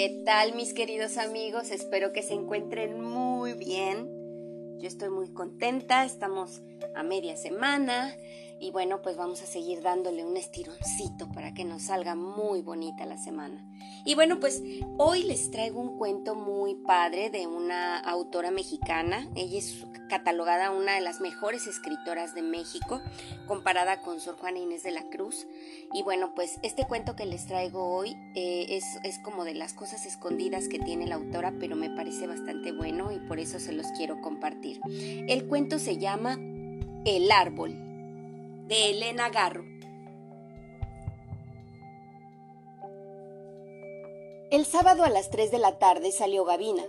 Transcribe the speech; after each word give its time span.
¿Qué 0.00 0.22
tal 0.24 0.54
mis 0.54 0.72
queridos 0.72 1.18
amigos? 1.18 1.70
Espero 1.70 2.10
que 2.14 2.22
se 2.22 2.32
encuentren 2.32 3.02
muy 3.02 3.52
bien. 3.52 4.08
Yo 4.78 4.88
estoy 4.88 5.10
muy 5.10 5.28
contenta, 5.28 6.06
estamos 6.06 6.62
a 6.94 7.02
media 7.02 7.36
semana 7.36 8.14
y 8.60 8.70
bueno, 8.72 9.00
pues 9.00 9.16
vamos 9.16 9.40
a 9.40 9.46
seguir 9.46 9.80
dándole 9.80 10.22
un 10.22 10.36
estironcito 10.36 11.28
para 11.32 11.54
que 11.54 11.64
nos 11.64 11.84
salga 11.84 12.14
muy 12.14 12.60
bonita 12.60 13.06
la 13.06 13.16
semana. 13.16 13.64
Y 14.04 14.14
bueno, 14.14 14.38
pues 14.38 14.62
hoy 14.98 15.22
les 15.22 15.50
traigo 15.50 15.80
un 15.80 15.96
cuento 15.96 16.34
muy 16.34 16.74
padre 16.74 17.30
de 17.30 17.46
una 17.46 17.98
autora 17.98 18.50
mexicana. 18.50 19.26
Ella 19.34 19.58
es 19.58 19.86
catalogada 20.10 20.72
una 20.72 20.94
de 20.94 21.00
las 21.00 21.22
mejores 21.22 21.66
escritoras 21.66 22.34
de 22.34 22.42
México, 22.42 23.00
comparada 23.46 24.02
con 24.02 24.20
Sor 24.20 24.36
Juana 24.36 24.58
Inés 24.58 24.82
de 24.82 24.90
la 24.90 25.04
Cruz. 25.04 25.46
Y 25.94 26.02
bueno, 26.02 26.34
pues 26.34 26.58
este 26.62 26.86
cuento 26.86 27.16
que 27.16 27.24
les 27.24 27.46
traigo 27.46 27.88
hoy 27.96 28.14
eh, 28.34 28.66
es, 28.68 28.84
es 29.04 29.18
como 29.20 29.44
de 29.44 29.54
las 29.54 29.72
cosas 29.72 30.04
escondidas 30.04 30.68
que 30.68 30.78
tiene 30.78 31.06
la 31.06 31.14
autora, 31.14 31.54
pero 31.58 31.76
me 31.76 31.88
parece 31.88 32.26
bastante 32.26 32.72
bueno 32.72 33.10
y 33.10 33.20
por 33.20 33.40
eso 33.40 33.58
se 33.58 33.72
los 33.72 33.86
quiero 33.96 34.20
compartir. 34.20 34.80
El 34.90 35.46
cuento 35.46 35.78
se 35.78 35.96
llama 35.96 36.38
El 37.06 37.32
árbol 37.32 37.72
de 38.68 38.90
Elena 38.90 39.30
Garro. 39.30 39.64
El 44.50 44.66
sábado 44.66 45.04
a 45.04 45.08
las 45.08 45.30
3 45.30 45.50
de 45.50 45.56
la 45.56 45.78
tarde 45.78 46.12
salió 46.12 46.44
Gavina. 46.44 46.84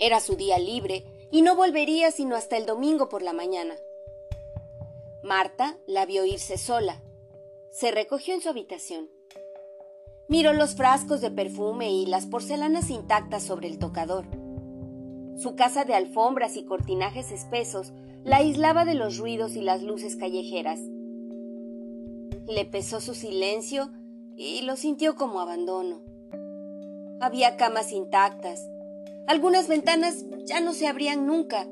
Era 0.00 0.18
su 0.18 0.34
día 0.34 0.58
libre 0.58 1.04
y 1.30 1.42
no 1.42 1.54
volvería 1.54 2.10
sino 2.10 2.34
hasta 2.34 2.56
el 2.56 2.66
domingo 2.66 3.08
por 3.08 3.22
la 3.22 3.32
mañana. 3.32 3.76
Marta 5.22 5.78
la 5.86 6.04
vio 6.04 6.24
irse 6.24 6.58
sola. 6.58 7.00
Se 7.70 7.92
recogió 7.92 8.34
en 8.34 8.40
su 8.40 8.48
habitación. 8.48 9.08
Miró 10.26 10.54
los 10.54 10.74
frascos 10.74 11.20
de 11.20 11.30
perfume 11.30 11.92
y 11.92 12.04
las 12.06 12.26
porcelanas 12.26 12.90
intactas 12.90 13.44
sobre 13.44 13.68
el 13.68 13.78
tocador. 13.78 14.39
Su 15.40 15.56
casa 15.56 15.86
de 15.86 15.94
alfombras 15.94 16.58
y 16.58 16.64
cortinajes 16.64 17.32
espesos 17.32 17.94
la 18.24 18.36
aislaba 18.36 18.84
de 18.84 18.92
los 18.92 19.16
ruidos 19.16 19.56
y 19.56 19.62
las 19.62 19.82
luces 19.82 20.16
callejeras. 20.16 20.78
Le 22.46 22.66
pesó 22.66 23.00
su 23.00 23.14
silencio 23.14 23.90
y 24.36 24.60
lo 24.60 24.76
sintió 24.76 25.14
como 25.14 25.40
abandono. 25.40 26.02
Había 27.22 27.56
camas 27.56 27.90
intactas. 27.90 28.68
Algunas 29.26 29.66
ventanas 29.66 30.26
ya 30.44 30.60
no 30.60 30.74
se 30.74 30.86
abrían 30.86 31.26
nunca 31.26 31.66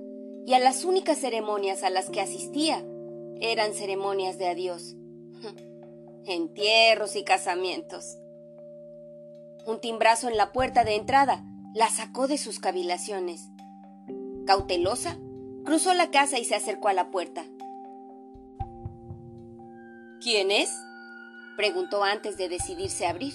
y 0.47 0.55
a 0.55 0.61
las 0.61 0.87
únicas 0.87 1.19
ceremonias 1.19 1.83
a 1.83 1.91
las 1.91 2.09
que 2.09 2.23
asistía 2.23 2.83
eran 3.39 3.75
ceremonias 3.75 4.39
de 4.39 4.47
adiós. 4.47 4.97
Entierros 6.25 7.17
y 7.17 7.23
casamientos. 7.23 8.17
Un 9.67 9.79
timbrazo 9.79 10.29
en 10.29 10.39
la 10.39 10.53
puerta 10.53 10.85
de 10.85 10.95
entrada 10.95 11.45
la 11.75 11.91
sacó 11.91 12.29
de 12.29 12.39
sus 12.39 12.61
cavilaciones. 12.61 13.43
Cautelosa, 14.49 15.19
Cruzó 15.67 15.93
la 15.93 16.11
casa 16.11 16.39
y 16.39 16.45
se 16.47 16.55
acercó 16.55 16.89
a 16.89 16.95
la 16.95 17.11
puerta. 17.11 17.45
¿Quién 20.23 20.51
es? 20.51 20.71
preguntó 21.59 22.03
antes 22.03 22.39
de 22.39 22.49
decidirse 22.49 23.05
a 23.05 23.11
abrir. 23.11 23.35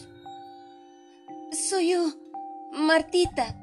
Soy 1.51 1.91
yo, 1.91 2.03
Martita, 2.71 3.55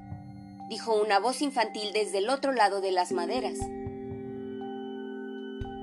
dijo 0.68 0.94
una 1.02 1.18
voz 1.18 1.42
infantil 1.42 1.92
desde 1.92 2.18
el 2.18 2.30
otro 2.30 2.52
lado 2.52 2.80
de 2.80 2.92
las 2.92 3.10
maderas. 3.10 3.58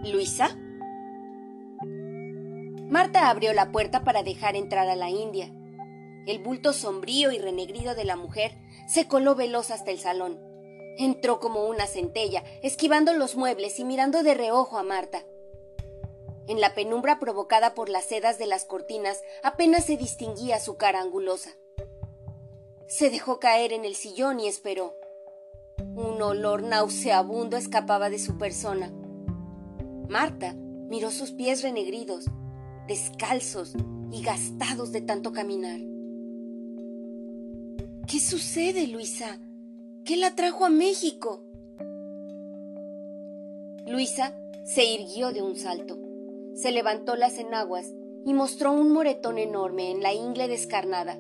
¿Luisa? 0.10 0.56
Marta 2.90 3.30
abrió 3.30 3.52
la 3.52 3.74
puerta 3.74 4.06
para 4.06 4.24
dejar 4.24 4.56
entrar 4.56 4.88
a 4.88 4.96
la 4.96 5.10
india. 5.10 5.52
El 6.28 6.40
bulto 6.40 6.72
sombrío 6.72 7.34
y 7.34 7.40
renegrido 7.40 7.94
de 7.94 8.06
la 8.06 8.16
mujer 8.16 8.58
se 8.88 9.10
coló 9.10 9.36
veloz 9.36 9.70
hasta 9.70 9.92
el 9.92 10.00
salón. 10.00 10.47
Entró 10.98 11.40
como 11.40 11.66
una 11.68 11.88
centella, 11.88 12.44
esquivando 12.62 13.14
los 13.14 13.36
muebles 13.36 13.80
y 13.80 13.86
mirando 13.86 14.24
de 14.24 14.34
reojo 14.34 14.78
a 14.78 14.84
Marta. 14.84 15.24
En 16.48 16.62
la 16.62 16.74
penumbra 16.74 17.20
provocada 17.20 17.74
por 17.74 17.90
las 17.90 18.06
sedas 18.06 18.40
de 18.40 18.48
las 18.48 18.66
cortinas 18.66 19.22
apenas 19.44 19.86
se 19.86 19.98
distinguía 19.98 20.60
su 20.60 20.76
cara 20.78 21.02
angulosa. 21.02 21.52
Se 22.88 23.10
dejó 23.10 23.40
caer 23.40 23.74
en 23.74 23.84
el 23.86 23.96
sillón 23.96 24.40
y 24.40 24.48
esperó. 24.48 24.96
Un 25.78 26.22
olor 26.22 26.64
nauseabundo 26.64 27.58
escapaba 27.58 28.10
de 28.10 28.18
su 28.18 28.38
persona. 28.38 28.92
Marta 30.08 30.54
miró 30.56 31.12
sus 31.12 31.32
pies 31.32 31.62
renegridos, 31.62 32.26
descalzos 32.88 33.74
y 34.12 34.24
gastados 34.24 34.92
de 34.94 35.02
tanto 35.02 35.34
caminar. 35.34 35.80
¿Qué 38.08 38.22
sucede, 38.22 38.88
Luisa? 38.88 39.38
¿Qué 40.08 40.16
la 40.16 40.36
trajo 40.36 40.64
a 40.64 40.70
México? 40.70 41.44
Luisa 43.88 44.34
se 44.64 44.86
irguió 44.86 45.34
de 45.34 45.42
un 45.42 45.58
salto, 45.58 45.98
se 46.56 46.72
levantó 46.72 47.18
las 47.18 47.38
enaguas 47.38 47.92
y 48.26 48.34
mostró 48.34 48.72
un 48.72 48.94
moretón 48.94 49.38
enorme 49.38 49.92
en 49.92 50.02
la 50.02 50.14
ingle 50.14 50.48
descarnada. 50.48 51.18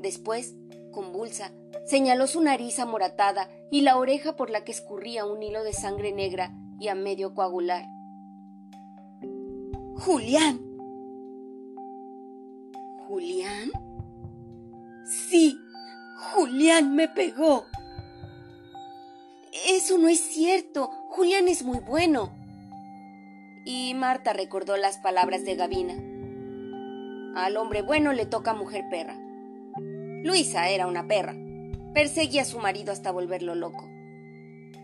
Después, 0.00 0.56
convulsa, 0.90 1.52
señaló 1.86 2.26
su 2.26 2.40
nariz 2.40 2.80
amoratada 2.80 3.48
y 3.70 3.82
la 3.82 3.96
oreja 3.96 4.34
por 4.34 4.50
la 4.50 4.64
que 4.64 4.72
escurría 4.72 5.24
un 5.24 5.40
hilo 5.40 5.62
de 5.62 5.72
sangre 5.72 6.10
negra 6.10 6.52
y 6.80 6.88
a 6.88 6.96
medio 6.96 7.34
coagular. 7.34 7.84
Julián. 9.98 10.60
¿Julián? 13.06 13.70
Sí, 15.04 15.56
Julián 16.34 16.96
me 16.96 17.06
pegó. 17.06 17.66
Eso 19.52 19.98
no 19.98 20.08
es 20.08 20.20
cierto. 20.20 20.90
Julián 21.10 21.46
es 21.46 21.62
muy 21.62 21.78
bueno. 21.78 22.32
Y 23.66 23.92
Marta 23.94 24.32
recordó 24.32 24.76
las 24.76 24.98
palabras 24.98 25.44
de 25.44 25.56
Gavina. 25.56 25.94
Al 27.36 27.56
hombre 27.56 27.82
bueno 27.82 28.12
le 28.12 28.26
toca 28.26 28.54
mujer 28.54 28.84
perra. 28.90 29.16
Luisa 30.24 30.70
era 30.70 30.86
una 30.86 31.06
perra. 31.06 31.34
Perseguía 31.94 32.42
a 32.42 32.46
su 32.46 32.58
marido 32.58 32.92
hasta 32.92 33.12
volverlo 33.12 33.54
loco. 33.54 33.88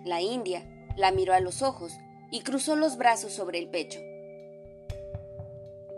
La 0.05 0.21
india 0.21 0.63
la 0.97 1.13
miró 1.13 1.33
a 1.33 1.41
los 1.41 1.63
ojos 1.63 1.95
y 2.31 2.43
cruzó 2.43 2.77
los 2.77 2.99
brazos 2.99 3.33
sobre 3.33 3.59
el 3.59 3.69
pecho. 3.69 4.01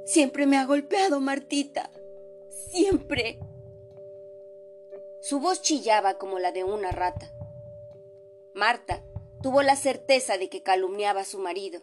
Siempre 0.07 0.47
me 0.47 0.59
ha 0.59 0.65
golpeado, 0.65 1.21
Martita. 1.21 1.91
Siempre. 2.71 3.41
Su 5.23 5.41
voz 5.41 5.61
chillaba 5.61 6.15
como 6.15 6.39
la 6.39 6.53
de 6.53 6.65
una 6.65 6.91
rata. 6.93 7.33
Marta 8.61 9.03
tuvo 9.43 9.63
la 9.63 9.75
certeza 9.75 10.37
de 10.37 10.51
que 10.51 10.63
calumniaba 10.63 11.23
a 11.23 11.25
su 11.25 11.39
marido. 11.39 11.81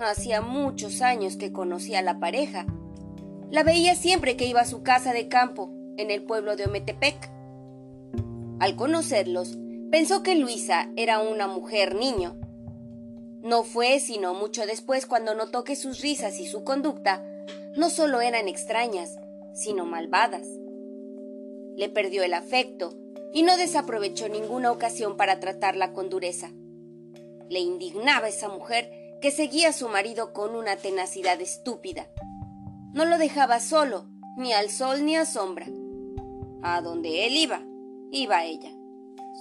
Hacía 0.00 0.40
muchos 0.40 1.00
años 1.00 1.36
que 1.36 1.52
conocía 1.52 2.00
a 2.00 2.02
la 2.02 2.18
pareja. 2.18 2.66
La 3.52 3.62
veía 3.62 3.94
siempre 3.94 4.36
que 4.36 4.46
iba 4.46 4.62
a 4.62 4.66
su 4.66 4.82
casa 4.82 5.12
de 5.12 5.28
campo, 5.28 5.70
en 5.96 6.10
el 6.10 6.24
pueblo 6.24 6.56
de 6.56 6.64
Ometepec. 6.64 7.30
Al 8.58 8.74
conocerlos, 8.74 9.58
pensó 9.92 10.24
que 10.24 10.34
Luisa 10.34 10.90
era 10.96 11.20
una 11.20 11.46
mujer 11.46 11.94
niño. 11.94 12.36
No 13.42 13.62
fue 13.62 14.00
sino 14.00 14.34
mucho 14.34 14.66
después 14.66 15.06
cuando 15.06 15.36
notó 15.36 15.62
que 15.62 15.76
sus 15.76 16.00
risas 16.00 16.40
y 16.40 16.48
su 16.48 16.64
conducta 16.64 17.24
no 17.76 17.90
solo 17.90 18.22
eran 18.22 18.48
extrañas, 18.48 19.20
sino 19.54 19.86
malvadas. 19.86 20.48
Le 21.76 21.88
perdió 21.88 22.24
el 22.24 22.34
afecto 22.34 23.05
y 23.32 23.42
no 23.42 23.56
desaprovechó 23.56 24.28
ninguna 24.28 24.70
ocasión 24.70 25.16
para 25.16 25.40
tratarla 25.40 25.92
con 25.92 26.08
dureza. 26.08 26.50
Le 27.48 27.60
indignaba 27.60 28.28
esa 28.28 28.48
mujer 28.48 28.90
que 29.20 29.30
seguía 29.30 29.70
a 29.70 29.72
su 29.72 29.88
marido 29.88 30.32
con 30.32 30.54
una 30.54 30.76
tenacidad 30.76 31.40
estúpida. 31.40 32.08
No 32.92 33.04
lo 33.04 33.18
dejaba 33.18 33.60
solo, 33.60 34.06
ni 34.36 34.52
al 34.52 34.70
sol 34.70 35.04
ni 35.04 35.16
a 35.16 35.26
sombra. 35.26 35.66
A 36.62 36.80
donde 36.80 37.26
él 37.26 37.36
iba, 37.36 37.62
iba 38.10 38.44
ella, 38.44 38.70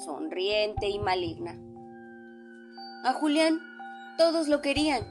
sonriente 0.03 0.89
y 0.89 0.99
maligna. 0.99 1.57
A 3.03 3.13
Julián 3.13 3.59
todos 4.17 4.47
lo 4.47 4.61
querían. 4.61 5.03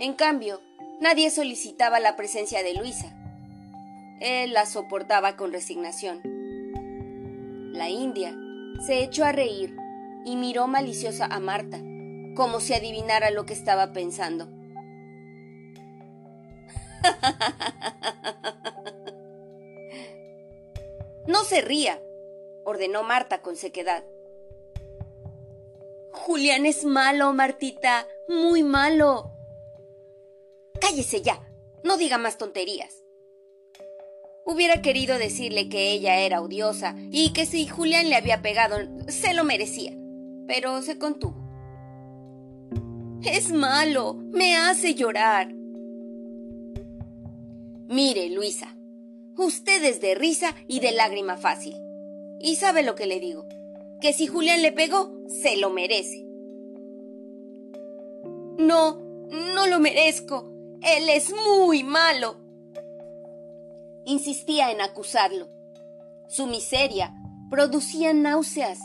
En 0.00 0.14
cambio, 0.14 0.60
nadie 1.00 1.30
solicitaba 1.30 2.00
la 2.00 2.16
presencia 2.16 2.62
de 2.62 2.74
Luisa. 2.74 3.14
Él 4.20 4.52
la 4.52 4.66
soportaba 4.66 5.36
con 5.36 5.52
resignación 5.52 6.33
la 7.74 7.90
india, 7.90 8.34
se 8.86 9.02
echó 9.02 9.24
a 9.24 9.32
reír 9.32 9.76
y 10.24 10.36
miró 10.36 10.68
maliciosa 10.68 11.26
a 11.26 11.40
Marta, 11.40 11.78
como 12.36 12.60
si 12.60 12.72
adivinara 12.72 13.30
lo 13.30 13.44
que 13.44 13.52
estaba 13.52 13.92
pensando. 13.92 14.48
No 21.26 21.42
se 21.42 21.62
ría, 21.62 22.02
ordenó 22.64 23.02
Marta 23.02 23.40
con 23.40 23.56
sequedad. 23.56 24.04
Julián 26.12 26.66
es 26.66 26.84
malo, 26.84 27.32
Martita, 27.32 28.06
muy 28.28 28.62
malo. 28.62 29.32
Cállese 30.82 31.22
ya, 31.22 31.40
no 31.82 31.96
diga 31.96 32.18
más 32.18 32.36
tonterías. 32.36 33.03
Hubiera 34.46 34.82
querido 34.82 35.18
decirle 35.18 35.70
que 35.70 35.92
ella 35.92 36.20
era 36.20 36.42
odiosa 36.42 36.94
y 37.10 37.32
que 37.32 37.46
si 37.46 37.66
Julián 37.66 38.10
le 38.10 38.16
había 38.16 38.42
pegado, 38.42 38.76
se 39.08 39.32
lo 39.32 39.42
merecía, 39.42 39.92
pero 40.46 40.82
se 40.82 40.98
contuvo. 40.98 41.42
Es 43.22 43.50
malo, 43.52 44.14
me 44.32 44.54
hace 44.54 44.94
llorar. 44.94 45.48
Mire, 47.88 48.28
Luisa, 48.28 48.76
usted 49.38 49.82
es 49.82 50.02
de 50.02 50.14
risa 50.14 50.54
y 50.68 50.80
de 50.80 50.92
lágrima 50.92 51.38
fácil. 51.38 51.74
Y 52.38 52.56
sabe 52.56 52.82
lo 52.82 52.94
que 52.94 53.06
le 53.06 53.20
digo, 53.20 53.46
que 54.02 54.12
si 54.12 54.26
Julián 54.26 54.60
le 54.60 54.72
pegó, 54.72 55.10
se 55.26 55.56
lo 55.56 55.70
merece. 55.70 56.22
No, 58.58 59.00
no 59.30 59.66
lo 59.66 59.80
merezco. 59.80 60.52
Él 60.82 61.08
es 61.08 61.32
muy 61.32 61.82
malo. 61.82 62.43
Insistía 64.06 64.70
en 64.70 64.80
acusarlo. 64.80 65.48
Su 66.28 66.46
miseria 66.46 67.14
producía 67.50 68.12
náuseas. 68.12 68.78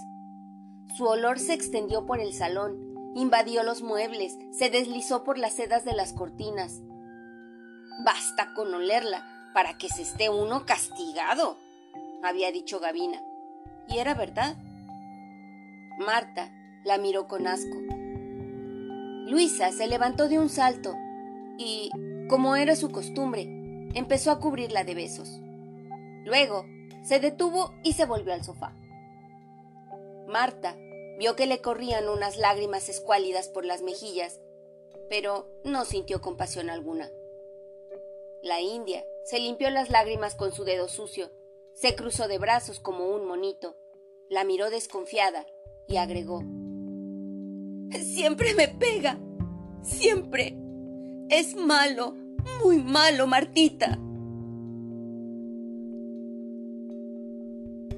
Su 0.98 1.06
olor 1.06 1.40
se 1.40 1.54
extendió 1.54 2.06
por 2.06 2.20
el 2.20 2.34
salón, 2.34 3.14
invadió 3.16 3.64
los 3.64 3.82
muebles, 3.82 4.38
se 4.52 4.70
deslizó 4.70 5.24
por 5.24 5.38
las 5.38 5.54
sedas 5.54 5.84
de 5.84 5.94
las 5.94 6.14
cortinas. 6.14 6.82
Basta 8.06 8.54
con 8.54 8.74
olerla 8.74 9.52
para 9.54 9.78
que 9.78 9.90
se 9.90 10.04
esté 10.04 10.30
uno 10.30 10.66
castigado, 10.66 11.58
había 12.24 12.52
dicho 12.52 12.80
Gavina. 12.80 13.22
Y 13.88 13.98
era 13.98 14.14
verdad. 14.14 14.56
Marta 15.98 16.52
la 16.86 16.98
miró 16.98 17.28
con 17.28 17.48
asco. 17.48 17.78
Luisa 19.28 19.72
se 19.72 19.88
levantó 19.88 20.30
de 20.30 20.40
un 20.40 20.50
salto 20.50 20.96
y, 21.58 21.92
como 22.30 22.56
era 22.56 22.76
su 22.76 22.90
costumbre, 22.90 23.59
empezó 23.94 24.32
a 24.32 24.40
cubrirla 24.40 24.84
de 24.84 24.96
besos. 24.96 25.40
Luego 26.26 26.66
se 27.04 27.20
detuvo 27.20 27.74
y 27.84 27.94
se 27.94 28.06
volvió 28.06 28.34
al 28.34 28.44
sofá. 28.44 28.76
Marta 30.28 30.76
vio 31.18 31.36
que 31.36 31.46
le 31.46 31.62
corrían 31.62 32.08
unas 32.08 32.38
lágrimas 32.38 32.90
escuálidas 32.90 33.48
por 33.48 33.66
las 33.66 33.82
mejillas, 33.82 34.40
pero 35.10 35.50
no 35.64 35.86
sintió 35.86 36.22
compasión 36.22 36.70
alguna. 36.70 37.10
La 38.42 38.62
india 38.62 39.04
se 39.26 39.40
limpió 39.40 39.70
las 39.70 39.90
lágrimas 39.90 40.36
con 40.36 40.52
su 40.52 40.64
dedo 40.64 40.88
sucio, 40.88 41.32
se 41.74 41.96
cruzó 41.96 42.28
de 42.28 42.38
brazos 42.38 42.80
como 42.80 43.10
un 43.10 43.26
monito, 43.26 43.76
la 44.30 44.44
miró 44.44 44.70
desconfiada 44.70 45.46
y 45.88 45.98
agregó 45.98 46.44
Siempre 47.92 48.54
me 48.54 48.68
pega. 48.68 49.20
Siempre. 49.82 50.56
Es 51.30 51.56
malo, 51.56 52.16
muy 52.64 52.78
malo, 52.78 53.28
Martita. 53.28 54.00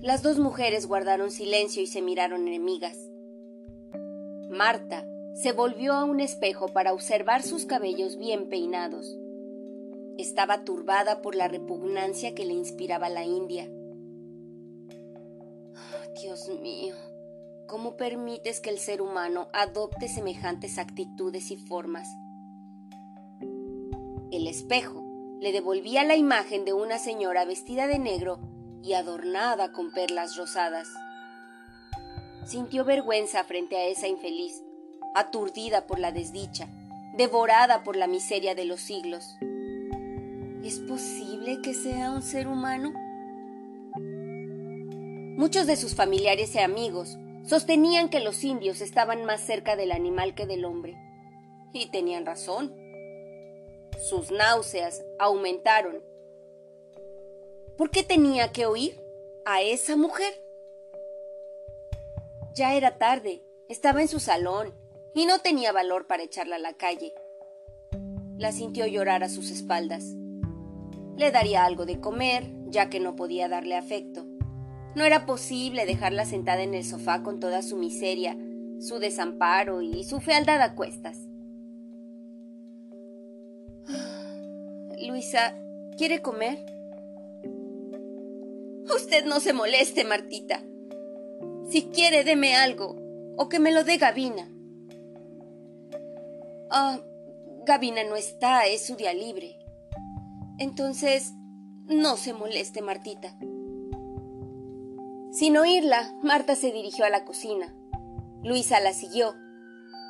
Las 0.01 0.24
dos 0.24 0.39
mujeres 0.39 0.88
guardaron 0.88 1.30
silencio 1.30 1.83
y 1.83 1.88
se 1.88 2.01
miraron 2.01 2.48
enemigas. 2.48 2.98
Marta 4.50 5.06
se 5.36 5.51
volvió 5.53 5.94
a 5.94 6.03
un 6.03 6.19
espejo 6.19 6.68
para 6.68 6.92
observar 6.94 7.44
sus 7.44 7.65
cabellos 7.65 8.18
bien 8.18 8.50
peinados. 8.50 9.18
Estaba 10.18 10.63
turbada 10.63 11.21
por 11.21 11.36
la 11.36 11.48
repugnancia 11.48 12.36
que 12.36 12.45
le 12.45 12.53
inspiraba 12.53 13.09
la 13.09 13.25
India. 13.25 13.69
Oh, 14.89 16.19
Dios 16.19 16.50
mío, 16.62 16.95
¿cómo 17.68 17.95
permites 17.95 18.59
que 18.59 18.71
el 18.71 18.80
ser 18.80 19.01
humano 19.01 19.50
adopte 19.53 20.09
semejantes 20.09 20.77
actitudes 20.77 21.51
y 21.51 21.57
formas? 21.57 22.07
El 24.31 24.47
espejo 24.47 25.03
le 25.41 25.51
devolvía 25.51 26.05
la 26.05 26.15
imagen 26.15 26.63
de 26.63 26.71
una 26.71 26.99
señora 26.99 27.43
vestida 27.43 27.87
de 27.87 27.99
negro 27.99 28.39
y 28.81 28.93
adornada 28.93 29.73
con 29.73 29.91
perlas 29.91 30.37
rosadas. 30.37 30.87
Sintió 32.45 32.85
vergüenza 32.85 33.43
frente 33.43 33.75
a 33.75 33.87
esa 33.87 34.07
infeliz, 34.07 34.63
aturdida 35.13 35.85
por 35.85 35.99
la 35.99 36.13
desdicha, 36.13 36.69
devorada 37.17 37.83
por 37.83 37.97
la 37.97 38.07
miseria 38.07 38.55
de 38.55 38.63
los 38.63 38.79
siglos. 38.79 39.35
¿Es 40.63 40.79
posible 40.79 41.61
que 41.61 41.73
sea 41.73 42.11
un 42.11 42.21
ser 42.21 42.47
humano? 42.47 42.93
Muchos 45.37 45.67
de 45.67 45.75
sus 45.75 45.93
familiares 45.93 46.55
y 46.55 46.59
amigos 46.59 47.17
sostenían 47.43 48.07
que 48.07 48.21
los 48.21 48.45
indios 48.45 48.79
estaban 48.79 49.25
más 49.25 49.41
cerca 49.41 49.75
del 49.75 49.91
animal 49.91 50.35
que 50.35 50.45
del 50.45 50.63
hombre. 50.63 50.95
Y 51.73 51.87
tenían 51.87 52.25
razón. 52.25 52.71
Sus 54.01 54.31
náuseas 54.31 55.06
aumentaron. 55.19 56.03
¿Por 57.77 57.92
qué 57.92 58.01
tenía 58.01 58.51
que 58.51 58.65
oír 58.65 59.00
a 59.45 59.62
esa 59.62 59.95
mujer? 59.95 60.33
Ya 62.56 62.74
era 62.74 62.98
tarde, 62.98 63.44
estaba 63.69 64.01
en 64.01 64.07
su 64.07 64.19
salón 64.19 64.74
y 65.13 65.27
no 65.27 65.38
tenía 65.38 65.71
valor 65.71 66.07
para 66.07 66.24
echarla 66.24 66.56
a 66.56 66.59
la 66.59 66.74
calle. 66.74 67.13
La 68.39 68.51
sintió 68.51 68.88
llorar 68.88 69.24
a 69.24 69.30
sus 69.30 69.51
espaldas. 69.51 70.03
Le 71.15 71.30
daría 71.30 71.63
algo 71.63 71.86
de 71.86 72.00
comer, 72.00 72.50
ya 72.69 72.89
que 72.89 73.00
no 73.00 73.15
podía 73.15 73.50
darle 73.50 73.77
afecto. 73.77 74.25
No 74.95 75.06
era 75.06 75.27
posible 75.27 75.86
dejarla 75.86 76.25
sentada 76.25 76.63
en 76.63 76.74
el 76.74 76.83
sofá 76.83 77.21
con 77.21 77.39
toda 77.39 77.62
su 77.62 77.77
miseria, 77.77 78.36
su 78.80 78.98
desamparo 78.98 79.83
y 79.83 80.03
su 80.06 80.21
fealdad 80.21 80.59
a 80.59 80.74
cuestas. 80.74 81.30
Luisa, 85.07 85.56
¿quiere 85.98 86.21
comer? 86.21 86.65
Usted 88.94 89.25
no 89.25 89.39
se 89.39 89.53
moleste, 89.53 90.03
Martita. 90.03 90.62
Si 91.69 91.83
quiere, 91.88 92.24
deme 92.24 92.56
algo, 92.56 92.95
o 93.38 93.50
que 93.50 93.59
me 93.59 93.71
lo 93.71 93.83
dé 93.83 93.98
Gavina. 93.98 94.50
Ah, 96.69 97.00
Gavina 97.65 98.03
no 98.03 98.15
está, 98.15 98.65
es 98.65 98.86
su 98.86 98.95
día 98.95 99.13
libre. 99.13 99.57
Entonces, 100.57 101.33
no 101.88 102.18
se 102.18 102.33
moleste, 102.33 102.81
Martita. 102.81 103.38
Sin 105.31 105.57
oírla, 105.57 106.13
Marta 106.21 106.56
se 106.56 106.71
dirigió 106.71 107.06
a 107.06 107.09
la 107.09 107.25
cocina. 107.25 107.74
Luisa 108.44 108.80
la 108.80 108.94
siguió. 108.94 109.33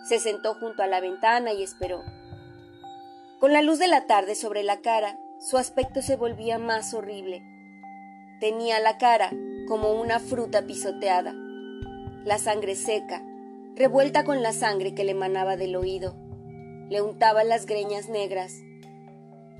Se 0.07 0.19
sentó 0.19 0.55
junto 0.55 0.81
a 0.81 0.87
la 0.87 0.99
ventana 0.99 1.53
y 1.53 1.61
esperó. 1.61 2.01
Con 3.41 3.53
la 3.53 3.63
luz 3.63 3.79
de 3.79 3.87
la 3.87 4.05
tarde 4.05 4.35
sobre 4.35 4.61
la 4.61 4.81
cara, 4.81 5.19
su 5.39 5.57
aspecto 5.57 6.03
se 6.03 6.15
volvía 6.15 6.59
más 6.59 6.93
horrible. 6.93 7.41
Tenía 8.39 8.79
la 8.79 8.99
cara 8.99 9.31
como 9.67 9.99
una 9.99 10.19
fruta 10.19 10.67
pisoteada, 10.67 11.33
la 12.23 12.37
sangre 12.37 12.75
seca, 12.75 13.25
revuelta 13.73 14.25
con 14.25 14.43
la 14.43 14.53
sangre 14.53 14.93
que 14.93 15.03
le 15.03 15.13
emanaba 15.13 15.57
del 15.57 15.75
oído. 15.75 16.13
Le 16.89 17.01
untaba 17.01 17.43
las 17.43 17.65
greñas 17.65 18.09
negras. 18.09 18.53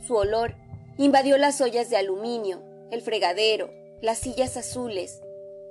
Su 0.06 0.16
olor 0.16 0.54
invadió 1.00 1.40
las 1.40 1.60
ollas 1.60 1.90
de 1.90 1.98
aluminio, 1.98 2.62
el 2.92 3.02
fregadero, 3.02 3.72
las 4.00 4.20
sillas 4.20 4.58
azules, 4.58 5.24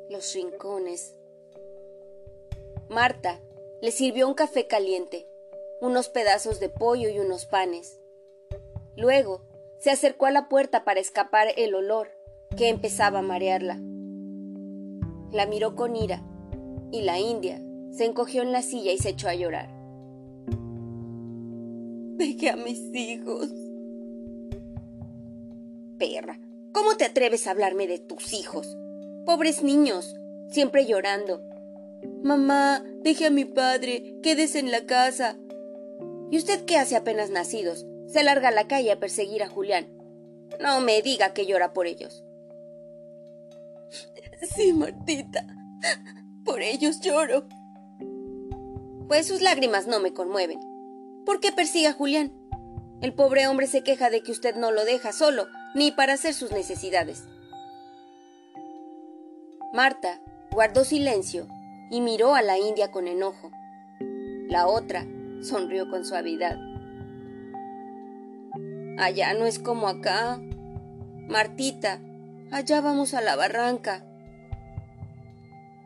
los 0.09 0.35
rincones. 0.35 1.15
Marta 2.89 3.39
le 3.81 3.93
sirvió 3.93 4.27
un 4.27 4.35
café 4.35 4.67
caliente, 4.67 5.29
unos 5.81 6.09
pedazos 6.09 6.59
de 6.59 6.71
pollo 6.71 7.09
y 7.09 7.21
unos 7.21 7.47
panes. 7.47 8.00
Luego 9.01 9.41
se 9.79 9.91
acercó 9.91 10.27
a 10.27 10.31
la 10.31 10.51
puerta 10.51 10.85
para 10.85 11.01
escapar 11.01 11.49
el 11.57 11.75
olor 11.75 12.09
que 12.55 12.69
empezaba 12.69 13.21
a 13.21 13.23
marearla. 13.23 13.81
La 15.33 15.47
miró 15.47 15.75
con 15.75 15.97
ira 15.97 16.23
y 16.93 17.01
la 17.01 17.19
india 17.19 17.63
se 17.93 18.05
encogió 18.05 18.43
en 18.43 18.53
la 18.53 18.61
silla 18.61 18.93
y 18.93 18.99
se 18.99 19.09
echó 19.09 19.31
a 19.31 19.35
llorar. 19.35 19.71
Pegué 22.19 22.51
a 22.51 22.57
mis 22.57 22.95
hijos. 22.95 23.49
Perra, 25.99 26.39
¿cómo 26.73 26.99
te 26.99 27.07
atreves 27.07 27.47
a 27.47 27.53
hablarme 27.53 27.87
de 27.87 28.01
tus 28.01 28.35
hijos? 28.35 28.77
Pobres 29.25 29.63
niños, 29.63 30.15
siempre 30.51 30.85
llorando. 30.85 31.41
Mamá, 32.23 32.85
deje 33.03 33.25
a 33.25 33.31
mi 33.31 33.47
padre, 33.47 34.17
quédese 34.23 34.59
en 34.59 34.71
la 34.71 34.85
casa. 34.85 35.39
¿Y 36.31 36.37
usted 36.37 36.67
qué 36.67 36.77
hace 36.77 36.97
apenas 36.97 37.31
nacidos? 37.31 37.87
Se 38.13 38.25
larga 38.25 38.49
a 38.49 38.53
la 38.53 38.67
calle 38.67 38.93
a 38.93 39.01
perseguir 39.01 39.43
a 39.43 39.49
Julián. 39.49 39.87
No 40.61 40.81
me 40.81 41.01
diga 41.03 41.33
que 41.33 41.47
llora 41.47 41.73
por 41.73 41.87
ellos. 41.87 42.25
Sí, 44.57 44.73
Martita. 44.73 45.47
Por 46.45 46.63
ellos 46.63 47.01
lloro. 47.01 47.47
Pues 49.07 49.27
sus 49.27 49.43
lágrimas 49.43 49.87
no 49.87 50.01
me 50.01 50.13
conmueven. 50.13 50.61
¿Por 51.27 51.41
qué 51.41 51.53
persigue 51.53 51.89
a 51.89 51.93
Julián? 51.93 52.33
El 53.03 53.15
pobre 53.15 53.47
hombre 53.49 53.67
se 53.67 53.83
queja 53.83 54.11
de 54.11 54.23
que 54.23 54.33
usted 54.33 54.57
no 54.57 54.71
lo 54.71 54.85
deja 54.85 55.13
solo, 55.13 55.47
ni 55.75 55.91
para 55.91 56.15
hacer 56.15 56.35
sus 56.35 56.53
necesidades. 56.53 57.25
Marta 59.73 60.21
guardó 60.51 60.85
silencio 60.85 61.47
y 61.91 62.01
miró 62.01 62.35
a 62.35 62.43
la 62.43 62.59
india 62.59 62.91
con 62.91 63.09
enojo. 63.09 63.51
La 64.49 64.67
otra 64.67 65.07
sonrió 65.43 65.89
con 65.89 66.05
suavidad. 66.05 66.59
Allá 69.01 69.33
no 69.33 69.47
es 69.47 69.59
como 69.59 69.89
acá. 69.89 70.39
Martita, 71.27 72.03
Allá 72.51 72.83
vamos 72.83 73.15
a 73.15 73.23
la 73.23 73.35
barranca. 73.35 74.05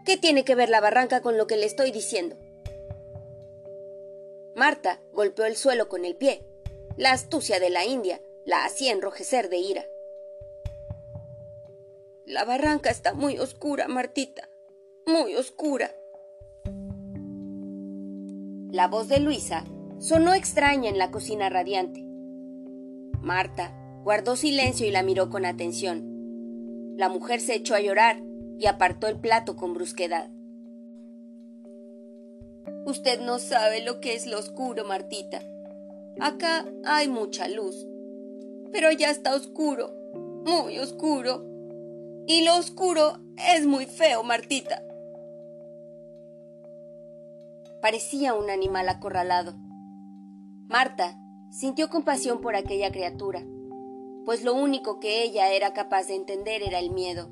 ¿Qué 0.04 0.16
tiene 0.16 0.44
que 0.44 0.56
ver 0.56 0.68
la 0.68 0.80
barranca 0.80 1.20
con 1.20 1.38
lo 1.38 1.46
que 1.46 1.56
le 1.56 1.66
estoy 1.66 1.92
diciendo? 1.92 2.36
Marta 4.56 4.98
golpeó 5.12 5.44
el 5.44 5.54
suelo 5.56 5.88
con 5.88 6.04
el 6.04 6.16
pie. 6.16 6.42
La 6.96 7.12
astucia 7.12 7.60
de 7.60 7.70
la 7.70 7.84
India 7.84 8.20
la 8.46 8.64
hacía 8.64 8.92
enrojecer 8.92 9.48
de 9.48 9.58
ira. 9.58 9.84
La 12.26 12.44
barranca 12.44 12.90
está 12.90 13.14
muy 13.14 13.38
oscura, 13.38 13.86
Martita, 13.86 14.48
muy 15.06 15.36
oscura. 15.36 15.94
La 18.72 18.88
voz 18.88 19.06
de 19.08 19.20
Luisa 19.20 19.64
sonó 20.00 20.34
extraña 20.34 20.88
en 20.88 20.98
la 20.98 21.12
cocina 21.12 21.48
radiante. 21.48 22.13
Marta 23.24 23.72
guardó 24.04 24.36
silencio 24.36 24.86
y 24.86 24.90
la 24.90 25.02
miró 25.02 25.30
con 25.30 25.46
atención. 25.46 26.94
La 26.98 27.08
mujer 27.08 27.40
se 27.40 27.54
echó 27.54 27.74
a 27.74 27.80
llorar 27.80 28.22
y 28.58 28.66
apartó 28.66 29.08
el 29.08 29.18
plato 29.18 29.56
con 29.56 29.72
brusquedad. 29.72 30.30
Usted 32.84 33.20
no 33.20 33.38
sabe 33.38 33.82
lo 33.82 34.00
que 34.00 34.14
es 34.14 34.26
lo 34.26 34.38
oscuro, 34.38 34.84
Martita. 34.84 35.40
Acá 36.20 36.66
hay 36.84 37.08
mucha 37.08 37.48
luz, 37.48 37.86
pero 38.72 38.92
ya 38.92 39.10
está 39.10 39.34
oscuro, 39.34 39.90
muy 40.44 40.78
oscuro. 40.78 41.42
Y 42.26 42.44
lo 42.44 42.56
oscuro 42.58 43.18
es 43.54 43.66
muy 43.66 43.86
feo, 43.86 44.22
Martita. 44.22 44.82
Parecía 47.80 48.34
un 48.34 48.50
animal 48.50 48.88
acorralado. 48.90 49.54
Marta 50.68 51.18
sintió 51.54 51.88
compasión 51.88 52.40
por 52.40 52.56
aquella 52.56 52.90
criatura, 52.90 53.44
pues 54.24 54.42
lo 54.42 54.54
único 54.54 54.98
que 54.98 55.22
ella 55.22 55.52
era 55.52 55.72
capaz 55.72 56.08
de 56.08 56.16
entender 56.16 56.62
era 56.62 56.80
el 56.80 56.90
miedo. 56.90 57.30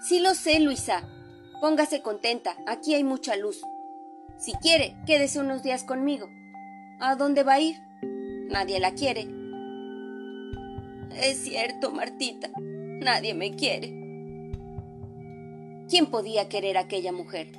Sí 0.00 0.20
lo 0.20 0.34
sé, 0.34 0.60
Luisa. 0.60 1.08
Póngase 1.60 2.00
contenta, 2.00 2.56
aquí 2.66 2.94
hay 2.94 3.02
mucha 3.02 3.34
luz. 3.36 3.60
Si 4.36 4.52
quiere, 4.52 4.96
quédese 5.04 5.40
unos 5.40 5.64
días 5.64 5.82
conmigo. 5.82 6.28
¿A 7.00 7.16
dónde 7.16 7.42
va 7.42 7.54
a 7.54 7.60
ir? 7.60 7.76
Nadie 8.48 8.78
la 8.78 8.92
quiere. 8.92 9.28
Es 11.10 11.38
cierto, 11.38 11.90
Martita, 11.90 12.50
nadie 12.56 13.34
me 13.34 13.50
quiere. 13.54 13.88
¿Quién 15.88 16.06
podía 16.06 16.48
querer 16.48 16.78
a 16.78 16.82
aquella 16.82 17.12
mujer? 17.12 17.52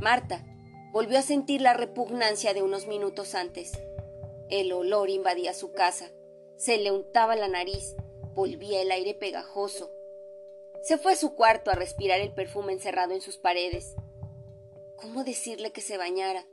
Marta 0.00 0.44
volvió 0.92 1.18
a 1.18 1.22
sentir 1.22 1.62
la 1.62 1.72
repugnancia 1.72 2.54
de 2.54 2.62
unos 2.62 2.86
minutos 2.86 3.34
antes. 3.34 3.72
El 4.50 4.72
olor 4.72 5.08
invadía 5.08 5.54
su 5.54 5.72
casa, 5.72 6.10
se 6.56 6.76
le 6.76 6.92
untaba 6.92 7.34
la 7.34 7.48
nariz, 7.48 7.96
volvía 8.34 8.82
el 8.82 8.92
aire 8.92 9.14
pegajoso. 9.14 9.90
Se 10.82 10.98
fue 10.98 11.14
a 11.14 11.16
su 11.16 11.34
cuarto 11.34 11.70
a 11.70 11.74
respirar 11.74 12.20
el 12.20 12.32
perfume 12.32 12.72
encerrado 12.72 13.14
en 13.14 13.22
sus 13.22 13.38
paredes. 13.38 13.96
¿Cómo 14.96 15.24
decirle 15.24 15.72
que 15.72 15.80
se 15.80 15.96
bañara? 15.96 16.46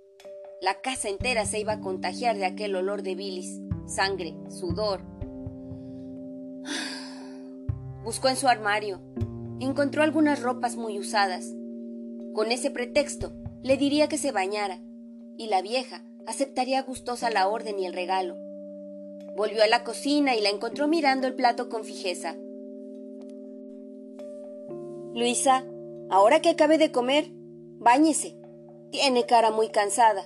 La 0.62 0.82
casa 0.82 1.10
entera 1.10 1.46
se 1.46 1.60
iba 1.60 1.74
a 1.74 1.82
contagiar 1.82 2.38
de 2.38 2.46
aquel 2.46 2.76
olor 2.76 3.04
de 3.04 3.16
bilis, 3.16 3.60
sangre, 3.88 4.36
sudor, 4.50 5.02
Buscó 8.04 8.30
en 8.30 8.36
su 8.36 8.48
armario. 8.48 9.02
Encontró 9.60 10.04
algunas 10.04 10.42
ropas 10.42 10.76
muy 10.78 10.98
usadas. 10.98 11.54
Con 12.34 12.52
ese 12.52 12.72
pretexto, 12.72 13.34
le 13.64 13.78
diría 13.78 14.08
que 14.08 14.18
se 14.18 14.32
bañara, 14.32 14.80
y 15.38 15.48
la 15.48 15.62
vieja 15.62 16.04
aceptaría 16.28 16.82
gustosa 16.84 17.30
la 17.30 17.48
orden 17.48 17.80
y 17.80 17.86
el 17.86 17.94
regalo. 17.94 18.36
Volvió 19.36 19.64
a 19.64 19.68
la 19.68 19.84
cocina 19.84 20.36
y 20.36 20.42
la 20.42 20.50
encontró 20.50 20.88
mirando 20.88 21.28
el 21.28 21.36
plato 21.36 21.70
con 21.70 21.84
fijeza. 21.84 22.36
Luisa, 25.14 25.66
ahora 26.10 26.42
que 26.42 26.50
acabe 26.50 26.78
de 26.78 26.92
comer, 26.92 27.30
báñese. 27.80 28.38
Tiene 28.92 29.26
cara 29.26 29.52
muy 29.52 29.70
cansada. 29.70 30.24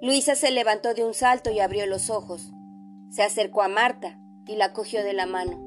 Luisa 0.00 0.34
se 0.34 0.50
levantó 0.50 0.94
de 0.94 1.04
un 1.04 1.14
salto 1.14 1.50
y 1.50 1.60
abrió 1.60 1.86
los 1.86 2.10
ojos. 2.10 2.50
Se 3.10 3.22
acercó 3.22 3.62
a 3.62 3.68
Marta 3.68 4.18
y 4.46 4.56
la 4.56 4.72
cogió 4.72 5.02
de 5.02 5.12
la 5.12 5.26
mano. 5.26 5.58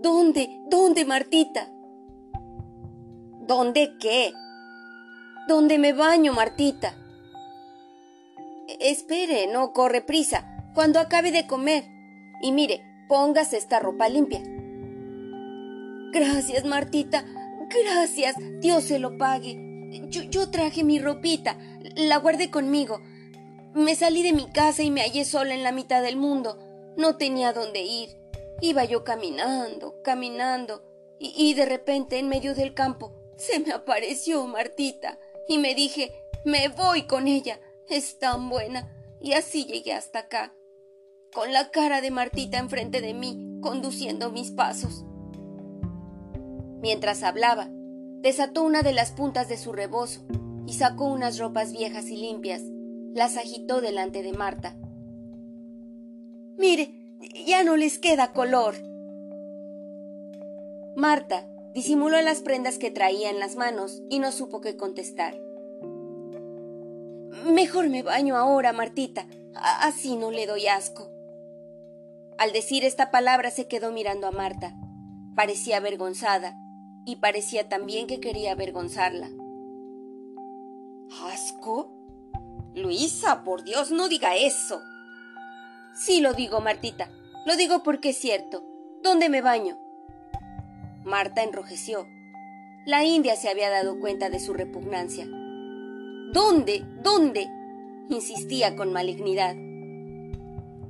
¿Dónde? 0.00 0.48
¿Dónde, 0.68 1.04
Martita? 1.04 1.72
¿Dónde 3.46 3.96
qué? 4.00 4.32
¿Dónde 5.48 5.78
me 5.78 5.92
baño, 5.92 6.32
Martita? 6.32 6.94
Espere, 8.78 9.48
no 9.48 9.72
corre 9.72 10.00
prisa. 10.00 10.70
Cuando 10.74 11.00
acabe 11.00 11.32
de 11.32 11.46
comer. 11.46 11.84
Y 12.40 12.52
mire, 12.52 12.82
póngase 13.08 13.56
esta 13.56 13.80
ropa 13.80 14.08
limpia. 14.08 14.40
Gracias, 16.12 16.64
Martita. 16.64 17.24
Gracias. 17.68 18.36
Dios 18.60 18.84
se 18.84 18.98
lo 19.00 19.18
pague. 19.18 19.58
Yo, 20.08 20.50
traje 20.50 20.84
mi 20.84 21.00
ropita. 21.00 21.58
La 21.96 22.18
guardé 22.18 22.50
conmigo. 22.50 23.00
Me 23.74 23.96
salí 23.96 24.22
de 24.22 24.32
mi 24.32 24.46
casa 24.46 24.82
y 24.82 24.90
me 24.90 25.02
hallé 25.02 25.24
sola 25.24 25.54
en 25.54 25.64
la 25.64 25.72
mitad 25.72 26.02
del 26.02 26.16
mundo. 26.16 26.58
No 26.96 27.16
tenía 27.16 27.52
dónde 27.52 27.82
ir. 27.82 28.10
Iba 28.60 28.84
yo 28.84 29.02
caminando, 29.02 30.00
caminando, 30.04 30.84
y, 31.18 31.54
de 31.54 31.66
repente 31.66 32.18
en 32.18 32.28
medio 32.28 32.54
del 32.54 32.74
campo 32.74 33.12
se 33.36 33.60
me 33.60 33.72
apareció 33.72 34.46
Martita 34.46 35.18
y 35.52 35.58
me 35.58 35.74
dije, 35.74 36.10
me 36.46 36.68
voy 36.68 37.02
con 37.02 37.28
ella, 37.28 37.60
es 37.88 38.18
tan 38.18 38.48
buena, 38.48 38.90
y 39.20 39.34
así 39.34 39.66
llegué 39.66 39.92
hasta 39.92 40.20
acá, 40.20 40.54
con 41.34 41.52
la 41.52 41.70
cara 41.70 42.00
de 42.00 42.10
Martita 42.10 42.58
enfrente 42.58 43.02
de 43.02 43.12
mí, 43.12 43.58
conduciendo 43.60 44.32
mis 44.32 44.50
pasos. 44.50 45.04
Mientras 46.80 47.22
hablaba, 47.22 47.68
desató 48.22 48.62
una 48.62 48.82
de 48.82 48.94
las 48.94 49.12
puntas 49.12 49.48
de 49.48 49.58
su 49.58 49.72
rebozo 49.72 50.22
y 50.66 50.72
sacó 50.72 51.04
unas 51.04 51.38
ropas 51.38 51.72
viejas 51.72 52.08
y 52.08 52.16
limpias, 52.16 52.62
las 53.12 53.36
agitó 53.36 53.82
delante 53.82 54.22
de 54.22 54.32
Marta. 54.32 54.74
Mire, 56.56 56.94
ya 57.46 57.62
no 57.62 57.76
les 57.76 57.98
queda 57.98 58.32
color. 58.32 58.74
Marta 60.96 61.46
disimuló 61.74 62.20
las 62.22 62.40
prendas 62.40 62.78
que 62.78 62.90
traía 62.90 63.30
en 63.30 63.38
las 63.38 63.56
manos 63.56 64.02
y 64.10 64.18
no 64.18 64.32
supo 64.32 64.60
qué 64.60 64.76
contestar. 64.76 65.38
Mejor 67.46 67.88
me 67.88 68.02
baño 68.02 68.36
ahora, 68.36 68.72
Martita. 68.72 69.26
Así 69.54 70.16
no 70.16 70.30
le 70.30 70.46
doy 70.46 70.66
asco. 70.66 71.10
Al 72.38 72.52
decir 72.52 72.84
esta 72.84 73.10
palabra 73.10 73.50
se 73.50 73.68
quedó 73.68 73.92
mirando 73.92 74.26
a 74.26 74.32
Marta. 74.32 74.74
Parecía 75.34 75.78
avergonzada 75.78 76.56
y 77.04 77.16
parecía 77.16 77.68
también 77.68 78.06
que 78.06 78.20
quería 78.20 78.52
avergonzarla. 78.52 79.30
¿Asco? 81.24 81.92
Luisa, 82.74 83.44
por 83.44 83.64
Dios, 83.64 83.90
no 83.90 84.08
diga 84.08 84.36
eso. 84.36 84.80
Sí 85.94 86.20
lo 86.20 86.32
digo, 86.32 86.60
Martita. 86.60 87.10
Lo 87.44 87.56
digo 87.56 87.82
porque 87.82 88.10
es 88.10 88.18
cierto. 88.18 88.64
¿Dónde 89.02 89.28
me 89.28 89.42
baño? 89.42 89.81
Marta 91.04 91.42
enrojeció. 91.42 92.06
La 92.86 93.04
india 93.04 93.36
se 93.36 93.48
había 93.48 93.70
dado 93.70 93.98
cuenta 93.98 94.30
de 94.30 94.40
su 94.40 94.54
repugnancia. 94.54 95.26
¿Dónde? 96.32 96.82
¿Dónde? 97.02 97.48
insistía 98.08 98.76
con 98.76 98.92
malignidad. 98.92 99.54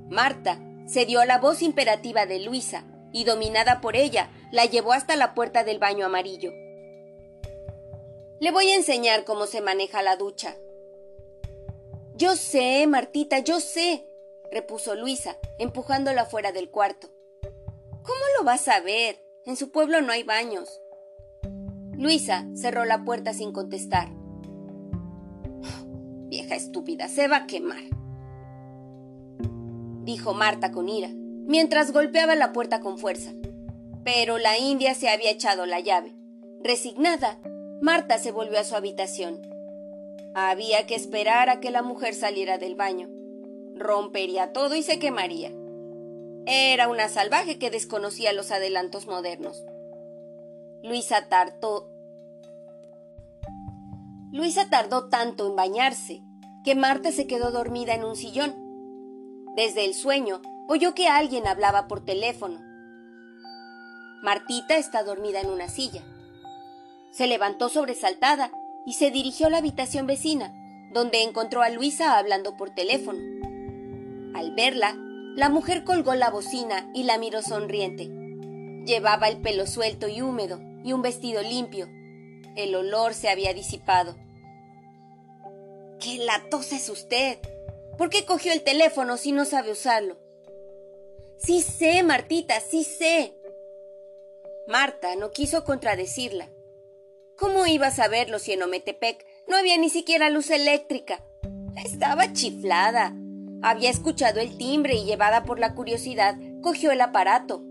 Marta 0.09 0.59
cedió 0.87 1.21
a 1.21 1.27
la 1.27 1.39
voz 1.39 1.63
imperativa 1.63 2.27
de 2.27 2.41
Luisa 2.41 2.85
y, 3.13 3.25
dominada 3.25 3.81
por 3.81 3.97
ella, 3.97 4.31
la 4.51 4.67
llevó 4.67 4.93
hasta 4.93 5.17
la 5.17 5.35
puerta 5.35 5.65
del 5.65 5.79
baño 5.79 6.05
amarillo. 6.05 6.53
Le 8.41 8.51
voy 8.51 8.71
a 8.71 8.75
enseñar 8.75 9.25
cómo 9.25 9.47
se 9.47 9.61
maneja 9.61 10.03
la 10.03 10.17
ducha. 10.17 10.57
Yo 12.17 12.37
sé, 12.37 12.87
Martita, 12.87 13.39
yo 13.39 13.61
sé, 13.61 14.07
repuso 14.51 14.95
Luisa, 14.95 15.39
empujándola 15.59 16.27
fuera 16.27 16.53
del 16.53 16.71
cuarto. 16.71 17.09
¿Cómo 18.03 18.21
lo 18.39 18.45
vas 18.45 18.69
a 18.69 18.81
ver? 18.81 19.23
En 19.45 19.57
su 19.57 19.71
pueblo 19.71 20.01
no 20.01 20.13
hay 20.13 20.23
baños. 20.23 20.81
Luisa 21.97 22.47
cerró 22.55 22.85
la 22.85 23.05
puerta 23.05 23.35
sin 23.35 23.53
contestar. 23.53 24.11
Vieja 26.29 26.55
estúpida, 26.55 27.09
se 27.09 27.29
va 27.29 27.39
a 27.39 27.47
quemar. 27.47 27.83
Dijo 30.05 30.35
Marta 30.35 30.73
con 30.73 30.89
ira, 30.89 31.11
mientras 31.13 31.93
golpeaba 31.93 32.35
la 32.35 32.53
puerta 32.53 32.81
con 32.81 32.99
fuerza. 32.99 33.33
Pero 34.05 34.39
la 34.39 34.59
india 34.59 34.95
se 34.95 35.09
había 35.09 35.31
echado 35.31 35.67
la 35.67 35.81
llave. 35.81 36.15
Resignada, 36.63 37.39
Marta 37.81 38.19
se 38.19 38.33
volvió 38.33 38.59
a 38.59 38.65
su 38.65 38.75
habitación. 38.75 39.43
Había 40.35 40.87
que 40.87 40.95
esperar 40.95 41.51
a 41.51 41.61
que 41.61 41.71
la 41.71 41.83
mujer 41.83 42.15
saliera 42.15 42.59
del 42.59 42.75
baño 42.75 43.09
rompería 43.83 44.53
todo 44.53 44.75
y 44.75 44.83
se 44.83 44.99
quemaría. 44.99 45.51
Era 46.47 46.89
una 46.89 47.09
salvaje 47.09 47.59
que 47.59 47.71
desconocía 47.71 48.33
los 48.33 48.51
adelantos 48.51 49.07
modernos. 49.07 49.65
Luisa 50.83 51.29
tardó. 51.29 51.89
Luisa 54.33 54.69
tardó 54.69 55.09
tanto 55.09 55.47
en 55.47 55.55
bañarse 55.55 56.23
que 56.65 56.75
Marta 56.75 57.13
se 57.13 57.27
quedó 57.27 57.53
dormida 57.53 57.95
en 57.95 58.05
un 58.05 58.17
sillón. 58.17 58.55
Desde 59.55 59.85
el 59.85 59.95
sueño 59.95 60.43
oyó 60.69 60.95
que 60.95 61.07
alguien 61.07 61.47
hablaba 61.47 61.87
por 61.87 62.05
teléfono. 62.05 62.61
Martita 64.23 64.77
está 64.77 65.05
dormida 65.05 65.41
en 65.41 65.51
una 65.51 65.69
silla. 65.69 66.03
Se 67.13 67.27
levantó 67.27 67.69
sobresaltada 67.69 68.51
y 68.85 68.95
se 68.95 69.11
dirigió 69.11 69.47
a 69.47 69.51
la 69.51 69.59
habitación 69.59 70.07
vecina, 70.07 70.53
donde 70.93 71.23
encontró 71.23 71.63
a 71.63 71.69
Luisa 71.69 72.19
hablando 72.19 72.57
por 72.57 72.71
teléfono. 72.71 73.19
Al 74.35 74.55
verla, 74.55 74.97
la 75.35 75.49
mujer 75.49 75.85
colgó 75.85 76.15
la 76.15 76.31
bocina 76.31 76.91
y 76.95 77.05
la 77.05 77.17
miró 77.17 77.43
sonriente. 77.43 78.11
Llevaba 78.85 79.29
el 79.29 79.41
pelo 79.41 79.67
suelto 79.67 80.09
y 80.09 80.21
húmedo 80.21 80.61
y 80.85 80.93
un 80.93 81.03
vestido 81.03 81.43
limpio. 81.43 81.89
El 82.57 82.75
olor 82.75 83.15
se 83.15 83.31
había 83.31 83.55
disipado. 83.55 84.17
¡Qué 86.01 86.19
latosa 86.19 86.77
es 86.77 86.89
usted! 86.89 87.39
¿Por 87.97 88.11
qué 88.11 88.25
cogió 88.25 88.53
el 88.53 88.63
teléfono 88.63 89.17
si 89.17 89.33
no 89.33 89.45
sabe 89.45 89.71
usarlo? 89.71 90.19
Sí 91.39 91.63
sé, 91.63 92.03
Martita, 92.03 92.61
sí 92.61 92.85
sé. 92.85 93.35
Marta 94.67 95.17
no 95.17 95.31
quiso 95.31 95.65
contradecirla. 95.65 96.49
¿Cómo 97.37 97.67
iba 97.67 97.89
a 97.89 97.91
saberlo 97.91 98.39
si 98.39 98.53
en 98.53 98.63
Ometepec 98.63 99.25
no 99.49 99.57
había 99.57 99.79
ni 99.79 99.89
siquiera 99.89 100.31
luz 100.31 100.51
eléctrica? 100.51 101.25
Estaba 101.85 102.33
chiflada. 102.33 103.15
Había 103.63 103.91
escuchado 103.91 104.41
el 104.41 104.57
timbre 104.59 104.95
y 104.95 105.05
llevada 105.05 105.45
por 105.45 105.61
la 105.61 105.75
curiosidad, 105.75 106.37
cogió 106.63 106.91
el 106.91 107.01
aparato. 107.01 107.65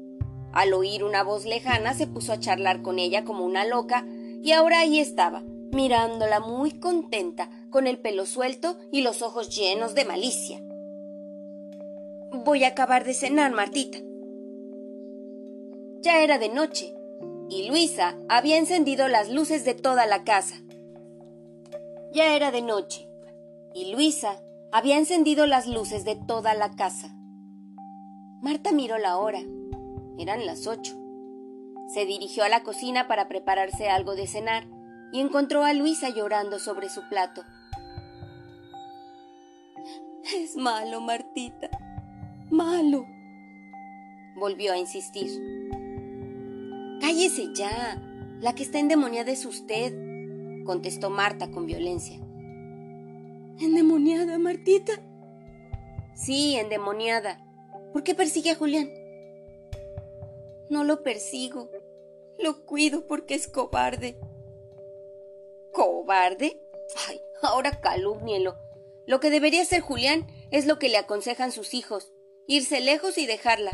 Al 0.54 0.74
oír 0.74 1.04
una 1.04 1.24
voz 1.24 1.46
lejana 1.46 1.94
se 1.94 2.08
puso 2.08 2.32
a 2.32 2.40
charlar 2.40 2.82
con 2.82 2.98
ella 2.98 3.26
como 3.26 3.46
una 3.46 3.66
loca 3.66 4.06
y 4.42 4.54
ahora 4.54 4.80
ahí 4.80 5.00
estaba, 5.00 5.44
mirándola 5.72 6.40
muy 6.40 6.72
contenta, 6.72 7.50
con 7.70 7.88
el 7.88 8.00
pelo 8.00 8.26
suelto 8.26 8.78
y 8.92 9.02
los 9.02 9.22
ojos 9.22 9.56
llenos 9.56 9.94
de 9.94 10.06
malicia. 10.06 10.62
Voy 12.46 12.64
a 12.64 12.70
acabar 12.70 13.04
de 13.04 13.14
cenar, 13.14 13.52
Martita. 13.52 13.98
Ya 16.02 16.24
era 16.24 16.40
de 16.40 16.50
noche 16.50 16.96
y 17.50 17.68
Luisa 17.68 18.18
había 18.30 18.58
encendido 18.58 19.10
las 19.10 19.30
luces 19.30 19.66
de 19.66 19.74
toda 19.74 20.06
la 20.06 20.24
casa. 20.24 20.56
Ya 22.14 22.36
era 22.36 22.52
de 22.52 22.62
noche 22.62 23.10
y 23.74 23.92
Luisa 23.92 24.42
había 24.72 24.98
encendido 24.98 25.48
las 25.48 25.68
luces 25.68 26.06
de 26.06 26.16
toda 26.16 26.54
la 26.54 26.72
casa. 26.72 27.10
Marta 28.42 28.72
miró 28.72 28.98
la 28.98 29.18
hora. 29.18 29.40
Eran 30.18 30.46
las 30.46 30.66
ocho. 30.66 30.98
Se 31.88 32.06
dirigió 32.06 32.44
a 32.44 32.50
la 32.50 32.64
cocina 32.64 33.08
para 33.08 33.28
prepararse 33.28 33.90
algo 33.90 34.16
de 34.16 34.28
cenar 34.28 34.66
y 35.12 35.20
encontró 35.20 35.64
a 35.64 35.74
Luisa 35.74 36.10
llorando 36.10 36.58
sobre 36.58 36.90
su 36.90 37.02
plato. 37.10 37.44
Es 40.36 40.56
malo, 40.56 41.02
Martita. 41.02 41.70
Malo. 42.50 43.06
Volvió 44.38 44.72
a 44.72 44.78
insistir. 44.78 45.30
Cállese 47.02 47.54
ya. 47.54 48.02
La 48.40 48.56
que 48.56 48.64
está 48.64 48.80
endemoniada 48.80 49.32
es 49.32 49.46
usted, 49.46 49.94
contestó 50.66 51.10
Marta 51.10 51.52
con 51.52 51.66
violencia. 51.66 52.20
¿Endemoniada, 53.60 54.38
Martita? 54.40 54.94
Sí, 56.16 56.56
endemoniada. 56.56 57.44
¿Por 57.94 58.04
qué 58.04 58.16
persigue 58.16 58.52
a 58.52 58.56
Julián? 58.56 58.90
No 60.70 60.84
lo 60.84 61.04
persigo. 61.04 61.70
Lo 62.40 62.66
cuido 62.66 63.06
porque 63.08 63.36
es 63.36 63.48
cobarde. 63.48 64.18
¿Cobarde? 65.74 66.62
Ay, 67.08 67.20
ahora 67.42 67.82
calúmnielo. 67.82 68.56
Lo 69.06 69.20
que 69.20 69.30
debería 69.30 69.62
hacer 69.62 69.82
Julián 69.82 70.28
es 70.52 70.66
lo 70.66 70.80
que 70.80 70.90
le 70.90 70.98
aconsejan 70.98 71.52
sus 71.52 71.74
hijos, 71.74 72.14
irse 72.48 72.80
lejos 72.82 73.18
y 73.18 73.26
dejarla. 73.26 73.72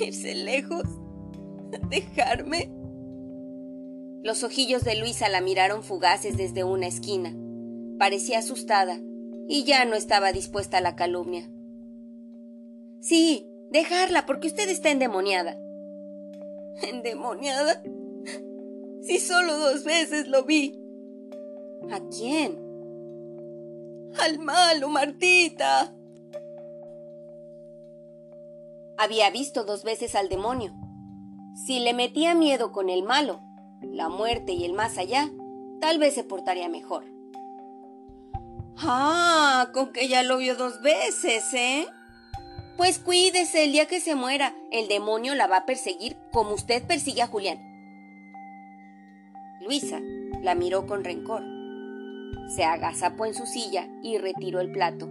¿Irse 0.00 0.34
lejos? 0.34 0.84
¿Dejarme? 1.88 2.70
Los 4.22 4.42
ojillos 4.44 4.84
de 4.84 4.96
Luisa 4.96 5.28
la 5.28 5.40
miraron 5.40 5.82
fugaces 5.82 6.36
desde 6.36 6.64
una 6.64 6.86
esquina. 6.86 7.34
Parecía 8.02 8.40
asustada 8.40 8.98
y 9.46 9.62
ya 9.62 9.84
no 9.84 9.94
estaba 9.94 10.32
dispuesta 10.32 10.78
a 10.78 10.80
la 10.80 10.96
calumnia. 10.96 11.48
Sí, 12.98 13.46
dejarla 13.70 14.26
porque 14.26 14.48
usted 14.48 14.68
está 14.68 14.90
endemoniada. 14.90 15.56
¿Endemoniada? 16.82 17.80
Si 19.02 19.20
solo 19.20 19.56
dos 19.56 19.84
veces 19.84 20.26
lo 20.26 20.42
vi. 20.42 20.76
¿A 21.92 22.00
quién? 22.08 22.58
Al 24.18 24.40
malo, 24.40 24.88
Martita. 24.88 25.94
Había 28.98 29.30
visto 29.30 29.62
dos 29.62 29.84
veces 29.84 30.16
al 30.16 30.28
demonio. 30.28 30.74
Si 31.54 31.78
le 31.78 31.94
metía 31.94 32.34
miedo 32.34 32.72
con 32.72 32.90
el 32.90 33.04
malo, 33.04 33.42
la 33.80 34.08
muerte 34.08 34.54
y 34.54 34.64
el 34.64 34.72
más 34.72 34.98
allá, 34.98 35.30
tal 35.80 36.00
vez 36.00 36.14
se 36.14 36.24
portaría 36.24 36.68
mejor. 36.68 37.11
Ah, 38.78 39.68
con 39.72 39.92
que 39.92 40.08
ya 40.08 40.22
lo 40.22 40.38
vio 40.38 40.56
dos 40.56 40.80
veces, 40.82 41.44
¿eh? 41.54 41.86
Pues 42.76 42.98
cuídese 42.98 43.64
el 43.64 43.72
día 43.72 43.86
que 43.86 44.00
se 44.00 44.14
muera, 44.14 44.54
el 44.70 44.88
demonio 44.88 45.34
la 45.34 45.46
va 45.46 45.58
a 45.58 45.66
perseguir 45.66 46.16
como 46.32 46.54
usted 46.54 46.82
persigue 46.82 47.22
a 47.22 47.26
Julián. 47.26 47.60
Luisa 49.60 50.00
la 50.42 50.54
miró 50.54 50.86
con 50.86 51.04
rencor. 51.04 51.42
Se 52.56 52.64
agazapó 52.64 53.26
en 53.26 53.34
su 53.34 53.46
silla 53.46 53.86
y 54.02 54.18
retiró 54.18 54.60
el 54.60 54.72
plato. 54.72 55.08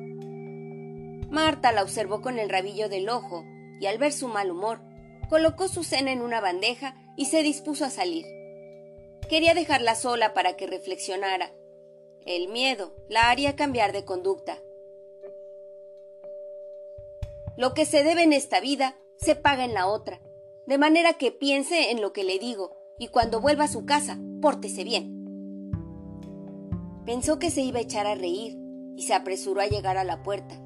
Marta 1.30 1.72
la 1.72 1.84
observó 1.84 2.22
con 2.22 2.40
el 2.40 2.50
rabillo 2.50 2.90
del 2.90 3.08
ojo 3.08 3.46
y 3.80 3.86
al 3.86 3.98
ver 3.98 4.12
su 4.12 4.28
mal 4.28 4.52
humor, 4.52 4.82
colocó 5.30 5.70
su 5.70 5.84
cena 5.84 6.12
en 6.12 6.22
una 6.22 6.42
bandeja 6.42 6.96
y 7.16 7.26
se 7.26 7.42
dispuso 7.42 7.86
a 7.86 7.90
salir. 7.90 8.26
Quería 9.30 9.54
dejarla 9.54 9.96
sola 9.96 10.34
para 10.34 10.58
que 10.58 10.68
reflexionara. 10.68 11.52
El 12.26 12.50
miedo 12.50 12.92
la 13.10 13.30
haría 13.30 13.56
cambiar 13.56 13.94
de 13.94 14.06
conducta. 14.06 14.58
Lo 17.58 17.74
que 17.74 17.86
se 17.86 18.04
debe 18.04 18.24
en 18.24 18.34
esta 18.34 18.60
vida 18.60 18.96
se 19.18 19.36
paga 19.36 19.66
en 19.66 19.74
la 19.74 19.88
otra, 19.88 20.20
de 20.66 20.78
manera 20.78 21.14
que 21.14 21.32
piense 21.32 21.92
en 21.92 22.02
lo 22.02 22.14
que 22.14 22.24
le 22.24 22.40
digo 22.40 22.78
y 22.98 23.08
cuando 23.08 23.42
vuelva 23.42 23.66
a 23.66 23.68
su 23.68 23.86
casa 23.86 24.20
Pórtese 24.42 24.84
bien. 24.84 25.72
Pensó 27.06 27.38
que 27.38 27.52
se 27.52 27.62
iba 27.62 27.78
a 27.78 27.84
echar 27.84 28.08
a 28.08 28.16
reír 28.16 28.58
y 28.98 29.04
se 29.04 29.14
apresuró 29.14 29.62
a 29.62 29.68
llegar 29.68 29.98
a 29.98 30.04
la 30.04 30.24
puerta. 30.24 30.60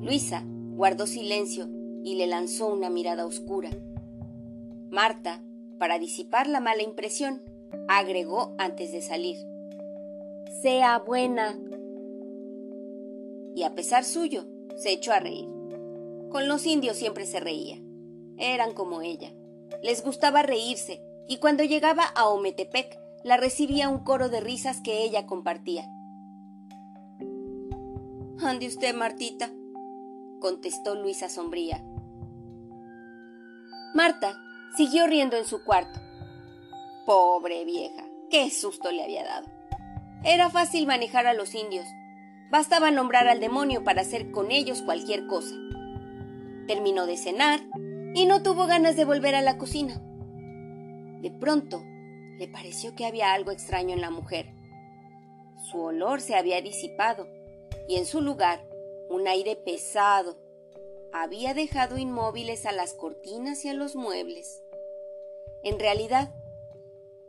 Luisa 0.00 0.42
guardó 0.44 1.06
silencio 1.06 1.68
y 2.02 2.16
le 2.16 2.26
lanzó 2.26 2.66
una 2.66 2.90
mirada 2.90 3.26
oscura. 3.26 3.70
Marta, 4.90 5.40
para 5.78 6.00
disipar 6.00 6.48
la 6.48 6.58
mala 6.58 6.82
impresión, 6.82 7.42
agregó 7.86 8.56
antes 8.58 8.90
de 8.90 9.02
salir. 9.02 9.36
Sea 10.50 10.98
buena. 10.98 11.58
Y 13.54 13.62
a 13.62 13.74
pesar 13.74 14.04
suyo, 14.04 14.44
se 14.76 14.92
echó 14.92 15.12
a 15.12 15.20
reír. 15.20 15.48
Con 16.28 16.48
los 16.48 16.66
indios 16.66 16.96
siempre 16.96 17.24
se 17.24 17.40
reía. 17.40 17.80
Eran 18.36 18.74
como 18.74 19.00
ella. 19.00 19.32
Les 19.82 20.04
gustaba 20.04 20.42
reírse 20.42 21.02
y 21.28 21.38
cuando 21.38 21.62
llegaba 21.62 22.02
a 22.02 22.28
Ometepec 22.28 22.98
la 23.22 23.36
recibía 23.36 23.88
un 23.88 24.04
coro 24.04 24.28
de 24.28 24.40
risas 24.40 24.80
que 24.82 25.02
ella 25.04 25.24
compartía. 25.26 25.88
Ande 28.42 28.66
usted, 28.66 28.94
Martita, 28.94 29.50
contestó 30.40 30.94
Luisa 30.94 31.28
sombría. 31.28 31.82
Marta 33.94 34.36
siguió 34.76 35.06
riendo 35.06 35.36
en 35.36 35.44
su 35.44 35.62
cuarto. 35.64 36.00
Pobre 37.06 37.64
vieja, 37.64 38.04
qué 38.30 38.50
susto 38.50 38.90
le 38.90 39.04
había 39.04 39.24
dado. 39.24 39.59
Era 40.24 40.50
fácil 40.50 40.86
manejar 40.86 41.26
a 41.26 41.34
los 41.34 41.54
indios. 41.54 41.86
Bastaba 42.50 42.90
nombrar 42.90 43.28
al 43.28 43.40
demonio 43.40 43.84
para 43.84 44.02
hacer 44.02 44.30
con 44.30 44.50
ellos 44.50 44.82
cualquier 44.82 45.26
cosa. 45.26 45.54
Terminó 46.66 47.06
de 47.06 47.16
cenar 47.16 47.60
y 48.14 48.26
no 48.26 48.42
tuvo 48.42 48.66
ganas 48.66 48.96
de 48.96 49.04
volver 49.04 49.34
a 49.34 49.42
la 49.42 49.56
cocina. 49.56 50.00
De 51.20 51.30
pronto, 51.30 51.82
le 52.38 52.48
pareció 52.48 52.94
que 52.94 53.06
había 53.06 53.32
algo 53.32 53.50
extraño 53.50 53.94
en 53.94 54.00
la 54.00 54.10
mujer. 54.10 54.52
Su 55.70 55.80
olor 55.80 56.20
se 56.20 56.34
había 56.34 56.60
disipado 56.60 57.26
y 57.88 57.96
en 57.96 58.06
su 58.06 58.20
lugar 58.20 58.60
un 59.08 59.26
aire 59.26 59.56
pesado 59.56 60.38
había 61.12 61.54
dejado 61.54 61.98
inmóviles 61.98 62.66
a 62.66 62.72
las 62.72 62.94
cortinas 62.94 63.64
y 63.64 63.68
a 63.68 63.74
los 63.74 63.96
muebles. 63.96 64.62
En 65.62 65.78
realidad, 65.78 66.34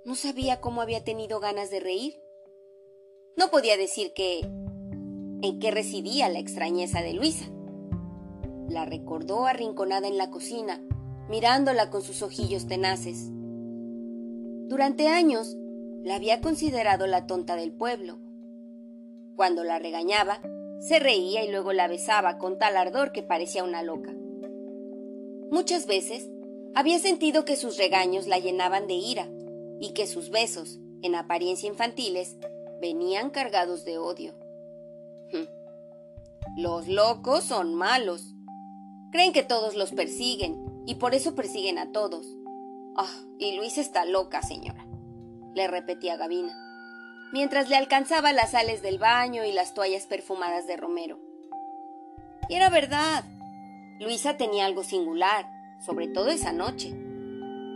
no 0.06 0.16
sabía 0.16 0.62
cómo 0.62 0.82
había 0.82 1.04
tenido 1.04 1.40
ganas 1.40 1.70
de 1.70 1.80
reír. 1.80 2.22
No 3.38 3.50
podía 3.50 3.78
decir 3.78 4.14
que... 4.14 4.40
en 5.42 5.60
qué 5.60 5.72
residía 5.72 6.30
la 6.30 6.40
extrañeza 6.40 7.02
de 7.02 7.14
Luisa. 7.14 7.46
La 8.68 8.86
recordó 8.86 9.46
arrinconada 9.46 10.08
en 10.08 10.18
la 10.18 10.30
cocina, 10.30 10.82
mirándola 11.30 11.90
con 11.90 12.02
sus 12.02 12.22
ojillos 12.22 12.68
tenaces. 12.68 13.30
Durante 14.68 15.08
años 15.08 15.58
la 16.04 16.16
había 16.16 16.42
considerado 16.42 17.08
la 17.08 17.28
tonta 17.28 17.56
del 17.56 17.72
pueblo. 17.72 18.20
Cuando 19.36 19.64
la 19.64 19.80
regañaba, 19.80 20.42
Se 20.80 20.98
reía 20.98 21.44
y 21.46 21.52
luego 21.52 21.74
la 21.74 21.88
besaba 21.88 22.40
con 22.40 22.58
tal 22.58 22.76
ardor 22.76 23.12
que 23.12 23.22
parecía 23.22 23.64
una 23.64 23.84
loca. 23.84 24.16
Muchas 25.52 25.86
veces 25.86 26.28
había 26.74 26.98
sentido 26.98 27.46
que 27.46 27.56
sus 27.56 27.78
regaños 27.78 28.26
la 28.26 28.40
llenaban 28.40 28.88
de 28.88 28.96
ira 28.96 29.30
y 29.80 29.94
que 29.94 30.08
sus 30.08 30.32
besos, 30.32 30.80
en 31.04 31.14
apariencia 31.14 31.70
infantiles, 31.70 32.36
venían 32.82 33.30
cargados 33.30 33.86
de 33.86 34.00
odio. 34.00 34.34
Los 36.58 36.88
locos 36.88 37.46
son 37.46 37.76
malos. 37.76 38.34
Creen 39.12 39.32
que 39.32 39.44
todos 39.44 39.76
los 39.76 39.92
persiguen 39.92 40.84
y 40.86 40.96
por 40.96 41.14
eso 41.14 41.36
persiguen 41.36 41.78
a 41.78 41.92
todos. 41.92 42.26
Ah, 42.98 43.08
y 43.38 43.56
Luisa 43.56 43.80
está 43.80 44.04
loca, 44.04 44.42
señora, 44.42 44.86
le 45.54 45.68
repetía 45.68 46.18
Gavina, 46.18 46.54
mientras 47.32 47.70
le 47.70 47.78
alcanzaba 47.78 48.34
las 48.34 48.52
sales 48.52 48.82
del 48.82 48.98
baño 48.98 49.46
y 49.46 49.54
las 49.54 49.74
toallas 49.74 50.08
perfumadas 50.08 50.68
de 50.68 50.76
Romero. 50.76 51.20
Y 52.50 52.56
era 52.56 52.70
verdad. 52.70 53.24
Luisa 54.00 54.36
tenía 54.36 54.66
algo 54.66 54.84
singular, 54.84 55.46
sobre 55.80 56.08
todo 56.08 56.30
esa 56.30 56.52
noche. 56.52 56.94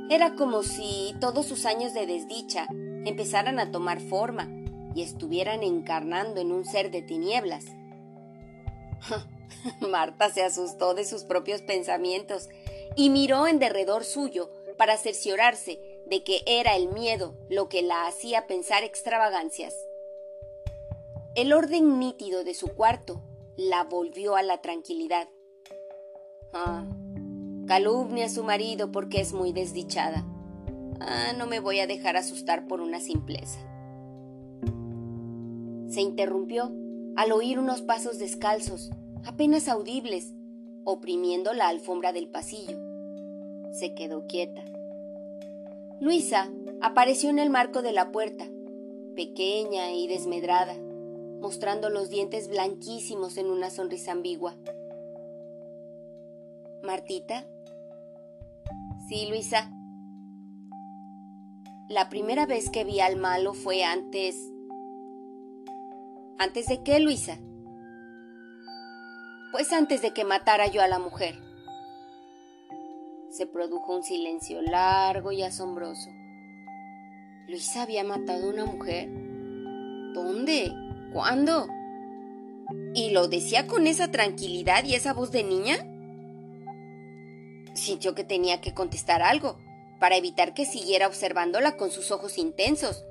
Era 0.10 0.36
como 0.36 0.63
si 0.63 1.15
todos 1.22 1.46
sus 1.46 1.65
años 1.65 1.94
de 1.94 2.08
desdicha 2.08 2.68
empezaran 3.06 3.60
a 3.60 3.72
tomar 3.72 4.02
forma 4.02 4.50
y 4.95 5.03
estuvieran 5.03 5.62
encarnando 5.62 6.41
en 6.41 6.51
un 6.51 6.65
ser 6.65 6.89
de 6.89 7.01
tinieblas. 7.01 7.65
Marta 9.81 10.29
se 10.29 10.41
asustó 10.41 10.93
de 10.93 11.05
sus 11.05 11.23
propios 11.23 11.62
pensamientos 11.62 12.49
y 12.95 13.10
miró 13.10 13.45
en 13.45 13.60
derredor 13.60 14.05
suyo 14.05 14.49
para 14.77 14.97
cerciorarse 14.97 15.79
de 16.08 16.23
que 16.23 16.41
era 16.45 16.75
el 16.75 16.88
miedo 16.88 17.36
lo 17.49 17.67
que 17.67 17.81
la 17.81 18.08
hacía 18.08 18.47
pensar 18.47 18.84
extravagancias. 18.84 19.75
El 21.36 21.51
orden 21.51 21.99
nítido 21.99 22.43
de 22.43 22.53
su 22.53 22.69
cuarto 22.69 23.21
la 23.58 23.84
volvió 23.84 24.36
a 24.36 24.43
la 24.43 24.62
tranquilidad. 24.62 25.27
Ah, 26.53 26.86
calumnia 27.67 28.25
a 28.25 28.29
su 28.29 28.43
marido 28.43 28.91
porque 28.91 29.19
es 29.19 29.34
muy 29.34 29.51
desdichada. 29.51 30.25
Ah, 31.01 31.34
no 31.38 31.47
me 31.47 31.60
voy 31.60 31.79
a 31.79 31.88
dejar 31.88 32.15
asustar 32.15 32.67
por 32.67 32.79
una 32.79 33.01
simpleza. 33.01 33.60
Se 35.89 36.02
interrumpió 36.02 36.71
al 37.15 37.32
oír 37.32 37.60
unos 37.60 37.82
pasos 37.82 38.19
descalzos, 38.19 38.91
apenas 39.24 39.67
audibles, 39.67 40.34
oprimiendo 40.84 41.54
la 41.54 41.67
alfombra 41.67 42.13
del 42.13 42.28
pasillo. 42.28 42.78
Se 43.71 43.93
quedó 43.93 44.26
quieta. 44.28 44.63
Luisa 46.00 46.50
apareció 46.82 47.30
en 47.30 47.39
el 47.39 47.50
marco 47.50 47.82
de 47.82 47.93
la 47.93 48.12
puerta, 48.12 48.45
pequeña 49.15 49.93
y 49.93 50.08
desmedrada, 50.08 50.76
mostrando 51.39 51.89
los 51.89 52.10
dientes 52.10 52.48
blanquísimos 52.50 53.38
en 53.38 53.48
una 53.48 53.69
sonrisa 53.69 54.12
ambigua. 54.12 54.56
¿Martita? 56.84 57.45
Sí, 59.08 59.28
Luisa. 59.28 59.71
La 61.89 62.10
primera 62.10 62.45
vez 62.45 62.69
que 62.69 62.84
vi 62.84 63.00
al 63.00 63.15
malo 63.15 63.54
fue 63.54 63.84
antes... 63.84 64.52
¿Antes 66.38 66.67
de 66.67 66.84
qué, 66.84 67.00
Luisa? 67.00 67.39
Pues 69.54 69.71
antes 69.71 70.02
de 70.02 70.12
que 70.12 70.26
matara 70.26 70.67
yo 70.67 70.82
a 70.82 70.88
la 70.88 71.00
mujer. 71.00 71.36
Se 73.30 73.48
produjo 73.48 73.95
un 73.95 74.04
silencio 74.04 74.62
largo 74.62 75.32
y 75.32 75.43
asombroso. 75.43 76.10
¿Luisa 77.48 77.84
había 77.84 78.04
matado 78.04 78.48
a 78.48 78.50
una 78.50 78.65
mujer? 78.65 79.08
¿Dónde? 80.13 80.74
¿Cuándo? 81.13 81.67
¿Y 82.93 83.12
lo 83.12 83.30
decía 83.30 83.65
con 83.65 83.88
esa 83.88 84.12
tranquilidad 84.12 84.84
y 84.84 84.95
esa 84.95 85.13
voz 85.13 85.32
de 85.32 85.43
niña? 85.43 85.78
Sintió 87.76 88.13
que 88.13 88.26
tenía 88.26 88.60
que 88.60 88.74
contestar 88.74 89.21
algo, 89.21 89.58
para 90.02 90.17
evitar 90.17 90.54
que 90.54 90.65
siguiera 90.65 91.08
observándola 91.08 91.78
con 91.78 91.91
sus 91.91 92.12
ojos 92.12 92.38
intensos, 92.38 93.06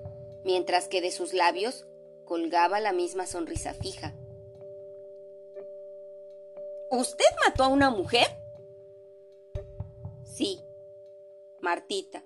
mientras 0.44 0.88
que 0.88 1.00
de 1.00 1.10
sus 1.10 1.32
labios 1.32 1.86
colgaba 2.24 2.80
la 2.80 2.92
misma 2.92 3.26
sonrisa 3.26 3.74
fija. 3.74 4.14
¿Usted 6.90 7.24
mató 7.46 7.64
a 7.64 7.68
una 7.68 7.90
mujer? 7.90 8.26
Sí, 10.22 10.60
Martita. 11.60 12.24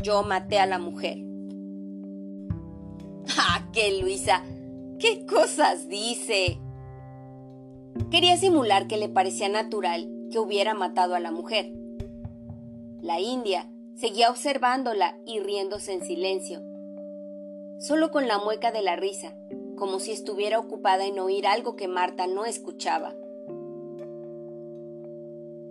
Yo 0.00 0.22
maté 0.22 0.58
a 0.58 0.66
la 0.66 0.78
mujer. 0.78 1.18
¡Ah, 3.36 3.68
qué 3.72 4.00
Luisa! 4.00 4.44
¿Qué 4.98 5.26
cosas 5.26 5.88
dice? 5.88 6.58
Quería 8.10 8.36
simular 8.36 8.88
que 8.88 8.96
le 8.96 9.08
parecía 9.08 9.48
natural 9.48 10.08
que 10.30 10.38
hubiera 10.38 10.74
matado 10.74 11.14
a 11.14 11.20
la 11.20 11.30
mujer. 11.30 11.72
La 13.00 13.20
india 13.20 13.70
seguía 13.94 14.30
observándola 14.30 15.18
y 15.24 15.40
riéndose 15.40 15.92
en 15.92 16.04
silencio, 16.04 16.60
solo 17.78 18.10
con 18.10 18.26
la 18.26 18.38
mueca 18.38 18.72
de 18.72 18.82
la 18.82 18.96
risa, 18.96 19.34
como 19.76 20.00
si 20.00 20.10
estuviera 20.10 20.58
ocupada 20.58 21.04
en 21.06 21.18
oír 21.18 21.46
algo 21.46 21.76
que 21.76 21.88
Marta 21.88 22.26
no 22.26 22.44
escuchaba. 22.44 23.14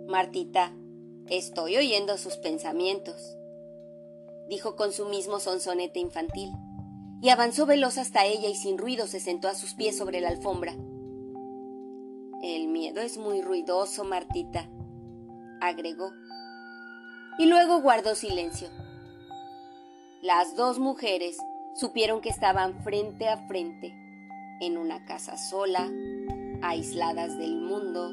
Martita, 0.06 0.74
estoy 1.28 1.76
oyendo 1.76 2.16
sus 2.16 2.36
pensamientos, 2.36 3.36
dijo 4.48 4.74
con 4.74 4.92
su 4.92 5.04
mismo 5.04 5.38
sonsonete 5.38 6.00
infantil, 6.00 6.50
y 7.20 7.28
avanzó 7.28 7.66
veloz 7.66 7.98
hasta 7.98 8.24
ella 8.24 8.48
y 8.48 8.54
sin 8.54 8.78
ruido 8.78 9.06
se 9.06 9.20
sentó 9.20 9.48
a 9.48 9.54
sus 9.54 9.74
pies 9.74 9.98
sobre 9.98 10.20
la 10.20 10.28
alfombra. 10.28 10.72
El 12.42 12.68
miedo 12.68 13.02
es 13.02 13.18
muy 13.18 13.42
ruidoso, 13.42 14.04
Martita, 14.04 14.70
agregó, 15.60 16.12
y 17.38 17.46
luego 17.46 17.82
guardó 17.82 18.14
silencio. 18.14 18.68
Las 20.22 20.56
dos 20.56 20.78
mujeres 20.78 21.36
supieron 21.78 22.20
que 22.20 22.28
estaban 22.28 22.82
frente 22.82 23.28
a 23.28 23.36
frente, 23.46 23.94
en 24.60 24.76
una 24.76 25.04
casa 25.04 25.36
sola, 25.36 25.88
aisladas 26.60 27.38
del 27.38 27.56
mundo, 27.56 28.10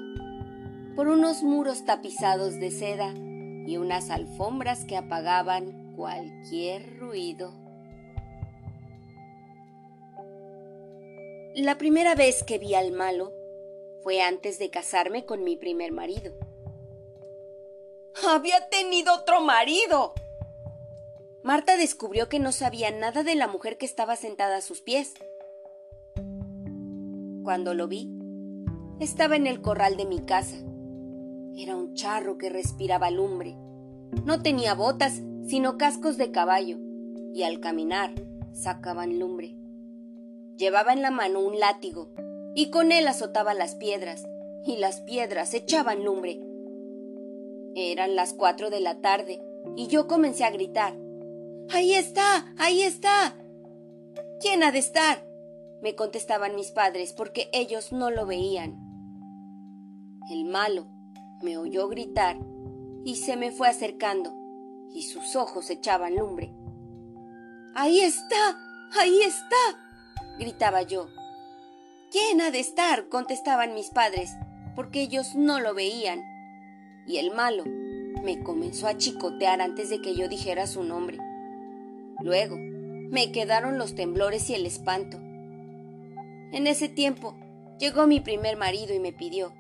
por 0.96 1.08
unos 1.08 1.42
muros 1.42 1.84
tapizados 1.84 2.60
de 2.60 2.70
seda 2.70 3.14
y 3.16 3.78
unas 3.78 4.12
alfombras 4.12 4.86
que 4.86 4.96
apagaban 4.96 5.94
cualquier 5.96 7.00
ruido. 7.00 7.54
La 11.56 11.78
primera 11.78 12.14
vez 12.14 12.44
que 12.44 12.60
vi 12.60 12.76
al 12.76 12.92
malo 12.92 13.32
fue 14.04 14.22
antes 14.22 14.60
de 14.60 14.70
casarme 14.70 15.26
con 15.26 15.44
mi 15.44 15.56
primer 15.56 15.92
marido. 15.92 16.34
Había 18.30 18.70
tenido 18.70 19.16
otro 19.16 19.42
marido. 19.42 20.14
Marta 21.46 21.78
descubrió 21.78 22.28
que 22.28 22.40
no 22.40 22.52
sabía 22.52 22.90
nada 22.90 23.22
de 23.22 23.36
la 23.36 23.48
mujer 23.48 23.78
que 23.78 23.86
estaba 23.86 24.16
sentada 24.16 24.58
a 24.58 24.62
sus 24.62 24.82
pies. 24.82 25.14
Cuando 27.44 27.76
lo 27.76 27.88
vi, 27.88 28.10
estaba 29.00 29.36
en 29.36 29.46
el 29.46 29.62
corral 29.62 29.96
de 29.96 30.06
mi 30.06 30.22
casa. 30.22 30.56
Era 31.56 31.76
un 31.76 31.94
charro 31.94 32.40
que 32.40 32.50
respiraba 32.50 33.12
lumbre. 33.12 33.56
No 34.26 34.42
tenía 34.42 34.74
botas, 34.74 35.22
sino 35.46 35.78
cascos 35.78 36.18
de 36.18 36.32
caballo, 36.32 36.80
y 37.32 37.44
al 37.44 37.60
caminar 37.60 38.16
sacaban 38.52 39.20
lumbre. 39.20 39.56
Llevaba 40.58 40.94
en 40.94 41.04
la 41.04 41.12
mano 41.12 41.42
un 41.42 41.60
látigo 41.60 42.10
y 42.56 42.72
con 42.72 42.92
él 42.92 43.08
azotaba 43.08 43.54
las 43.54 43.76
piedras, 43.76 44.26
y 44.66 44.78
las 44.78 45.02
piedras 45.02 45.54
echaban 45.54 46.04
lumbre. 46.06 46.42
Eran 47.76 48.16
las 48.16 48.34
cuatro 48.34 48.72
de 48.72 48.80
la 48.80 49.00
tarde, 49.00 49.44
y 49.76 49.86
yo 49.90 50.08
comencé 50.08 50.44
a 50.44 50.50
gritar. 50.50 51.05
¡Ahí 51.72 51.94
está! 51.94 52.46
¡Ahí 52.58 52.82
está! 52.82 53.36
¿Quién 54.42 54.64
ha 54.64 54.72
de 54.72 54.80
estar? 54.80 55.26
me 55.86 55.94
contestaban 55.94 56.56
mis 56.56 56.72
padres 56.72 57.14
porque 57.14 57.48
ellos 57.54 57.92
no 57.92 58.10
lo 58.10 58.26
veían. 58.26 58.76
El 60.32 60.46
malo 60.46 60.88
me 61.44 61.60
oyó 61.60 61.88
gritar 61.88 62.40
y 63.04 63.18
se 63.18 63.38
me 63.38 63.52
fue 63.52 63.68
acercando, 63.68 64.34
y 64.92 65.04
sus 65.04 65.36
ojos 65.36 65.70
echaban 65.70 66.16
lumbre. 66.16 66.52
¡Ahí 67.76 68.00
está! 68.00 68.58
¡Ahí 69.00 69.22
está! 69.22 69.56
gritaba 70.40 70.82
yo. 70.82 71.08
¿Quién 72.10 72.42
ha 72.42 72.50
de 72.50 72.62
estar? 72.62 73.08
contestaban 73.10 73.76
mis 73.76 73.92
padres, 73.92 74.32
porque 74.76 75.02
ellos 75.02 75.36
no 75.36 75.60
lo 75.60 75.76
veían. 75.76 76.24
Y 77.06 77.18
el 77.18 77.30
malo 77.30 77.64
me 78.24 78.42
comenzó 78.42 78.88
a 78.88 78.98
chicotear 78.98 79.62
antes 79.62 79.92
de 79.92 80.02
que 80.02 80.16
yo 80.16 80.28
dijera 80.28 80.66
su 80.66 80.84
nombre. 80.84 81.20
Luego 82.26 82.58
me 82.58 83.32
quedaron 83.32 83.78
los 83.78 83.94
temblores 83.94 84.50
y 84.50 84.56
el 84.56 84.66
espanto. 84.66 85.18
En 86.52 86.66
ese 86.66 86.90
tiempo 86.90 87.36
llegó 87.78 88.08
mi 88.08 88.20
primer 88.20 88.58
marido 88.58 88.96
y 88.96 89.00
me 89.00 89.14
pidió, 89.14 89.54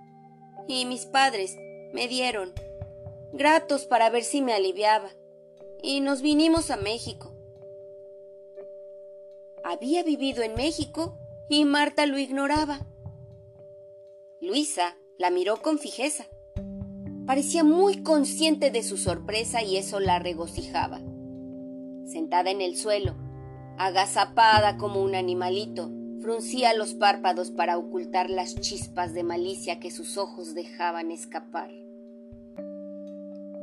y 0.67 0.86
mis 0.86 1.06
padres 1.06 1.56
me 1.93 2.08
dieron, 2.08 2.54
gratos 3.34 3.86
para 3.86 4.10
ver 4.10 4.23
si 4.23 4.41
me 4.41 4.51
aliviaba, 4.51 5.12
y 5.84 6.01
nos 6.01 6.23
vinimos 6.23 6.71
a 6.71 6.78
México. 6.78 7.36
Había 9.63 10.01
vivido 10.01 10.41
en 10.41 10.56
México 10.56 11.19
y 11.47 11.65
Marta 11.65 12.08
lo 12.08 12.17
ignoraba. 12.17 12.80
Luisa 14.41 14.97
la 15.19 15.30
miró 15.30 15.62
con 15.62 15.78
fijeza. 15.78 16.25
Parecía 17.28 17.63
muy 17.63 18.01
consciente 18.01 18.71
de 18.71 18.82
su 18.82 18.97
sorpresa 18.97 19.62
y 19.62 19.78
eso 19.78 19.99
la 19.99 20.17
regocijaba. 20.17 20.99
Sentada 22.06 22.52
en 22.52 22.62
el 22.62 22.76
suelo, 22.76 23.15
agazapada 23.78 24.78
como 24.78 25.02
un 25.02 25.15
animalito, 25.15 25.91
fruncía 26.22 26.74
los 26.74 26.94
párpados 26.94 27.52
para 27.52 27.78
ocultar 27.78 28.30
las 28.30 28.56
chispas 28.56 29.13
de 29.13 29.24
malicia 29.24 29.80
que 29.80 29.91
sus 29.91 30.18
ojos 30.18 30.54
dejaban 30.54 31.12
escapar. 31.12 31.70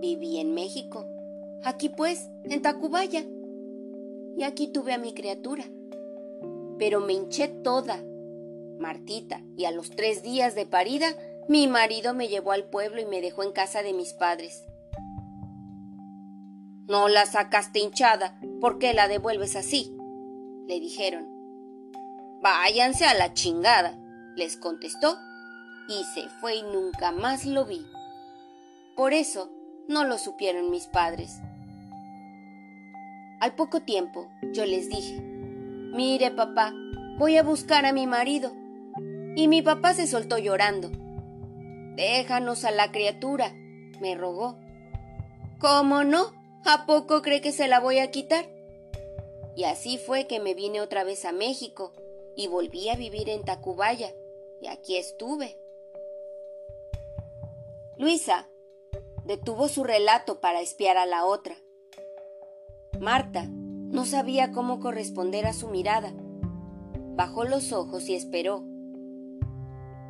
Viví 0.01 0.39
en 0.39 0.55
México, 0.55 1.07
aquí 1.65 1.89
pues, 1.89 2.29
en 2.45 2.61
Tacubaya, 2.63 3.25
y 4.37 4.43
aquí 4.45 4.69
tuve 4.69 4.93
a 4.93 4.99
mi 4.99 5.15
criatura. 5.15 5.65
Pero 6.79 7.01
me 7.01 7.13
hinché 7.13 7.49
toda, 7.49 8.03
Martita, 8.79 9.43
y 9.57 9.65
a 9.67 9.71
los 9.71 9.91
tres 9.91 10.23
días 10.23 10.55
de 10.55 10.67
parida 10.67 11.17
mi 11.49 11.67
marido 11.67 12.15
me 12.15 12.29
llevó 12.29 12.53
al 12.53 12.65
pueblo 12.65 13.01
y 13.01 13.05
me 13.05 13.21
dejó 13.21 13.43
en 13.43 13.53
casa 13.53 13.83
de 13.83 13.93
mis 13.93 14.13
padres. 14.13 14.65
No 16.93 17.09
la 17.09 17.25
sacaste 17.25 17.79
hinchada, 17.79 18.39
¿por 18.61 18.79
qué 18.79 18.93
la 18.93 19.09
devuelves 19.09 19.57
así? 19.57 19.97
le 20.67 20.79
dijeron. 20.79 21.27
Váyanse 22.43 23.07
a 23.07 23.15
la 23.15 23.33
chingada, 23.33 23.99
les 24.37 24.59
contestó, 24.59 25.17
y 25.89 26.05
se 26.13 26.29
fue 26.29 26.57
y 26.57 26.63
nunca 26.63 27.11
más 27.11 27.47
lo 27.47 27.65
vi. 27.65 27.87
Por 28.95 29.15
eso 29.15 29.51
no 29.89 30.05
lo 30.05 30.19
supieron 30.19 30.71
mis 30.71 30.87
padres. 30.87 31.41
Al 33.41 33.55
poco 33.55 33.81
tiempo 33.81 34.29
yo 34.53 34.67
les 34.67 34.91
dije, 34.91 35.19
mire 35.23 36.31
papá, 36.31 36.75
voy 37.17 37.39
a 37.39 37.43
buscar 37.43 37.87
a 37.87 37.95
mi 37.95 38.07
marido. 38.07 38.53
Y 39.35 39.49
mi 39.49 39.63
papá 39.63 39.95
se 39.95 40.07
soltó 40.07 40.37
llorando. 40.37 40.91
Déjanos 41.97 42.67
a 42.67 42.71
la 42.71 42.93
criatura, 42.93 43.51
me 43.99 44.15
rogó. 44.15 44.59
¿Cómo 45.59 46.05
no? 46.05 46.42
¿A 46.65 46.87
poco 46.87 47.23
cree 47.23 47.41
que 47.41 47.53
se 47.53 47.67
la 47.67 47.81
voy 47.81 47.99
a 47.99 48.11
quitar? 48.11 48.47
Y 49.57 49.65
así 49.65 49.99
fue 49.99 50.27
que 50.27 50.41
me 50.41 50.55
vine 50.55 50.81
otra 50.81 51.05
vez 51.05 51.25
a 51.25 51.33
México 51.33 51.93
y 52.37 52.47
volví 52.47 52.89
a 52.89 52.97
vivir 52.97 53.29
en 53.29 53.43
Tacubaya, 53.43 54.13
y 54.61 54.69
aquí 54.69 54.97
estuve. 54.97 55.59
Luisa 57.99 58.49
detuvo 59.25 59.69
su 59.69 59.85
relato 59.85 60.41
para 60.41 60.61
espiar 60.61 60.97
a 60.97 61.07
la 61.07 61.27
otra. 61.27 61.57
Marta 63.01 63.47
no 63.49 64.07
sabía 64.07 64.53
cómo 64.53 64.81
corresponder 64.81 65.47
a 65.47 65.53
su 65.53 65.69
mirada. 65.69 66.13
Bajó 67.15 67.45
los 67.45 67.73
ojos 67.73 68.09
y 68.09 68.15
esperó. 68.15 68.65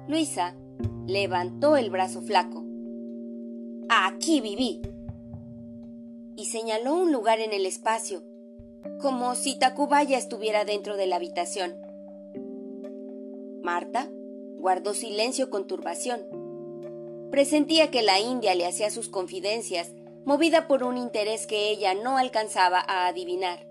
Luisa 0.07 0.55
levantó 1.07 1.77
el 1.77 1.91
brazo 1.91 2.23
flaco. 2.23 2.63
Aquí 3.89 4.41
viví. 4.41 4.83
Y 6.37 6.47
señaló 6.47 6.97
un 6.97 7.13
lugar 7.13 7.41
en 7.41 7.53
el 7.53 7.67
espacio, 7.67 8.23
como 9.01 9.35
si 9.35 9.59
Tacubaya 9.59 10.19
estuviera 10.19 10.65
dentro 10.65 10.97
de 10.97 11.07
la 11.07 11.17
habitación. 11.17 11.77
Marta 13.63 14.09
guardó 14.59 14.95
silencio 14.95 15.51
con 15.51 15.67
turbación. 15.67 16.27
Presentía 17.31 17.91
que 17.91 18.03
la 18.03 18.21
India 18.21 18.55
le 18.55 18.67
hacía 18.67 18.91
sus 18.91 19.09
confidencias, 19.09 19.93
movida 20.25 20.69
por 20.69 20.85
un 20.85 20.97
interés 20.97 21.47
que 21.47 21.71
ella 21.71 21.95
no 21.95 22.17
alcanzaba 22.17 22.85
a 22.87 23.07
adivinar. 23.07 23.67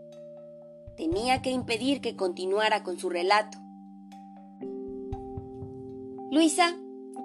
Tenía 0.98 1.42
que 1.42 1.52
impedir 1.52 2.02
que 2.02 2.16
continuara 2.16 2.84
con 2.84 3.00
su 3.00 3.10
relato. 3.10 3.58
Luisa, 6.30 6.76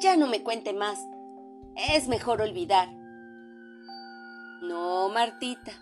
ya 0.01 0.16
no 0.16 0.29
me 0.29 0.42
cuente 0.42 0.72
más. 0.72 0.99
Es 1.94 2.09
mejor 2.09 2.40
olvidar. 2.40 2.88
No, 4.66 5.09
Martita, 5.09 5.72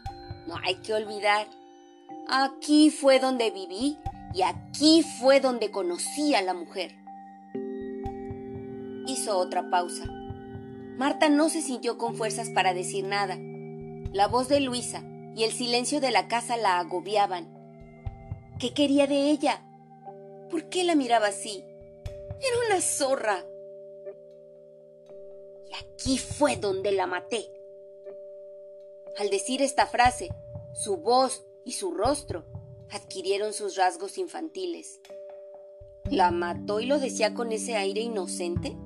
no 0.47 0.57
hay 0.62 0.77
que 0.77 0.92
olvidar. 0.92 1.47
Aquí 2.29 2.90
fue 2.90 3.18
donde 3.18 3.51
viví 3.51 3.99
y 4.35 4.42
aquí 4.42 5.03
fue 5.03 5.40
donde 5.40 5.70
conocí 5.70 6.35
a 6.35 6.42
la 6.42 6.53
mujer. 6.53 6.94
Hizo 9.07 9.38
otra 9.38 9.70
pausa. 9.70 10.05
Marta 10.99 11.29
no 11.29 11.49
se 11.49 11.62
sintió 11.62 11.97
con 11.97 12.14
fuerzas 12.14 12.51
para 12.51 12.75
decir 12.75 13.05
nada. 13.05 13.37
La 14.12 14.29
voz 14.29 14.49
de 14.49 14.61
Luisa 14.61 15.03
y 15.35 15.44
el 15.44 15.53
silencio 15.53 16.01
de 16.01 16.11
la 16.11 16.29
casa 16.29 16.57
la 16.57 16.79
agobiaban. 16.79 17.49
¿Qué 18.59 18.75
quería 18.75 19.07
de 19.07 19.31
ella? 19.31 19.62
¿Por 20.51 20.68
qué 20.68 20.85
la 20.85 20.94
miraba 20.94 21.29
así? 21.29 21.64
Era 22.05 22.66
una 22.68 22.81
zorra. 22.81 23.44
Y 25.70 25.75
aquí 25.75 26.18
fue 26.18 26.57
donde 26.57 26.92
la 26.92 27.07
maté. 27.07 27.54
Al 29.18 29.31
decir 29.31 29.62
esta 29.62 29.87
frase, 29.87 30.31
su 30.72 30.96
voz 30.96 31.46
y 31.64 31.72
su 31.72 31.92
rostro 31.92 32.44
adquirieron 32.90 33.53
sus 33.53 33.77
rasgos 33.77 34.18
infantiles. 34.18 35.00
¿La 36.11 36.31
mató 36.31 36.81
y 36.81 36.87
lo 36.87 36.98
decía 36.98 37.35
con 37.35 37.53
ese 37.53 37.77
aire 37.77 38.00
inocente? 38.00 38.77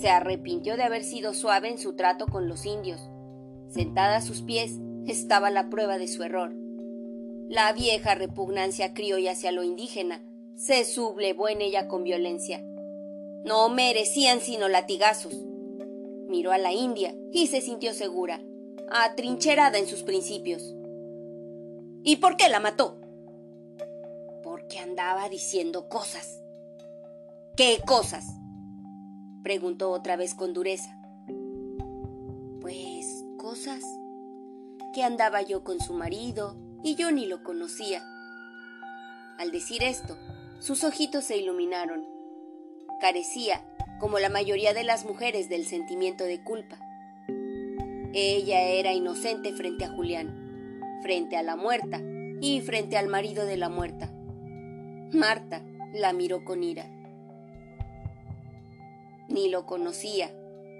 Se 0.00 0.08
arrepintió 0.08 0.76
de 0.76 0.84
haber 0.84 1.04
sido 1.04 1.34
suave 1.34 1.68
en 1.68 1.78
su 1.78 1.96
trato 1.96 2.26
con 2.26 2.48
los 2.48 2.66
indios. 2.66 3.00
Sentada 3.68 4.16
a 4.16 4.22
sus 4.22 4.42
pies 4.42 4.72
estaba 5.06 5.50
la 5.50 5.68
prueba 5.70 5.98
de 5.98 6.08
su 6.08 6.22
error. 6.22 6.52
La 7.48 7.72
vieja 7.72 8.14
repugnancia 8.14 8.94
criolla 8.94 9.32
hacia 9.32 9.52
lo 9.52 9.62
indígena 9.62 10.22
se 10.58 10.84
sublevó 10.84 11.48
en 11.48 11.62
ella 11.62 11.86
con 11.86 12.02
violencia. 12.02 12.62
No 13.44 13.68
merecían 13.68 14.40
sino 14.40 14.68
latigazos. 14.68 15.34
Miró 16.28 16.52
a 16.52 16.58
la 16.58 16.72
India 16.72 17.14
y 17.32 17.46
se 17.46 17.60
sintió 17.60 17.94
segura, 17.94 18.42
atrincherada 18.90 19.78
en 19.78 19.86
sus 19.86 20.02
principios. 20.02 20.62
¿Y 22.02 22.16
por 22.16 22.36
qué 22.36 22.48
la 22.48 22.60
mató? 22.60 23.00
Porque 24.42 24.78
andaba 24.78 25.28
diciendo 25.28 25.88
cosas. 25.88 26.40
¿Qué 27.56 27.80
cosas? 27.86 28.24
preguntó 29.42 29.90
otra 29.90 30.16
vez 30.16 30.34
con 30.34 30.52
dureza. 30.52 30.96
Pues 32.60 33.24
cosas. 33.36 33.82
Que 34.94 35.02
andaba 35.02 35.42
yo 35.42 35.64
con 35.64 35.80
su 35.80 35.92
marido 35.92 36.56
y 36.82 36.94
yo 36.94 37.10
ni 37.10 37.26
lo 37.26 37.42
conocía. 37.42 38.02
Al 39.38 39.50
decir 39.52 39.82
esto, 39.82 40.16
sus 40.60 40.84
ojitos 40.84 41.24
se 41.24 41.36
iluminaron. 41.36 42.06
Carecía, 43.00 43.62
como 44.00 44.18
la 44.18 44.28
mayoría 44.28 44.74
de 44.74 44.84
las 44.84 45.04
mujeres, 45.04 45.48
del 45.48 45.66
sentimiento 45.66 46.24
de 46.24 46.42
culpa. 46.42 46.78
Ella 48.14 48.62
era 48.62 48.92
inocente 48.92 49.52
frente 49.52 49.84
a 49.84 49.88
Julián, 49.88 51.00
frente 51.02 51.36
a 51.36 51.42
la 51.42 51.56
muerta 51.56 52.00
y 52.40 52.60
frente 52.62 52.96
al 52.96 53.08
marido 53.08 53.44
de 53.44 53.56
la 53.56 53.68
muerta. 53.68 54.10
Marta 55.12 55.62
la 55.92 56.12
miró 56.12 56.44
con 56.44 56.62
ira. 56.62 56.86
Ni 59.28 59.48
lo 59.48 59.66
conocía, 59.66 60.30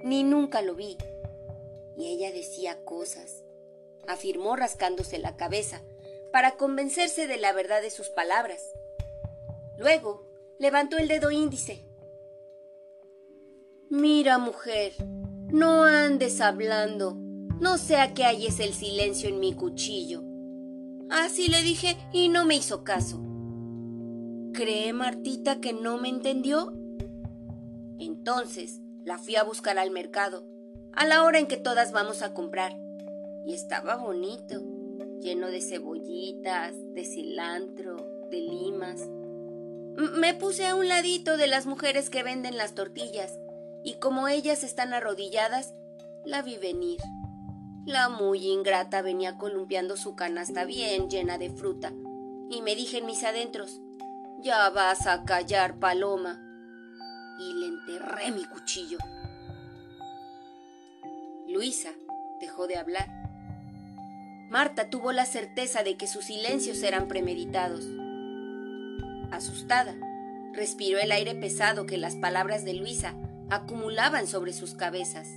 ni 0.04 0.24
nunca 0.24 0.62
lo 0.62 0.74
vi. 0.74 0.96
Y 1.98 2.06
ella 2.06 2.32
decía 2.32 2.84
cosas, 2.84 3.44
afirmó 4.06 4.56
rascándose 4.56 5.18
la 5.18 5.36
cabeza, 5.36 5.82
para 6.32 6.52
convencerse 6.52 7.26
de 7.26 7.36
la 7.36 7.52
verdad 7.52 7.82
de 7.82 7.90
sus 7.90 8.08
palabras. 8.08 8.62
Luego 9.78 10.26
levantó 10.58 10.96
el 10.98 11.08
dedo 11.08 11.30
índice. 11.30 11.84
Mira, 13.90 14.38
mujer, 14.38 14.92
no 15.50 15.84
andes 15.84 16.40
hablando, 16.40 17.16
no 17.61 17.78
sea 17.78 18.14
que 18.14 18.24
halles 18.24 18.61
el 18.61 18.72
silencio 18.72 19.28
en 19.28 19.40
mi 19.40 19.52
cuchillo. 19.54 20.22
Así 21.11 21.48
le 21.48 21.62
dije 21.62 21.96
y 22.12 22.28
no 22.28 22.44
me 22.44 22.56
hizo 22.56 22.84
caso. 22.84 23.22
¿Cree 24.52 24.92
Martita 24.92 25.61
que 25.61 25.72
no 25.72 25.98
me 25.98 26.08
entendió? 26.08 26.72
Entonces 27.98 28.80
la 29.04 29.18
fui 29.18 29.37
a 29.37 29.44
buscar 29.44 29.78
al 29.78 29.90
mercado, 29.90 30.46
a 30.92 31.06
la 31.06 31.24
hora 31.24 31.38
en 31.38 31.46
que 31.46 31.56
todas 31.56 31.92
vamos 31.92 32.22
a 32.22 32.34
comprar. 32.34 32.76
Y 33.46 33.54
estaba 33.54 33.96
bonito, 33.96 34.62
lleno 35.20 35.48
de 35.48 35.62
cebollitas, 35.62 36.74
de 36.94 37.04
cilantro, 37.04 37.96
de 38.30 38.40
limas 38.40 39.08
me 39.98 40.32
puse 40.32 40.64
a 40.64 40.76
un 40.76 40.87
ladito 40.87 41.37
de 41.37 41.48
las 41.48 41.66
mujeres 41.66 42.08
que 42.08 42.22
venden 42.22 42.56
las 42.56 42.74
tortillas, 42.74 43.37
y 43.84 43.94
como 43.94 44.28
ellas 44.28 44.64
están 44.64 44.92
arrodilladas, 44.92 45.74
la 46.24 46.42
vi 46.42 46.56
venir. 46.58 47.00
La 47.86 48.08
muy 48.08 48.46
ingrata 48.46 49.02
venía 49.02 49.38
columpiando 49.38 49.96
su 49.96 50.14
canasta 50.14 50.64
bien 50.64 51.08
llena 51.08 51.38
de 51.38 51.50
fruta, 51.50 51.92
y 52.50 52.60
me 52.62 52.74
dije 52.74 52.98
en 52.98 53.06
mis 53.06 53.24
adentros, 53.24 53.80
ya 54.40 54.68
vas 54.70 55.06
a 55.06 55.24
callar, 55.24 55.78
paloma. 55.78 56.44
Y 57.40 57.54
le 57.54 57.66
enterré 57.66 58.30
mi 58.30 58.44
cuchillo. 58.44 58.98
Luisa 61.48 61.90
dejó 62.40 62.66
de 62.66 62.76
hablar. 62.76 63.08
Marta 64.50 64.90
tuvo 64.90 65.12
la 65.12 65.26
certeza 65.26 65.82
de 65.82 65.96
que 65.96 66.06
sus 66.06 66.26
silencios 66.26 66.82
eran 66.82 67.08
premeditados. 67.08 67.84
asustada, 69.30 69.94
respiró 70.52 70.98
el 70.98 71.12
aire 71.12 71.34
pesado 71.34 71.86
que 71.86 71.98
las 71.98 72.16
palabras 72.16 72.64
de 72.64 72.74
Luisa 72.74 73.14
acumulaban 73.50 74.26
sobre 74.26 74.52
sus 74.52 74.74
cabezas. 74.74 75.28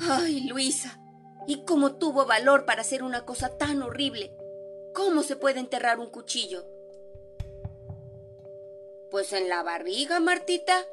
¡Ay, 0.00 0.46
Luisa! 0.48 1.00
¿Y 1.46 1.64
cómo 1.64 1.94
tuvo 1.94 2.26
valor 2.26 2.66
para 2.66 2.82
hacer 2.82 3.02
una 3.02 3.24
cosa 3.24 3.56
tan 3.56 3.82
horrible? 3.82 4.36
¿Cómo 4.94 5.22
se 5.22 5.36
puede 5.36 5.60
enterrar 5.60 5.98
un 5.98 6.10
cuchillo? 6.10 6.66
Pues 9.10 9.32
en 9.32 9.48
la 9.48 9.62
barriga, 9.62 10.20
Martita. 10.20 10.84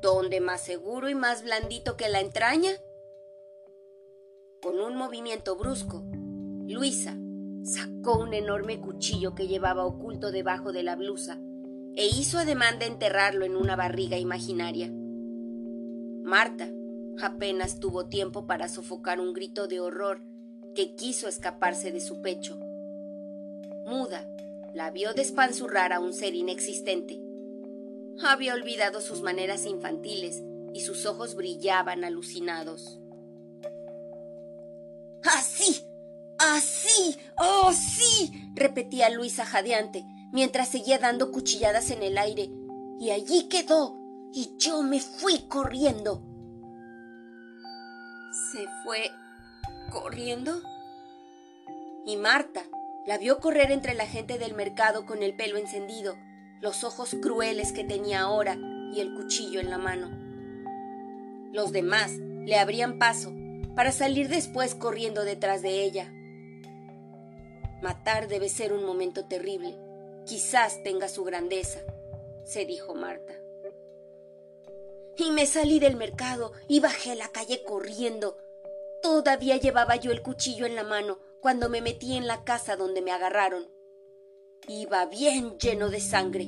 ¿Dónde 0.00 0.40
más 0.40 0.62
seguro 0.62 1.08
y 1.08 1.14
más 1.14 1.42
blandito 1.42 1.96
que 1.96 2.08
la 2.08 2.20
entraña? 2.20 2.72
Con 4.60 4.80
un 4.80 4.96
movimiento 4.96 5.56
brusco, 5.56 6.02
Luisa 6.68 7.16
sacó 7.64 8.18
un 8.18 8.34
enorme 8.34 8.80
cuchillo 8.80 9.34
que 9.34 9.46
llevaba 9.46 9.84
oculto 9.84 10.32
debajo 10.32 10.72
de 10.72 10.82
la 10.82 10.96
blusa 10.96 11.38
e 11.96 12.06
hizo 12.06 12.38
ademán 12.38 12.78
de 12.78 12.86
enterrarlo 12.86 13.44
en 13.44 13.56
una 13.56 13.76
barriga 13.76 14.18
imaginaria. 14.18 14.90
Marta 16.22 16.70
apenas 17.20 17.78
tuvo 17.78 18.06
tiempo 18.06 18.46
para 18.46 18.68
sofocar 18.68 19.20
un 19.20 19.32
grito 19.32 19.68
de 19.68 19.80
horror 19.80 20.22
que 20.74 20.94
quiso 20.94 21.28
escaparse 21.28 21.92
de 21.92 22.00
su 22.00 22.22
pecho. 22.22 22.58
Muda, 23.84 24.26
la 24.74 24.90
vio 24.90 25.12
despanzurrar 25.12 25.92
a 25.92 26.00
un 26.00 26.12
ser 26.12 26.34
inexistente. 26.34 27.20
Había 28.24 28.54
olvidado 28.54 29.00
sus 29.00 29.20
maneras 29.20 29.66
infantiles 29.66 30.42
y 30.72 30.80
sus 30.80 31.04
ojos 31.06 31.34
brillaban 31.34 32.04
alucinados. 32.04 32.98
¡Así! 35.24 35.84
¡Así! 36.38 37.16
¡Oh, 37.36 37.72
sí! 37.72 38.32
repetía 38.54 39.10
Luisa 39.10 39.44
jadeante, 39.44 40.04
mientras 40.32 40.68
seguía 40.68 40.98
dando 40.98 41.30
cuchilladas 41.30 41.90
en 41.90 42.02
el 42.02 42.18
aire. 42.18 42.50
Y 42.98 43.10
allí 43.10 43.48
quedó, 43.48 43.96
y 44.32 44.56
yo 44.58 44.82
me 44.82 45.00
fui 45.00 45.40
corriendo. 45.48 46.22
¿Se 48.52 48.66
fue 48.82 49.10
corriendo? 49.90 50.60
Y 52.04 52.16
Marta, 52.16 52.62
la 53.06 53.18
vio 53.18 53.38
correr 53.40 53.70
entre 53.70 53.94
la 53.94 54.06
gente 54.06 54.38
del 54.38 54.54
mercado 54.54 55.06
con 55.06 55.22
el 55.22 55.36
pelo 55.36 55.58
encendido, 55.58 56.16
los 56.60 56.82
ojos 56.82 57.16
crueles 57.20 57.72
que 57.72 57.84
tenía 57.84 58.22
ahora 58.22 58.56
y 58.92 59.00
el 59.00 59.14
cuchillo 59.14 59.60
en 59.60 59.70
la 59.70 59.78
mano. 59.78 60.10
Los 61.52 61.72
demás 61.72 62.12
le 62.12 62.58
abrían 62.58 62.98
paso 62.98 63.32
para 63.74 63.92
salir 63.92 64.28
después 64.28 64.74
corriendo 64.74 65.24
detrás 65.24 65.62
de 65.62 65.82
ella. 65.84 66.12
Matar 67.82 68.28
debe 68.28 68.48
ser 68.48 68.72
un 68.72 68.84
momento 68.84 69.24
terrible. 69.24 69.76
Quizás 70.24 70.82
tenga 70.82 71.08
su 71.08 71.24
grandeza, 71.24 71.80
se 72.44 72.64
dijo 72.64 72.94
Marta. 72.94 73.34
Y 75.16 75.30
me 75.30 75.46
salí 75.46 75.78
del 75.78 75.96
mercado 75.96 76.52
y 76.68 76.80
bajé 76.80 77.14
la 77.14 77.28
calle 77.28 77.62
corriendo. 77.64 78.38
Todavía 79.02 79.56
llevaba 79.56 79.96
yo 79.96 80.10
el 80.10 80.22
cuchillo 80.22 80.64
en 80.64 80.74
la 80.74 80.84
mano 80.84 81.18
cuando 81.40 81.68
me 81.68 81.80
metí 81.80 82.16
en 82.16 82.26
la 82.26 82.44
casa 82.44 82.76
donde 82.76 83.02
me 83.02 83.10
agarraron. 83.10 83.68
Iba 84.68 85.06
bien 85.06 85.58
lleno 85.58 85.88
de 85.90 86.00
sangre. 86.00 86.46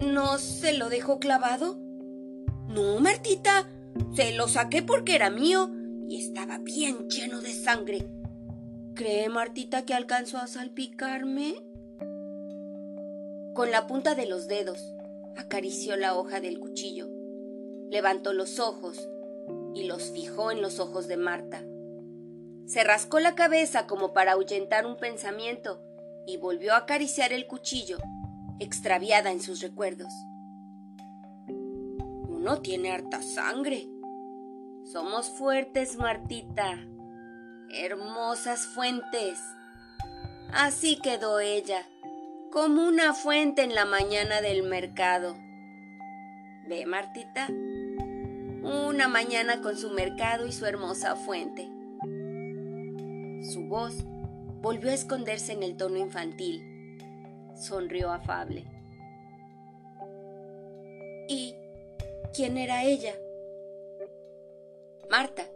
¿No 0.00 0.38
se 0.38 0.72
lo 0.74 0.88
dejó 0.90 1.18
clavado? 1.18 1.76
No, 2.68 3.00
Martita, 3.00 3.70
se 4.14 4.32
lo 4.32 4.48
saqué 4.48 4.82
porque 4.82 5.14
era 5.14 5.30
mío 5.30 5.70
y 6.08 6.24
estaba 6.24 6.58
bien 6.58 7.08
lleno 7.08 7.40
de 7.40 7.52
sangre. 7.52 8.17
¿Cree 8.98 9.28
Martita 9.28 9.84
que 9.84 9.94
alcanzó 9.94 10.38
a 10.38 10.48
salpicarme? 10.48 11.54
Con 13.54 13.70
la 13.70 13.86
punta 13.86 14.16
de 14.16 14.26
los 14.26 14.48
dedos 14.48 14.92
acarició 15.36 15.96
la 15.96 16.16
hoja 16.16 16.40
del 16.40 16.58
cuchillo, 16.58 17.06
levantó 17.92 18.32
los 18.32 18.58
ojos 18.58 19.08
y 19.72 19.84
los 19.84 20.10
fijó 20.10 20.50
en 20.50 20.60
los 20.60 20.80
ojos 20.80 21.06
de 21.06 21.16
Marta. 21.16 21.62
Se 22.66 22.82
rascó 22.82 23.20
la 23.20 23.36
cabeza 23.36 23.86
como 23.86 24.12
para 24.12 24.32
ahuyentar 24.32 24.84
un 24.84 24.96
pensamiento 24.96 25.80
y 26.26 26.36
volvió 26.36 26.72
a 26.74 26.78
acariciar 26.78 27.32
el 27.32 27.46
cuchillo, 27.46 27.98
extraviada 28.58 29.30
en 29.30 29.40
sus 29.40 29.60
recuerdos. 29.60 30.12
Uno 31.46 32.60
tiene 32.62 32.90
harta 32.90 33.22
sangre. 33.22 33.88
Somos 34.82 35.28
fuertes, 35.28 35.98
Martita. 35.98 36.84
Hermosas 37.70 38.66
fuentes. 38.66 39.38
Así 40.52 40.96
quedó 40.96 41.40
ella, 41.40 41.86
como 42.50 42.86
una 42.86 43.12
fuente 43.12 43.62
en 43.62 43.74
la 43.74 43.84
mañana 43.84 44.40
del 44.40 44.62
mercado. 44.62 45.36
¿Ve, 46.66 46.86
Martita? 46.86 47.48
una 48.62 49.08
mañana 49.08 49.62
con 49.62 49.76
su 49.76 49.90
mercado 49.90 50.46
y 50.46 50.52
su 50.52 50.66
hermosa 50.66 51.16
fuente. 51.16 51.68
Su 53.42 53.66
voz 53.68 53.94
volvió 54.60 54.90
a 54.90 54.94
esconderse 54.94 55.52
en 55.52 55.62
el 55.62 55.76
tono 55.76 55.96
infantil. 55.96 56.98
Sonrió 57.54 58.10
afable. 58.10 58.64
¿Y 61.28 61.54
quién 62.34 62.58
era 62.58 62.84
ella? 62.84 63.14
Marta 65.10 65.46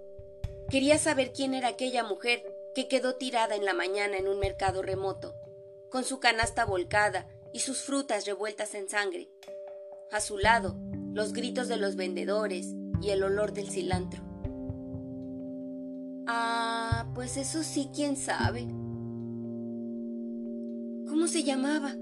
quería 0.72 0.96
saber 0.96 1.32
quién 1.34 1.52
era 1.52 1.68
aquella 1.68 2.02
mujer 2.02 2.42
que 2.74 2.88
quedó 2.88 3.16
tirada 3.16 3.54
en 3.54 3.66
la 3.66 3.74
mañana 3.74 4.16
en 4.16 4.26
un 4.26 4.38
mercado 4.38 4.80
remoto, 4.80 5.34
con 5.90 6.02
su 6.02 6.18
canasta 6.18 6.64
volcada 6.64 7.28
y 7.52 7.58
sus 7.58 7.82
frutas 7.82 8.24
revueltas 8.24 8.74
en 8.74 8.88
sangre. 8.88 9.28
A 10.10 10.22
su 10.22 10.38
lado, 10.38 10.78
los 11.12 11.34
gritos 11.34 11.68
de 11.68 11.76
los 11.76 11.94
vendedores 11.94 12.74
y 13.02 13.10
el 13.10 13.22
olor 13.22 13.52
del 13.52 13.68
cilantro. 13.68 14.22
Ah, 16.26 17.06
pues 17.14 17.36
eso 17.36 17.62
sí, 17.62 17.90
quién 17.94 18.16
sabe. 18.16 18.62
¿Cómo 21.06 21.26
se 21.28 21.42
llamaba? 21.42 21.94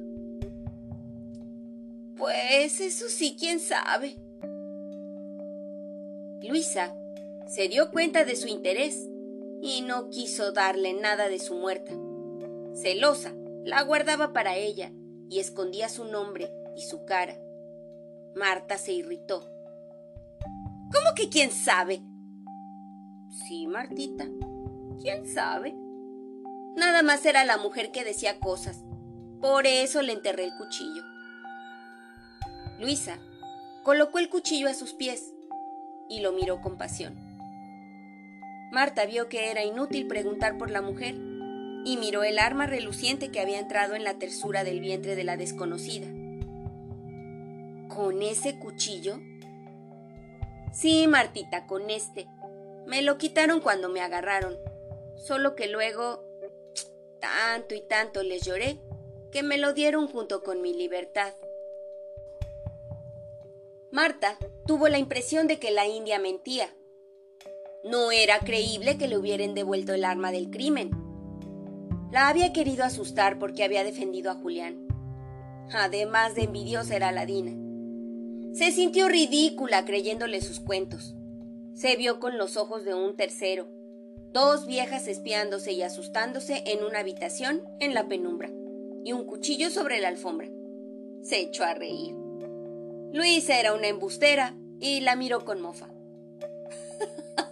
Pues 2.17 2.81
eso 2.81 3.09
sí, 3.09 3.35
quién 3.37 3.59
sabe. 3.59 4.15
Luisa 6.49 6.95
se 7.51 7.69
dio 7.69 7.91
cuenta 7.91 8.25
de 8.25 8.37
su 8.37 8.47
interés 8.47 9.09
y 9.61 9.83
no 9.83 10.09
quiso 10.09 10.53
darle 10.53 10.95
nada 10.95 11.29
de 11.29 11.41
su 11.41 11.55
muerta. 11.55 11.93
Celosa, 12.81 13.35
la 13.65 13.83
guardaba 13.83 14.33
para 14.33 14.57
ella 14.57 14.93
y 15.29 15.41
escondía 15.41 15.89
su 15.89 16.05
nombre 16.05 16.53
y 16.77 16.83
su 16.83 17.05
cara. 17.05 17.37
Marta 18.37 18.79
se 18.79 18.93
irritó 18.93 19.51
¿Cómo 20.93 21.15
que 21.15 21.29
quién 21.29 21.51
sabe? 21.51 22.03
Sí, 23.47 23.67
Martita, 23.67 24.29
quién 25.01 25.27
sabe. 25.27 25.75
Nada 26.77 27.03
más 27.03 27.25
era 27.27 27.45
la 27.45 27.59
mujer 27.59 27.91
que 27.93 28.05
decía 28.05 28.41
cosas. 28.41 28.85
Por 29.41 29.67
eso 29.67 30.03
le 30.03 30.13
enterré 30.13 30.45
el 30.45 30.57
cuchillo. 30.57 31.03
Luisa 32.79 33.19
colocó 33.85 34.19
el 34.19 34.29
cuchillo 34.29 34.69
a 34.69 34.75
sus 34.75 34.95
pies 34.95 35.33
y 36.09 36.21
lo 36.21 36.33
miró 36.33 36.61
con 36.61 36.77
pasión. 36.77 37.30
Marta 38.71 39.05
vio 39.05 39.29
que 39.29 39.51
era 39.51 39.65
inútil 39.65 40.07
preguntar 40.07 40.57
por 40.57 40.71
la 40.71 40.81
mujer 40.81 41.17
y 41.85 41.97
miró 41.99 42.23
el 42.23 42.39
arma 42.39 42.67
reluciente 42.67 43.31
que 43.31 43.41
había 43.41 43.59
entrado 43.59 43.95
en 43.95 44.05
la 44.05 44.19
tersura 44.19 44.65
del 44.65 44.81
vientre 44.81 45.17
de 45.17 45.25
la 45.25 45.37
desconocida. 45.37 46.07
¿Con 47.89 48.23
ese 48.23 48.59
cuchillo? 48.59 49.19
Sí, 50.73 51.07
Martita, 51.09 51.67
con 51.67 51.91
este. 51.91 52.29
Me 52.87 53.03
lo 53.03 53.19
quitaron 53.19 53.61
cuando 53.61 53.89
me 53.89 54.01
agarraron. 54.01 54.57
Solo 55.17 55.55
que 55.57 55.69
luego... 55.69 56.25
Tanto 57.21 57.75
y 57.75 57.83
tanto 57.83 58.23
les 58.23 58.43
lloré 58.47 58.79
que 59.31 59.43
me 59.43 59.59
lo 59.59 59.75
dieron 59.75 60.09
junto 60.09 60.43
con 60.43 60.63
mi 60.63 60.73
libertad. 60.73 61.35
Marta 63.91 64.39
tuvo 64.67 64.89
la 64.89 64.99
impresión 64.99 65.47
de 65.47 65.59
que 65.59 65.71
la 65.71 65.87
india 65.87 66.19
mentía. 66.19 66.75
No 67.83 68.13
era 68.13 68.39
creíble 68.41 68.99
que 68.99 69.09
le 69.09 69.17
hubieran 69.17 69.55
devuelto 69.55 69.95
el 69.95 70.05
arma 70.05 70.33
del 70.33 70.51
crimen. 70.51 70.91
La 72.13 72.29
había 72.29 72.53
querido 72.53 72.85
asustar 72.85 73.39
porque 73.39 73.65
había 73.65 73.85
defendido 73.85 74.31
a 74.31 74.35
Julián. 74.35 74.87
Además 75.73 76.35
de 76.35 76.43
envidiosa 76.43 76.97
era 76.97 77.11
Ladina. 77.11 77.53
Se 78.53 78.71
sintió 78.73 79.09
ridícula 79.09 79.85
creyéndole 79.85 80.43
sus 80.43 80.61
cuentos. 80.61 81.15
Se 81.73 81.97
vio 81.97 82.21
con 82.21 82.37
los 82.37 82.59
ojos 82.59 82.85
de 82.85 82.95
un 82.95 83.17
tercero, 83.17 83.69
dos 84.33 84.67
viejas 84.67 85.07
espiándose 85.07 85.73
y 85.73 85.83
asustándose 85.83 86.65
en 86.67 86.85
una 86.85 86.99
habitación 86.99 87.63
en 87.79 87.95
la 87.95 88.09
penumbra, 88.09 88.51
y 89.05 89.13
un 89.13 89.25
cuchillo 89.25 89.71
sobre 89.71 90.01
la 90.01 90.09
alfombra. 90.09 90.49
Se 91.23 91.41
echó 91.41 91.65
a 91.65 91.75
reír. 91.75 92.15
Luisa 93.13 93.59
era 93.59 93.73
una 93.73 93.89
embustera 93.89 94.55
y 94.81 95.01
la 95.01 95.17
miró 95.17 95.45
con 95.45 95.61
mofa. 95.63 95.89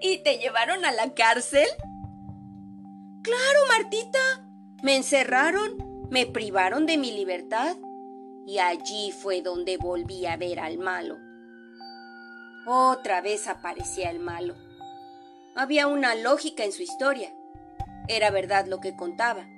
¿Y 0.00 0.18
te 0.18 0.38
llevaron 0.38 0.84
a 0.84 0.92
la 0.92 1.12
cárcel? 1.12 1.66
Claro, 3.22 3.60
Martita. 3.68 4.48
Me 4.80 4.94
encerraron, 4.94 6.06
me 6.08 6.24
privaron 6.24 6.86
de 6.86 6.96
mi 6.96 7.10
libertad 7.10 7.76
y 8.46 8.60
allí 8.60 9.10
fue 9.10 9.42
donde 9.42 9.76
volví 9.76 10.24
a 10.26 10.36
ver 10.36 10.60
al 10.60 10.78
malo. 10.78 11.18
Otra 12.64 13.20
vez 13.20 13.48
aparecía 13.48 14.10
el 14.10 14.20
malo. 14.20 14.54
Había 15.56 15.88
una 15.88 16.14
lógica 16.14 16.64
en 16.64 16.70
su 16.70 16.82
historia. 16.82 17.34
Era 18.06 18.30
verdad 18.30 18.66
lo 18.66 18.78
que 18.78 18.94
contaba. 18.94 19.48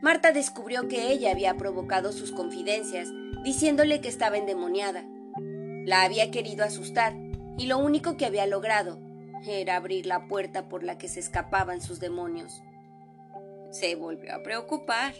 Marta 0.00 0.32
descubrió 0.32 0.88
que 0.88 1.12
ella 1.12 1.30
había 1.30 1.54
provocado 1.58 2.12
sus 2.12 2.32
confidencias, 2.32 3.08
diciéndole 3.44 4.00
que 4.00 4.08
estaba 4.08 4.38
endemoniada. 4.38 5.04
La 5.84 6.02
había 6.02 6.30
querido 6.30 6.64
asustar, 6.64 7.14
y 7.58 7.66
lo 7.66 7.78
único 7.78 8.16
que 8.16 8.24
había 8.24 8.46
logrado 8.46 9.01
era 9.46 9.76
abrir 9.76 10.06
la 10.06 10.26
puerta 10.28 10.68
por 10.68 10.82
la 10.82 10.98
que 10.98 11.08
se 11.08 11.20
escapaban 11.20 11.80
sus 11.80 12.00
demonios. 12.00 12.62
Se 13.70 13.94
volvió 13.94 14.34
a 14.34 14.42
preocupar. 14.42 15.14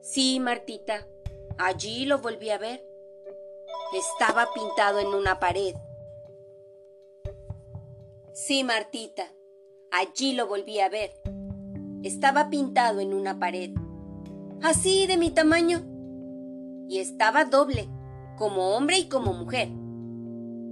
Sí, 0.00 0.38
Martita, 0.38 1.06
allí 1.58 2.04
lo 2.04 2.18
volví 2.18 2.50
a 2.50 2.58
ver. 2.58 2.86
Estaba 3.94 4.48
pintado 4.54 4.98
en 5.00 5.08
una 5.08 5.40
pared. 5.40 5.74
Sí, 8.32 8.64
Martita, 8.64 9.32
allí 9.90 10.34
lo 10.34 10.46
volví 10.46 10.80
a 10.80 10.88
ver. 10.88 11.12
Estaba 12.02 12.50
pintado 12.50 13.00
en 13.00 13.14
una 13.14 13.38
pared. 13.38 13.70
Así 14.62 15.06
de 15.06 15.16
mi 15.16 15.30
tamaño. 15.30 15.84
Y 16.88 16.98
estaba 16.98 17.44
doble, 17.44 17.88
como 18.36 18.76
hombre 18.76 18.98
y 18.98 19.08
como 19.08 19.32
mujer. 19.32 19.68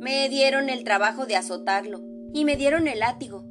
Me 0.02 0.28
dieron 0.28 0.68
el 0.68 0.82
trabajo 0.82 1.26
de 1.26 1.36
azotarlo 1.36 2.00
y 2.34 2.44
me 2.44 2.56
dieron 2.56 2.88
el 2.88 2.98
látigo. 2.98 3.44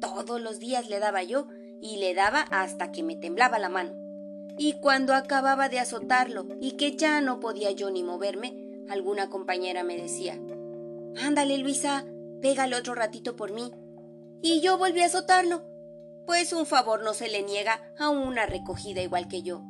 Todos 0.00 0.40
los 0.40 0.60
días 0.60 0.88
le 0.88 1.00
daba 1.00 1.24
yo 1.24 1.48
y 1.82 1.96
le 1.96 2.14
daba 2.14 2.42
hasta 2.52 2.92
que 2.92 3.02
me 3.02 3.16
temblaba 3.16 3.58
la 3.58 3.68
mano. 3.68 3.94
Y 4.56 4.74
cuando 4.74 5.12
acababa 5.12 5.68
de 5.68 5.80
azotarlo 5.80 6.46
y 6.60 6.76
que 6.76 6.96
ya 6.96 7.20
no 7.20 7.40
podía 7.40 7.72
yo 7.72 7.90
ni 7.90 8.04
moverme, 8.04 8.56
alguna 8.88 9.28
compañera 9.28 9.82
me 9.82 9.96
decía, 9.96 10.38
Ándale, 11.20 11.58
Luisa, 11.58 12.04
pégale 12.40 12.76
otro 12.76 12.94
ratito 12.94 13.34
por 13.34 13.52
mí. 13.52 13.72
Y 14.40 14.60
yo 14.60 14.78
volví 14.78 15.00
a 15.00 15.06
azotarlo, 15.06 15.64
pues 16.28 16.52
un 16.52 16.66
favor 16.66 17.02
no 17.02 17.12
se 17.12 17.28
le 17.28 17.42
niega 17.42 17.80
a 17.98 18.08
una 18.10 18.46
recogida 18.46 19.02
igual 19.02 19.26
que 19.26 19.42
yo. 19.42 19.64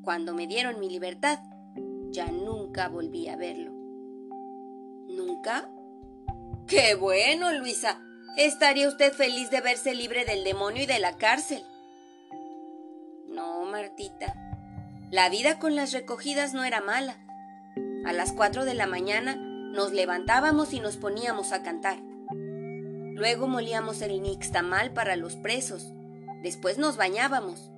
Cuando 0.00 0.32
me 0.32 0.46
dieron 0.46 0.80
mi 0.80 0.88
libertad, 0.88 1.38
ya 2.08 2.32
nunca 2.32 2.88
volví 2.88 3.28
a 3.28 3.36
verlo. 3.36 3.75
¿Nunca? 5.16 5.68
¡Qué 6.68 6.94
bueno, 6.94 7.50
Luisa! 7.52 8.02
Estaría 8.36 8.86
usted 8.86 9.14
feliz 9.14 9.50
de 9.50 9.62
verse 9.62 9.94
libre 9.94 10.26
del 10.26 10.44
demonio 10.44 10.82
y 10.82 10.86
de 10.86 10.98
la 10.98 11.16
cárcel. 11.16 11.64
No, 13.28 13.64
Martita. 13.64 14.34
La 15.10 15.30
vida 15.30 15.58
con 15.58 15.74
las 15.74 15.92
recogidas 15.92 16.52
no 16.52 16.64
era 16.64 16.82
mala. 16.82 17.16
A 18.04 18.12
las 18.12 18.32
cuatro 18.32 18.66
de 18.66 18.74
la 18.74 18.86
mañana 18.86 19.36
nos 19.36 19.92
levantábamos 19.92 20.74
y 20.74 20.80
nos 20.80 20.98
poníamos 20.98 21.52
a 21.52 21.62
cantar. 21.62 21.98
Luego 22.30 23.48
molíamos 23.48 24.02
el 24.02 24.22
nixtamal 24.22 24.92
para 24.92 25.16
los 25.16 25.36
presos. 25.36 25.92
Después 26.42 26.76
nos 26.76 26.98
bañábamos. 26.98 27.70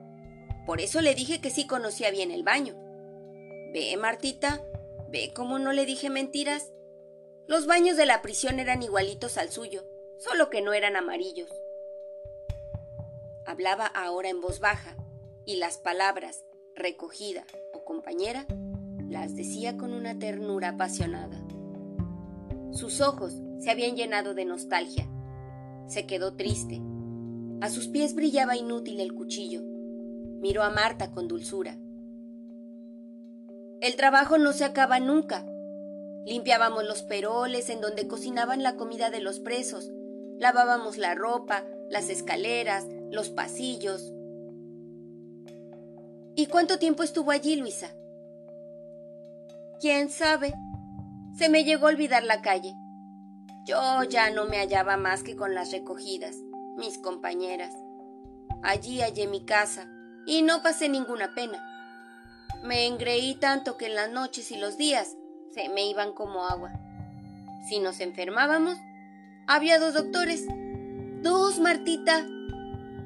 Por 0.66 0.80
eso 0.80 1.00
le 1.00 1.14
dije 1.14 1.40
que 1.40 1.50
sí 1.50 1.66
conocía 1.66 2.10
bien 2.10 2.32
el 2.32 2.42
baño. 2.42 2.74
Ve, 3.72 3.96
Martita, 3.96 4.60
ve 5.10 5.32
cómo 5.34 5.60
no 5.60 5.72
le 5.72 5.86
dije 5.86 6.10
mentiras. 6.10 6.72
Los 7.48 7.66
baños 7.66 7.96
de 7.96 8.04
la 8.04 8.20
prisión 8.20 8.60
eran 8.60 8.82
igualitos 8.82 9.38
al 9.38 9.48
suyo, 9.48 9.82
solo 10.18 10.50
que 10.50 10.60
no 10.60 10.74
eran 10.74 10.96
amarillos. 10.96 11.50
Hablaba 13.46 13.86
ahora 13.86 14.28
en 14.28 14.42
voz 14.42 14.60
baja, 14.60 14.96
y 15.46 15.56
las 15.56 15.78
palabras 15.78 16.44
recogida 16.76 17.46
o 17.72 17.86
compañera 17.86 18.46
las 19.08 19.34
decía 19.34 19.78
con 19.78 19.94
una 19.94 20.18
ternura 20.18 20.68
apasionada. 20.68 21.42
Sus 22.72 23.00
ojos 23.00 23.32
se 23.60 23.70
habían 23.70 23.96
llenado 23.96 24.34
de 24.34 24.44
nostalgia. 24.44 25.08
Se 25.86 26.06
quedó 26.06 26.36
triste. 26.36 26.82
A 27.62 27.70
sus 27.70 27.88
pies 27.88 28.14
brillaba 28.14 28.56
inútil 28.56 29.00
el 29.00 29.14
cuchillo. 29.14 29.62
Miró 30.42 30.62
a 30.62 30.68
Marta 30.70 31.12
con 31.12 31.28
dulzura. 31.28 31.78
El 33.80 33.96
trabajo 33.96 34.36
no 34.36 34.52
se 34.52 34.66
acaba 34.66 35.00
nunca. 35.00 35.46
Limpiábamos 36.28 36.84
los 36.84 37.02
peroles 37.02 37.70
en 37.70 37.80
donde 37.80 38.06
cocinaban 38.06 38.62
la 38.62 38.76
comida 38.76 39.08
de 39.08 39.20
los 39.20 39.40
presos. 39.40 39.90
Lavábamos 40.38 40.98
la 40.98 41.14
ropa, 41.14 41.64
las 41.88 42.10
escaleras, 42.10 42.84
los 43.10 43.30
pasillos. 43.30 44.12
¿Y 46.36 46.44
cuánto 46.48 46.78
tiempo 46.78 47.02
estuvo 47.02 47.30
allí, 47.30 47.56
Luisa? 47.56 47.94
¿Quién 49.80 50.10
sabe? 50.10 50.52
Se 51.38 51.48
me 51.48 51.64
llegó 51.64 51.86
a 51.86 51.92
olvidar 51.92 52.22
la 52.22 52.42
calle. 52.42 52.74
Yo 53.64 54.02
ya 54.02 54.28
no 54.28 54.44
me 54.44 54.58
hallaba 54.58 54.98
más 54.98 55.22
que 55.22 55.34
con 55.34 55.54
las 55.54 55.72
recogidas, 55.72 56.36
mis 56.76 56.98
compañeras. 56.98 57.72
Allí 58.62 59.00
hallé 59.00 59.28
mi 59.28 59.46
casa 59.46 59.90
y 60.26 60.42
no 60.42 60.62
pasé 60.62 60.90
ninguna 60.90 61.34
pena. 61.34 61.64
Me 62.62 62.86
engreí 62.86 63.34
tanto 63.34 63.78
que 63.78 63.86
en 63.86 63.94
las 63.94 64.10
noches 64.10 64.50
y 64.50 64.58
los 64.58 64.76
días 64.76 65.16
se 65.54 65.68
me 65.68 65.86
iban 65.86 66.12
como 66.12 66.44
agua. 66.44 66.72
Si 67.68 67.80
nos 67.80 68.00
enfermábamos, 68.00 68.78
había 69.46 69.78
dos 69.78 69.94
doctores. 69.94 70.46
Dos, 71.22 71.58
Martita. 71.60 72.26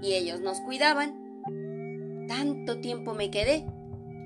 Y 0.01 0.15
ellos 0.15 0.41
nos 0.41 0.61
cuidaban 0.61 1.23
tanto 2.29 2.81
tiempo 2.81 3.13
me 3.13 3.31
quedé 3.31 3.67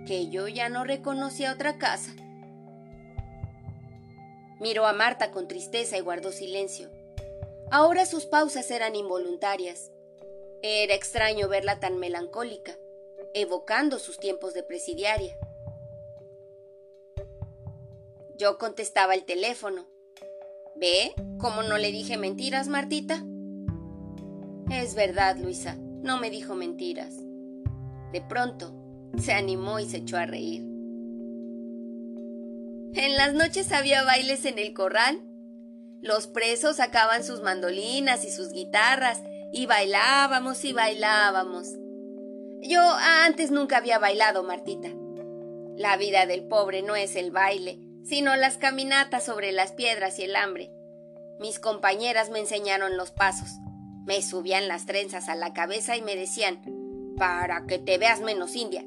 que 0.07 0.29
yo 0.29 0.47
ya 0.47 0.69
no 0.69 0.85
reconocía 0.85 1.53
otra 1.53 1.77
casa. 1.77 2.13
Miró 4.61 4.87
a 4.87 4.93
Marta 4.93 5.33
con 5.33 5.49
tristeza 5.49 5.99
y 5.99 6.01
guardó 6.01 6.31
silencio. 6.31 6.89
Ahora 7.71 8.07
sus 8.07 8.25
pausas 8.25 8.71
eran 8.71 8.95
involuntarias. 8.95 9.91
Era 10.63 10.95
extraño 10.95 11.49
verla 11.49 11.81
tan 11.81 11.99
melancólica, 11.99 12.77
evocando 13.35 13.99
sus 13.99 14.19
tiempos 14.19 14.55
de 14.55 14.63
presidiaria. 14.63 15.37
Yo 18.39 18.59
contestaba 18.59 19.15
el 19.15 19.25
teléfono. 19.25 19.87
¿Ve 20.77 21.15
cómo 21.39 21.63
no 21.63 21.79
le 21.79 21.91
dije 21.91 22.19
mentiras, 22.19 22.69
Martita? 22.69 23.25
Es 24.71 24.95
verdad, 24.95 25.39
Luisa, 25.39 25.77
no 25.79 26.19
me 26.19 26.29
dijo 26.29 26.55
mentiras. 26.55 27.15
De 28.13 28.21
pronto, 28.21 28.75
se 29.19 29.33
animó 29.33 29.79
y 29.79 29.89
se 29.89 29.99
echó 29.99 30.19
a 30.19 30.27
reír. 30.27 30.63
En 32.93 33.17
las 33.17 33.33
noches 33.33 33.73
había 33.73 34.05
bailes 34.05 34.45
en 34.45 34.59
el 34.59 34.75
corral. 34.75 35.23
Los 36.03 36.27
presos 36.27 36.77
sacaban 36.77 37.25
sus 37.25 37.41
mandolinas 37.41 38.25
y 38.25 38.31
sus 38.31 38.53
guitarras 38.53 39.23
y 39.53 39.65
bailábamos 39.65 40.63
y 40.65 40.75
bailábamos. 40.75 41.69
Yo 42.61 42.81
antes 43.25 43.51
nunca 43.51 43.79
había 43.79 43.99
bailado, 43.99 44.43
Martita. 44.43 44.91
La 45.77 45.97
vida 45.97 46.27
del 46.27 46.45
pobre 46.49 46.83
no 46.83 46.97
es 46.97 47.17
el 47.17 47.31
baile, 47.31 47.79
sino 48.09 48.37
las 48.37 48.57
caminatas 48.57 49.25
sobre 49.25 49.53
las 49.53 49.73
piedras 49.73 50.19
y 50.19 50.25
el 50.25 50.37
hambre. 50.37 50.71
Mis 51.41 51.59
compañeras 51.59 52.31
me 52.31 52.39
enseñaron 52.39 52.97
los 52.97 53.11
pasos. 53.11 53.51
Me 54.05 54.23
subían 54.23 54.69
las 54.69 54.87
trenzas 54.87 55.29
a 55.29 55.35
la 55.35 55.53
cabeza 55.53 55.97
y 55.97 56.03
me 56.03 56.15
decían, 56.15 56.63
para 57.19 57.67
que 57.67 57.79
te 57.79 57.99
veas 57.99 58.21
menos 58.21 58.55
india. 58.55 58.85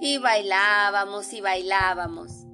Y 0.00 0.18
bailábamos 0.18 1.32
y 1.32 1.40
bailábamos. 1.40 2.44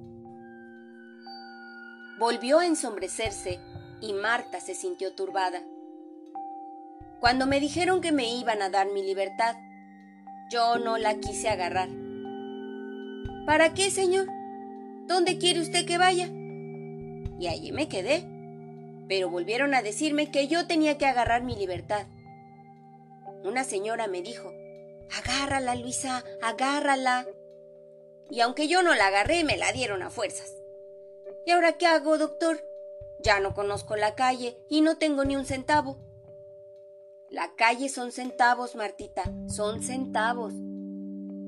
Volvió 2.19 2.61
a 2.61 2.67
ensombrecerse 2.67 3.61
y 4.01 4.13
Marta 4.13 4.61
se 4.61 4.75
sintió 4.75 5.13
turbada. 5.15 5.63
Cuando 7.21 7.47
me 7.47 7.59
dijeron 7.59 8.01
que 8.01 8.13
me 8.13 8.29
iban 8.29 8.63
a 8.63 8.71
dar 8.71 8.87
mi 8.93 9.03
libertad, 9.03 9.57
yo 10.51 10.79
no 10.79 10.97
la 10.97 11.17
quise 11.17 11.49
agarrar. 11.49 11.89
¿Para 13.47 13.75
qué, 13.75 13.91
señor? 13.91 14.29
¿Dónde 15.07 15.39
quiere 15.39 15.61
usted 15.61 15.87
que 15.87 15.99
vaya? 15.99 16.29
Y 17.39 17.47
allí 17.49 17.73
me 17.73 17.89
quedé. 17.89 18.25
Pero 19.09 19.29
volvieron 19.29 19.75
a 19.75 19.83
decirme 19.83 20.31
que 20.31 20.49
yo 20.49 20.67
tenía 20.67 20.97
que 20.97 21.07
agarrar 21.07 21.43
mi 21.43 21.57
libertad. 21.57 22.07
Una 23.45 23.65
señora 23.65 24.07
me 24.07 24.23
dijo, 24.23 24.51
Agárrala, 25.17 25.75
Luisa, 25.75 26.25
agárrala. 26.43 27.27
Y 28.31 28.41
aunque 28.41 28.69
yo 28.69 28.83
no 28.83 28.95
la 28.95 29.09
agarré, 29.09 29.45
me 29.45 29.57
la 29.57 29.73
dieron 29.73 30.03
a 30.03 30.11
fuerzas. 30.11 30.55
¿Y 31.47 31.51
ahora 31.51 31.75
qué 31.75 31.87
hago, 31.87 32.17
doctor? 32.17 32.65
Ya 33.21 33.41
no 33.41 33.55
conozco 33.55 33.97
la 33.97 34.15
calle 34.15 34.59
y 34.69 34.81
no 34.81 34.97
tengo 34.97 35.25
ni 35.25 35.37
un 35.37 35.45
centavo. 35.45 35.99
La 37.29 37.55
calle 37.57 37.89
son 37.89 38.13
centavos, 38.13 38.75
Martita, 38.77 39.25
son 39.49 39.83
centavos. 39.83 40.55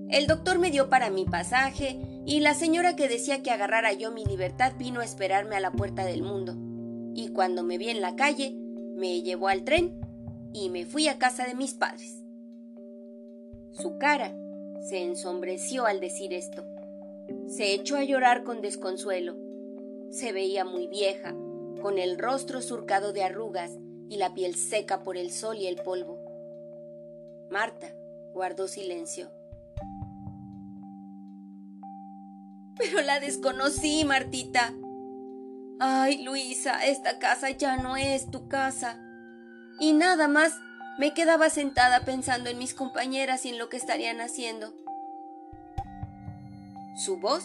El 0.09 0.29
doctor 0.29 0.59
me 0.61 0.71
dio 0.71 0.89
para 0.89 1.11
mi 1.11 1.25
pasaje 1.25 1.99
y 2.25 2.41
la 2.41 2.55
señora 2.55 2.95
que 2.95 3.09
decía 3.09 3.43
que 3.43 3.51
agarrara 3.51 3.93
yo 3.93 4.13
mi 4.13 4.25
libertad 4.25 4.73
vino 4.79 5.01
a 5.01 5.05
esperarme 5.05 5.57
a 5.57 5.61
la 5.61 5.73
puerta 5.73 6.05
del 6.05 6.23
mundo. 6.23 6.55
Y 7.15 7.29
cuando 7.29 7.65
me 7.65 7.77
vi 7.77 7.91
en 7.91 8.01
la 8.01 8.15
calle, 8.15 8.57
me 8.97 9.23
llevó 9.23 9.49
al 9.49 9.65
tren 9.65 10.01
y 10.53 10.71
me 10.71 10.87
fui 10.87 11.09
a 11.09 11.19
casa 11.19 11.45
de 11.45 11.55
mis 11.55 11.75
padres. 11.75 12.23
Su 13.73 13.99
cara 13.99 14.35
se 14.89 15.03
ensombreció 15.03 15.87
al 15.87 16.01
decir 16.01 16.33
esto. 16.33 16.65
Se 17.49 17.75
echó 17.75 17.97
a 17.97 18.05
llorar 18.05 18.45
con 18.45 18.61
desconsuelo. 18.61 19.37
Se 20.11 20.33
veía 20.33 20.65
muy 20.65 20.87
vieja, 20.87 21.35
con 21.83 21.99
el 21.99 22.19
rostro 22.19 22.63
surcado 22.63 23.13
de 23.13 23.25
arrugas 23.25 23.73
y 24.09 24.17
la 24.19 24.35
piel 24.35 24.55
seca 24.55 25.03
por 25.03 25.17
el 25.17 25.33
sol 25.33 25.59
y 25.59 25.67
el 25.67 25.77
polvo. 25.77 26.19
Marta 27.51 27.93
guardó 28.33 28.69
silencio. 28.69 29.36
Pero 32.77 33.01
la 33.03 33.21
desconocí, 33.21 34.05
Martita. 34.05 34.73
Ay, 35.79 36.23
Luisa, 36.23 36.85
esta 36.85 37.19
casa 37.19 37.51
ya 37.51 37.77
no 37.77 37.97
es 37.97 38.31
tu 38.31 38.49
casa. 38.49 38.99
Y 39.79 39.93
nada 39.93 40.29
más 40.29 40.55
me 40.99 41.13
quedaba 41.13 41.51
sentada 41.51 42.01
pensando 42.01 42.49
en 42.49 42.59
mis 42.59 42.73
compañeras 42.73 43.45
y 43.45 43.51
en 43.51 43.59
lo 43.59 43.69
que 43.69 43.77
estarían 43.77 44.21
haciendo. 44.21 44.73
Su 46.97 47.19
voz 47.19 47.45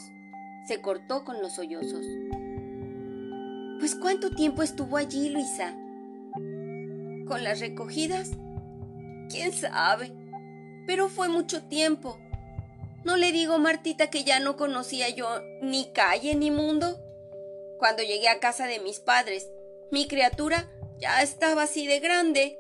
se 0.66 0.82
cortó 0.82 1.26
con 1.26 1.42
los 1.42 1.56
sollozos. 1.56 2.06
Pues 3.80 3.96
cuánto 3.96 4.30
tiempo 4.30 4.64
estuvo 4.64 4.96
allí, 4.96 5.30
Luisa. 5.30 5.74
¿Con 7.28 7.44
las 7.44 7.60
recogidas? 7.60 8.32
¿Quién 9.30 9.52
sabe? 9.52 10.14
Pero 10.88 11.10
fue 11.10 11.28
mucho 11.28 11.64
tiempo. 11.64 12.18
No 13.04 13.18
le 13.18 13.32
digo, 13.32 13.58
Martita, 13.58 14.10
que 14.10 14.24
ya 14.24 14.40
no 14.40 14.58
conocía 14.58 15.10
yo 15.10 15.42
ni 15.62 15.92
calle 15.92 16.36
ni 16.36 16.52
mundo. 16.52 17.00
Cuando 17.78 18.04
llegué 18.04 18.30
a 18.30 18.40
casa 18.40 18.68
de 18.68 18.80
mis 18.80 19.00
padres, 19.00 19.50
mi 19.92 20.08
criatura 20.08 20.70
ya 21.00 21.22
estaba 21.22 21.64
así 21.64 21.88
de 21.88 22.00
grande. 22.00 22.60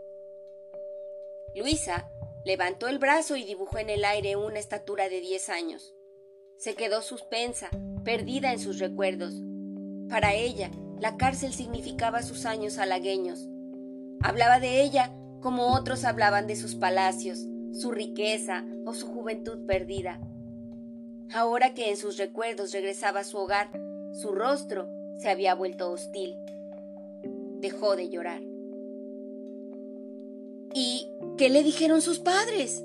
Luisa 1.55 2.09
levantó 2.43 2.87
el 2.87 2.97
brazo 2.97 3.35
y 3.35 3.43
dibujó 3.43 3.77
en 3.77 3.89
el 3.89 4.03
aire 4.03 4.35
una 4.35 4.59
estatura 4.59 5.09
de 5.09 5.21
diez 5.21 5.49
años. 5.49 5.93
Se 6.57 6.75
quedó 6.75 7.01
suspensa, 7.01 7.69
perdida 8.03 8.51
en 8.51 8.59
sus 8.59 8.79
recuerdos. 8.79 9.33
Para 10.09 10.33
ella, 10.33 10.71
la 10.99 11.17
cárcel 11.17 11.53
significaba 11.53 12.23
sus 12.23 12.45
años 12.45 12.77
halagueños. 12.77 13.47
Hablaba 14.21 14.59
de 14.59 14.81
ella 14.81 15.13
como 15.41 15.73
otros 15.73 16.05
hablaban 16.05 16.47
de 16.47 16.55
sus 16.55 16.75
palacios, 16.75 17.39
su 17.73 17.91
riqueza 17.91 18.63
o 18.85 18.93
su 18.93 19.07
juventud 19.07 19.65
perdida. 19.65 20.19
Ahora 21.34 21.73
que 21.73 21.89
en 21.89 21.97
sus 21.97 22.17
recuerdos 22.17 22.73
regresaba 22.73 23.21
a 23.21 23.23
su 23.23 23.38
hogar, 23.38 23.71
su 24.13 24.34
rostro 24.34 24.89
se 25.17 25.29
había 25.29 25.55
vuelto 25.55 25.91
hostil. 25.91 26.36
Dejó 27.59 27.95
de 27.95 28.09
llorar. 28.09 28.41
¿Y 30.73 31.07
qué 31.38 31.49
le 31.49 31.63
dijeron 31.63 32.01
sus 32.01 32.19
padres? 32.19 32.84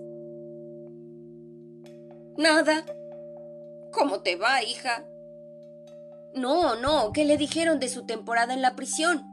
Nada. 2.36 2.84
¿Cómo 3.92 4.20
te 4.20 4.36
va, 4.36 4.62
hija? 4.62 5.07
No, 6.34 6.76
no, 6.76 7.12
¿qué 7.12 7.24
le 7.24 7.38
dijeron 7.38 7.80
de 7.80 7.88
su 7.88 8.05
temporada 8.05 8.53
en 8.53 8.62
la 8.62 8.76
prisión? 8.76 9.24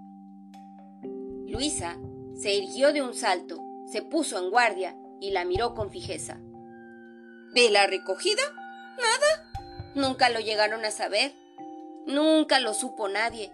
Luisa 1.47 1.99
se 2.36 2.55
irguió 2.55 2.93
de 2.93 3.01
un 3.01 3.14
salto, 3.14 3.59
se 3.91 4.01
puso 4.01 4.39
en 4.39 4.49
guardia 4.49 4.97
y 5.20 5.32
la 5.32 5.45
miró 5.45 5.76
con 5.76 5.91
fijeza. 5.91 6.39
¿De 7.53 7.70
la 7.70 7.86
recogida? 7.86 8.41
Nada. 8.98 9.52
Nunca 9.96 10.30
lo 10.30 10.39
llegaron 10.39 10.86
a 10.86 10.91
saber. 10.91 11.34
Nunca 12.06 12.60
lo 12.60 12.74
supo 12.74 13.08
nadie. 13.08 13.52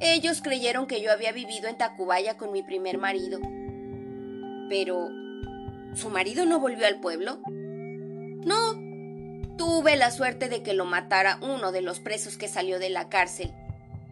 Ellos 0.00 0.42
creyeron 0.42 0.86
que 0.86 1.00
yo 1.00 1.12
había 1.12 1.32
vivido 1.32 1.68
en 1.68 1.78
Tacubaya 1.78 2.36
con 2.36 2.52
mi 2.52 2.62
primer 2.62 2.98
marido. 2.98 3.40
Pero... 4.68 5.10
¿Su 5.94 6.08
marido 6.08 6.46
no 6.46 6.58
volvió 6.58 6.86
al 6.86 7.00
pueblo? 7.00 7.38
No. 7.46 8.74
Tuve 9.58 9.96
la 9.96 10.10
suerte 10.10 10.48
de 10.48 10.62
que 10.62 10.72
lo 10.72 10.86
matara 10.86 11.38
uno 11.42 11.70
de 11.70 11.82
los 11.82 12.00
presos 12.00 12.38
que 12.38 12.48
salió 12.48 12.78
de 12.78 12.88
la 12.88 13.08
cárcel. 13.08 13.52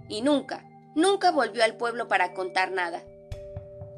Y 0.08 0.20
nunca, 0.20 0.68
nunca 0.94 1.30
volvió 1.30 1.64
al 1.64 1.76
pueblo 1.76 2.06
para 2.06 2.34
contar 2.34 2.70
nada. 2.70 3.02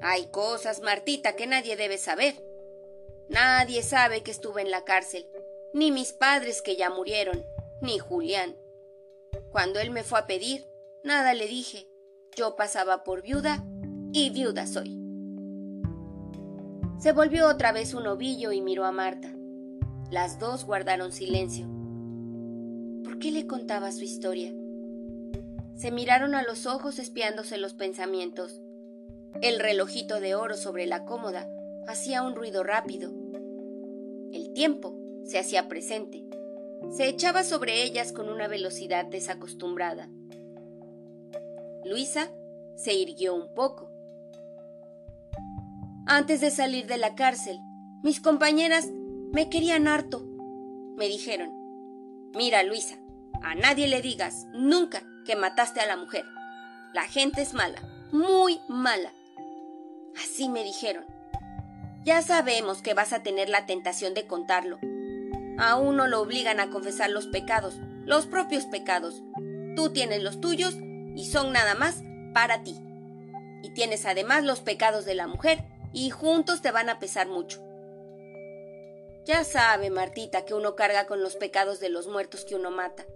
Hay 0.01 0.31
cosas, 0.31 0.81
Martita, 0.81 1.35
que 1.35 1.47
nadie 1.47 1.77
debe 1.77 1.99
saber. 1.99 2.43
Nadie 3.29 3.83
sabe 3.83 4.23
que 4.23 4.31
estuve 4.31 4.62
en 4.62 4.70
la 4.70 4.85
cárcel, 4.85 5.27
ni 5.73 5.91
mis 5.91 6.12
padres 6.12 6.62
que 6.62 6.77
ya 6.77 6.91
murieron, 6.91 7.45
ni 7.81 7.99
Julián. 7.99 8.57
Cuando 9.51 9.81
él 9.81 9.91
me 9.91 10.05
fue 10.05 10.18
a 10.18 10.27
pedir, 10.27 10.66
nada 11.05 11.35
le 11.35 11.47
dije. 11.47 11.89
Yo 12.35 12.57
pasaba 12.57 13.05
por 13.05 13.23
viuda 13.23 13.64
y 14.12 14.31
viuda 14.31 14.66
soy. 14.66 14.99
Se 16.99 17.12
volvió 17.12 17.49
otra 17.49 17.73
vez 17.73 17.95
un 17.95 18.07
ovillo 18.07 18.53
y 18.53 18.61
miró 18.61 18.85
a 18.85 18.93
Marta. 18.93 19.35
Las 20.11 20.39
dos 20.39 20.64
guardaron 20.64 21.12
silencio. 21.12 21.66
¿Por 23.03 23.18
qué 23.18 23.33
le 23.33 23.47
contaba 23.47 23.93
su 23.93 24.05
historia? 24.05 24.53
Se 25.75 25.91
miraron 25.91 26.35
a 26.35 26.43
los 26.43 26.66
ojos 26.66 26.99
espiándose 26.99 27.59
los 27.59 27.75
pensamientos. 27.75 28.61
El 29.41 29.59
relojito 29.59 30.20
de 30.20 30.35
oro 30.35 30.57
sobre 30.57 30.87
la 30.87 31.05
cómoda 31.05 31.49
hacía 31.89 32.23
un 32.23 32.37
ruido 32.37 32.62
rápido. 32.62 33.11
El 34.33 34.53
tiempo 34.53 35.01
se 35.25 35.39
hacía 35.39 35.68
presente 35.68 36.25
se 36.91 37.09
echaba 37.09 37.43
sobre 37.43 37.83
ellas 37.83 38.12
con 38.12 38.29
una 38.29 38.49
velocidad 38.49 39.07
desacostumbrada. 39.07 40.09
Luisa 41.85 42.31
se 42.77 42.95
irguió 42.95 43.35
un 43.35 43.55
poco. 43.55 43.91
Antes 46.07 46.41
de 46.41 46.51
salir 46.51 46.87
de 46.87 46.99
la 46.99 47.14
cárcel, 47.14 47.59
mis 48.03 48.20
compañeras 48.20 48.89
me 49.33 49.49
querían 49.49 49.89
harto. 49.89 50.23
Me 50.97 51.09
dijeron, 51.09 51.51
mira 52.35 52.62
Luisa, 52.62 52.99
a 53.43 53.55
nadie 53.55 53.87
le 53.87 54.03
digas 54.03 54.47
nunca 54.53 55.03
que 55.25 55.37
mataste 55.37 55.81
a 55.81 55.87
la 55.87 55.97
mujer. 55.97 56.25
La 56.93 57.05
gente 57.05 57.41
es 57.41 57.55
mala, 57.55 57.81
muy 58.12 58.61
mala. 58.68 59.14
Así 60.23 60.49
me 60.49 60.62
dijeron. 60.62 61.05
Ya 62.05 62.20
sabemos 62.20 62.83
que 62.83 62.95
vas 62.95 63.12
a 63.12 63.23
tener 63.23 63.49
la 63.49 63.64
tentación 63.64 64.12
de 64.12 64.27
contarlo, 64.27 64.79
a 65.59 65.76
uno 65.76 66.07
lo 66.07 66.20
obligan 66.20 66.61
a 66.61 66.70
confesar 66.70 67.11
los 67.11 67.26
pecados, 67.26 67.76
los 68.05 68.26
propios 68.26 68.66
pecados. 68.66 69.22
Tú 69.76 69.92
tienes 69.92 70.22
los 70.22 70.40
tuyos 70.40 70.76
y 71.14 71.26
son 71.30 71.53
nada 71.53 71.74
más 71.74 72.03
para 72.32 72.62
ti. 72.62 72.76
Y 73.62 73.72
tienes 73.74 74.07
además 74.07 74.44
los 74.44 74.61
pecados 74.61 75.05
de 75.05 75.14
la 75.14 75.26
mujer 75.26 75.64
y 75.92 76.11
juntos 76.11 76.62
te 76.62 76.70
van 76.70 76.88
a 76.88 76.98
pesar 76.98 77.28
mucho. 77.28 77.62
Ya 79.24 79.44
sabe, 79.44 79.90
Martita, 79.90 80.44
que 80.44 80.55
uno 80.55 80.74
carga 80.74 81.07
con 81.07 81.22
los 81.22 81.36
pecados 81.36 81.78
de 81.78 81.90
los 81.90 82.09
muertos 82.09 82.44
que 82.44 82.57
uno 82.57 82.70
mata. 82.70 83.07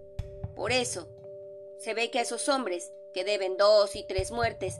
Por 0.55 0.71
eso, 0.71 1.09
se 1.79 1.93
ve 1.93 2.09
que 2.11 2.21
esos 2.21 2.47
hombres, 2.47 2.93
que 3.13 3.23
deben 3.23 3.57
dos 3.57 3.95
y 3.95 4.05
tres 4.07 4.31
muertes, 4.31 4.79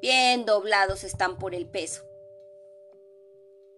bien 0.00 0.44
doblados 0.44 1.02
están 1.02 1.36
por 1.36 1.54
el 1.54 1.66
peso. 1.66 2.04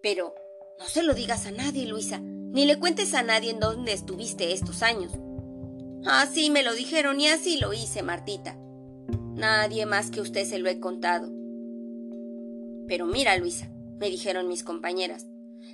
Pero 0.01 0.35
no 0.77 0.85
se 0.85 1.01
lo 1.01 1.13
digas 1.13 1.47
a 1.47 1.51
nadie, 1.51 1.87
Luisa, 1.87 2.21
ni 2.51 2.65
le 2.65 2.77
cuentes 2.79 3.13
a 3.13 3.23
nadie 3.23 3.51
en 3.51 3.59
dónde 3.59 3.93
estuviste 3.93 4.53
estos 4.53 4.83
años. 4.83 5.13
Así 6.05 6.49
me 6.49 6.63
lo 6.63 6.73
dijeron 6.73 7.19
y 7.19 7.27
así 7.27 7.57
lo 7.57 7.73
hice, 7.73 8.03
Martita. 8.03 8.57
Nadie 9.35 9.85
más 9.85 10.11
que 10.11 10.21
usted 10.21 10.45
se 10.45 10.59
lo 10.59 10.69
he 10.69 10.79
contado. 10.79 11.31
Pero 12.87 13.05
mira, 13.05 13.37
Luisa, 13.37 13.69
me 13.99 14.09
dijeron 14.09 14.47
mis 14.47 14.63
compañeras, 14.63 15.27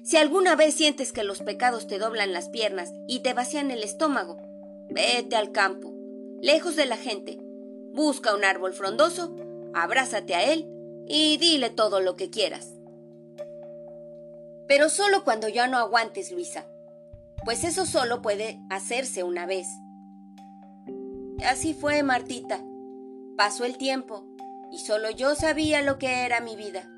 si 0.04 0.18
alguna 0.18 0.56
vez 0.56 0.76
sientes 0.76 1.12
que 1.12 1.24
los 1.24 1.40
pecados 1.40 1.88
te 1.88 1.98
doblan 1.98 2.32
las 2.32 2.50
piernas 2.50 2.94
y 3.08 3.20
te 3.20 3.34
vacían 3.34 3.72
el 3.72 3.84
estómago, 3.84 4.38
vete 4.90 5.36
al 5.36 5.52
campo, 5.52 5.94
lejos 6.42 6.76
de 6.76 6.86
la 6.86 6.98
gente, 6.98 7.40
busca 7.94 8.36
un 8.36 8.46
árbol 8.46 8.74
frondoso, 8.74 9.36
abrázate 9.74 10.36
a 10.36 10.44
él 10.54 10.68
y 11.08 11.38
dile 11.38 11.70
todo 11.70 12.00
lo 12.00 12.16
que 12.16 12.30
quieras. 12.30 12.77
Pero 14.68 14.90
solo 14.90 15.24
cuando 15.24 15.48
ya 15.48 15.68
no 15.68 15.78
aguantes, 15.78 16.32
Luisa, 16.32 16.66
pues 17.46 17.64
eso 17.64 17.86
solo 17.86 18.22
puede 18.22 18.60
hacerse 18.70 19.24
una 19.24 19.46
vez. 19.46 19.68
Así 21.46 21.74
fue, 21.74 22.04
Martita. 22.04 22.60
Pasó 23.38 23.64
el 23.64 23.78
tiempo 23.78 24.26
y 24.72 24.80
solo 24.80 25.10
yo 25.12 25.36
sabía 25.36 25.82
lo 25.82 25.98
que 25.98 26.26
era 26.26 26.42
mi 26.42 26.56
vida, 26.56 26.90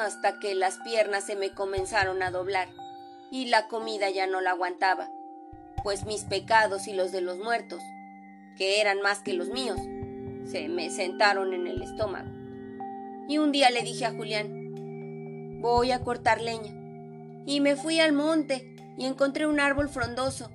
hasta 0.00 0.40
que 0.40 0.54
las 0.54 0.78
piernas 0.78 1.24
se 1.24 1.36
me 1.36 1.50
comenzaron 1.50 2.22
a 2.22 2.30
doblar 2.30 2.68
y 3.30 3.46
la 3.46 3.68
comida 3.68 4.10
ya 4.10 4.26
no 4.26 4.40
la 4.40 4.52
aguantaba, 4.52 5.10
pues 5.84 6.06
mis 6.06 6.24
pecados 6.24 6.88
y 6.88 6.94
los 6.94 7.12
de 7.12 7.20
los 7.20 7.38
muertos, 7.38 7.80
que 8.56 8.80
eran 8.80 9.00
más 9.02 9.20
que 9.20 9.34
los 9.34 9.48
míos, 9.48 9.78
se 10.50 10.68
me 10.68 10.90
sentaron 10.90 11.52
en 11.52 11.66
el 11.66 11.82
estómago. 11.82 12.30
Y 13.28 13.38
un 13.38 13.52
día 13.52 13.70
le 13.70 13.82
dije 13.82 14.06
a 14.06 14.12
Julián, 14.12 15.60
voy 15.60 15.92
a 15.92 16.00
cortar 16.00 16.40
leña 16.40 16.85
y 17.46 17.60
me 17.60 17.76
fui 17.76 18.00
al 18.00 18.12
monte 18.12 18.66
y 18.98 19.06
encontré 19.06 19.46
un 19.46 19.60
árbol 19.60 19.88
frondoso, 19.88 20.50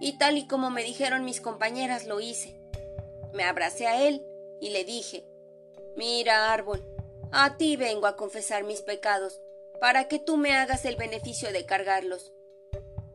y 0.00 0.18
tal 0.18 0.36
y 0.36 0.46
como 0.46 0.70
me 0.70 0.82
dijeron 0.82 1.24
mis 1.24 1.40
compañeras 1.40 2.06
lo 2.06 2.20
hice. 2.20 2.60
Me 3.32 3.44
abracé 3.44 3.86
a 3.86 4.02
él 4.02 4.22
y 4.60 4.70
le 4.70 4.84
dije, 4.84 5.24
Mira, 5.96 6.52
árbol, 6.52 6.84
A 7.30 7.56
ti 7.56 7.76
vengo 7.76 8.06
a 8.06 8.16
confesar 8.16 8.64
mis 8.64 8.82
pecados, 8.82 9.40
para 9.80 10.06
que 10.08 10.18
tú 10.18 10.36
me 10.36 10.52
hagas 10.52 10.84
el 10.84 10.96
beneficio 10.96 11.50
de 11.52 11.64
cargarlos. 11.64 12.32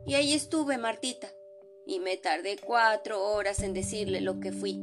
Y 0.05 0.15
ahí 0.15 0.33
estuve, 0.33 0.77
Martita, 0.77 1.27
y 1.85 1.99
me 1.99 2.17
tardé 2.17 2.57
cuatro 2.57 3.23
horas 3.23 3.61
en 3.61 3.73
decirle 3.73 4.21
lo 4.21 4.39
que 4.39 4.51
fui. 4.51 4.81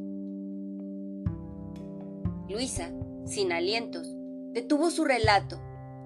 Luisa, 2.49 2.93
sin 3.27 3.53
alientos, 3.53 4.07
detuvo 4.53 4.91
su 4.91 5.05
relato 5.05 5.61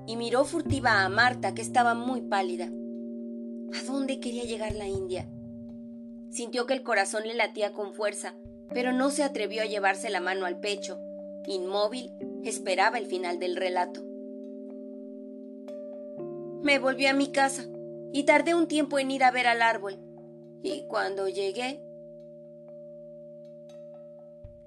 y 0.08 0.16
miró 0.16 0.46
furtiva 0.46 1.04
a 1.04 1.08
Marta, 1.10 1.52
que 1.52 1.60
estaba 1.60 1.92
muy 1.92 2.22
pálida. 2.22 2.64
¿A 2.64 3.84
dónde 3.86 4.20
quería 4.20 4.44
llegar 4.44 4.74
la 4.74 4.88
India? 4.88 5.28
Sintió 6.30 6.64
que 6.64 6.72
el 6.72 6.82
corazón 6.82 7.24
le 7.24 7.34
latía 7.34 7.74
con 7.74 7.92
fuerza, 7.92 8.34
pero 8.72 8.94
no 8.94 9.10
se 9.10 9.22
atrevió 9.22 9.60
a 9.60 9.66
llevarse 9.66 10.08
la 10.08 10.22
mano 10.22 10.46
al 10.46 10.60
pecho. 10.60 10.98
Inmóvil, 11.46 12.10
esperaba 12.42 12.96
el 12.96 13.04
final 13.04 13.38
del 13.38 13.54
relato. 13.54 14.02
Me 16.62 16.78
volví 16.78 17.04
a 17.04 17.12
mi 17.12 17.30
casa 17.30 17.66
y 18.10 18.24
tardé 18.24 18.54
un 18.54 18.66
tiempo 18.66 18.98
en 18.98 19.10
ir 19.10 19.24
a 19.24 19.30
ver 19.30 19.46
al 19.46 19.60
árbol. 19.60 19.98
Y 20.62 20.86
cuando 20.88 21.28
llegué... 21.28 21.82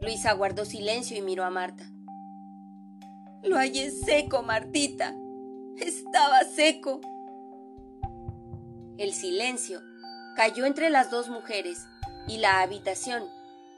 Luisa 0.02 0.34
guardó 0.34 0.66
silencio 0.66 1.18
y 1.18 1.24
miró 1.24 1.44
a 1.44 1.50
Marta. 1.50 1.92
Lo 3.42 3.56
hallé 3.56 3.90
seco, 3.90 4.44
Martita. 4.44 5.16
Estaba 5.80 6.44
seco. 6.44 7.02
El 8.98 9.14
silencio 9.14 9.82
cayó 10.36 10.66
entre 10.66 10.90
las 10.90 11.10
dos 11.10 11.30
mujeres 11.30 11.88
y 12.28 12.38
la 12.38 12.62
habitación 12.62 13.24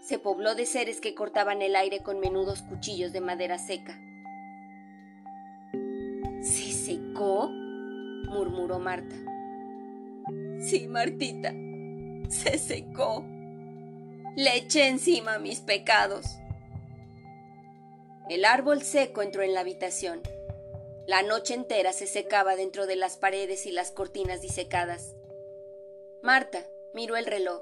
se 0.02 0.20
pobló 0.20 0.54
de 0.54 0.66
seres 0.66 1.00
que 1.00 1.16
cortaban 1.16 1.62
el 1.62 1.78
aire 1.78 2.00
con 2.00 2.20
menudos 2.20 2.62
cuchillos 2.62 3.14
de 3.14 3.22
madera 3.22 3.58
seca. 3.58 3.98
¿Se 6.42 6.74
secó? 6.74 7.50
murmuró 8.28 8.80
Marta. 8.80 9.16
Sí, 10.60 10.88
Martita, 10.88 11.54
se 12.30 12.58
secó. 12.58 13.24
Le 14.36 14.58
eché 14.58 14.88
encima 14.88 15.40
mis 15.40 15.62
pecados. 15.62 16.26
El 18.30 18.46
árbol 18.46 18.82
seco 18.82 19.22
entró 19.22 19.42
en 19.42 19.54
la 19.54 19.62
habitación. 19.62 20.22
La 21.06 21.22
noche 21.22 21.54
entera 21.54 21.92
se 21.92 22.08
secaba 22.08 22.56
dentro 22.56 22.88
de 22.88 22.96
las 22.96 23.18
paredes 23.18 23.66
y 23.66 23.72
las 23.72 23.92
cortinas 23.92 24.42
disecadas. 24.42 25.16
Marta 26.22 26.66
miró 26.94 27.18
el 27.18 27.26
reloj. 27.26 27.62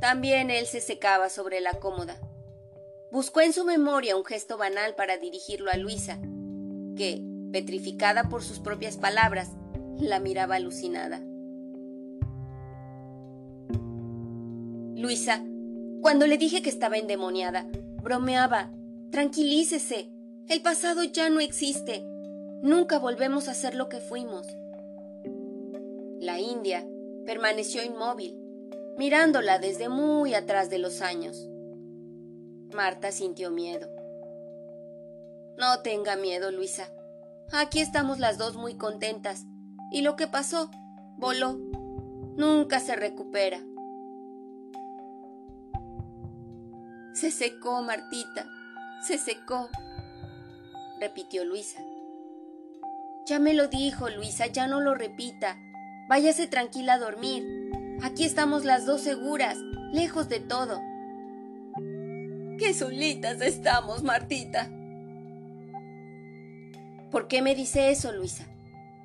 También 0.00 0.50
él 0.50 0.66
se 0.66 0.80
secaba 0.80 1.30
sobre 1.30 1.60
la 1.60 1.74
cómoda. 1.74 2.20
Buscó 3.10 3.40
en 3.40 3.52
su 3.52 3.64
memoria 3.64 4.16
un 4.16 4.24
gesto 4.24 4.58
banal 4.58 4.94
para 4.94 5.16
dirigirlo 5.16 5.70
a 5.70 5.76
Luisa, 5.76 6.18
que, 6.96 7.22
petrificada 7.52 8.28
por 8.28 8.42
sus 8.42 8.58
propias 8.58 8.98
palabras, 8.98 9.50
la 9.98 10.18
miraba 10.18 10.56
alucinada. 10.56 11.22
Luisa, 14.94 15.42
cuando 16.02 16.26
le 16.26 16.36
dije 16.36 16.62
que 16.62 16.70
estaba 16.70 16.98
endemoniada, 16.98 17.66
bromeaba. 18.02 18.70
Tranquilícese. 19.10 20.10
El 20.48 20.60
pasado 20.62 21.04
ya 21.04 21.30
no 21.30 21.40
existe. 21.40 22.04
Nunca 22.62 23.00
volvemos 23.00 23.48
a 23.48 23.54
ser 23.54 23.74
lo 23.74 23.88
que 23.88 23.98
fuimos. 23.98 24.46
La 26.20 26.38
India 26.38 26.86
permaneció 27.26 27.82
inmóvil, 27.82 28.38
mirándola 28.96 29.58
desde 29.58 29.88
muy 29.88 30.34
atrás 30.34 30.70
de 30.70 30.78
los 30.78 31.02
años. 31.02 31.48
Marta 32.72 33.10
sintió 33.10 33.50
miedo. 33.50 33.90
No 35.58 35.80
tenga 35.80 36.14
miedo, 36.14 36.52
Luisa. 36.52 36.88
Aquí 37.50 37.80
estamos 37.80 38.20
las 38.20 38.38
dos 38.38 38.54
muy 38.54 38.74
contentas. 38.74 39.44
Y 39.90 40.02
lo 40.02 40.14
que 40.14 40.28
pasó, 40.28 40.70
voló. 41.18 41.58
Nunca 42.36 42.78
se 42.78 42.94
recupera. 42.94 43.60
Se 47.12 47.32
secó, 47.32 47.82
Martita. 47.82 48.46
Se 49.04 49.18
secó. 49.18 49.68
repitió 51.00 51.44
Luisa. 51.44 51.80
Ya 53.24 53.38
me 53.38 53.54
lo 53.54 53.68
dijo, 53.68 54.08
Luisa, 54.10 54.46
ya 54.46 54.66
no 54.66 54.80
lo 54.80 54.94
repita. 54.94 55.56
Váyase 56.08 56.48
tranquila 56.48 56.94
a 56.94 56.98
dormir. 56.98 57.44
Aquí 58.02 58.24
estamos 58.24 58.64
las 58.64 58.84
dos 58.84 59.00
seguras, 59.00 59.56
lejos 59.92 60.28
de 60.28 60.40
todo. 60.40 60.80
Qué 62.58 62.74
solitas 62.74 63.40
estamos, 63.40 64.02
Martita. 64.02 64.68
¿Por 67.12 67.28
qué 67.28 67.42
me 67.42 67.54
dice 67.54 67.90
eso, 67.90 68.10
Luisa? 68.10 68.46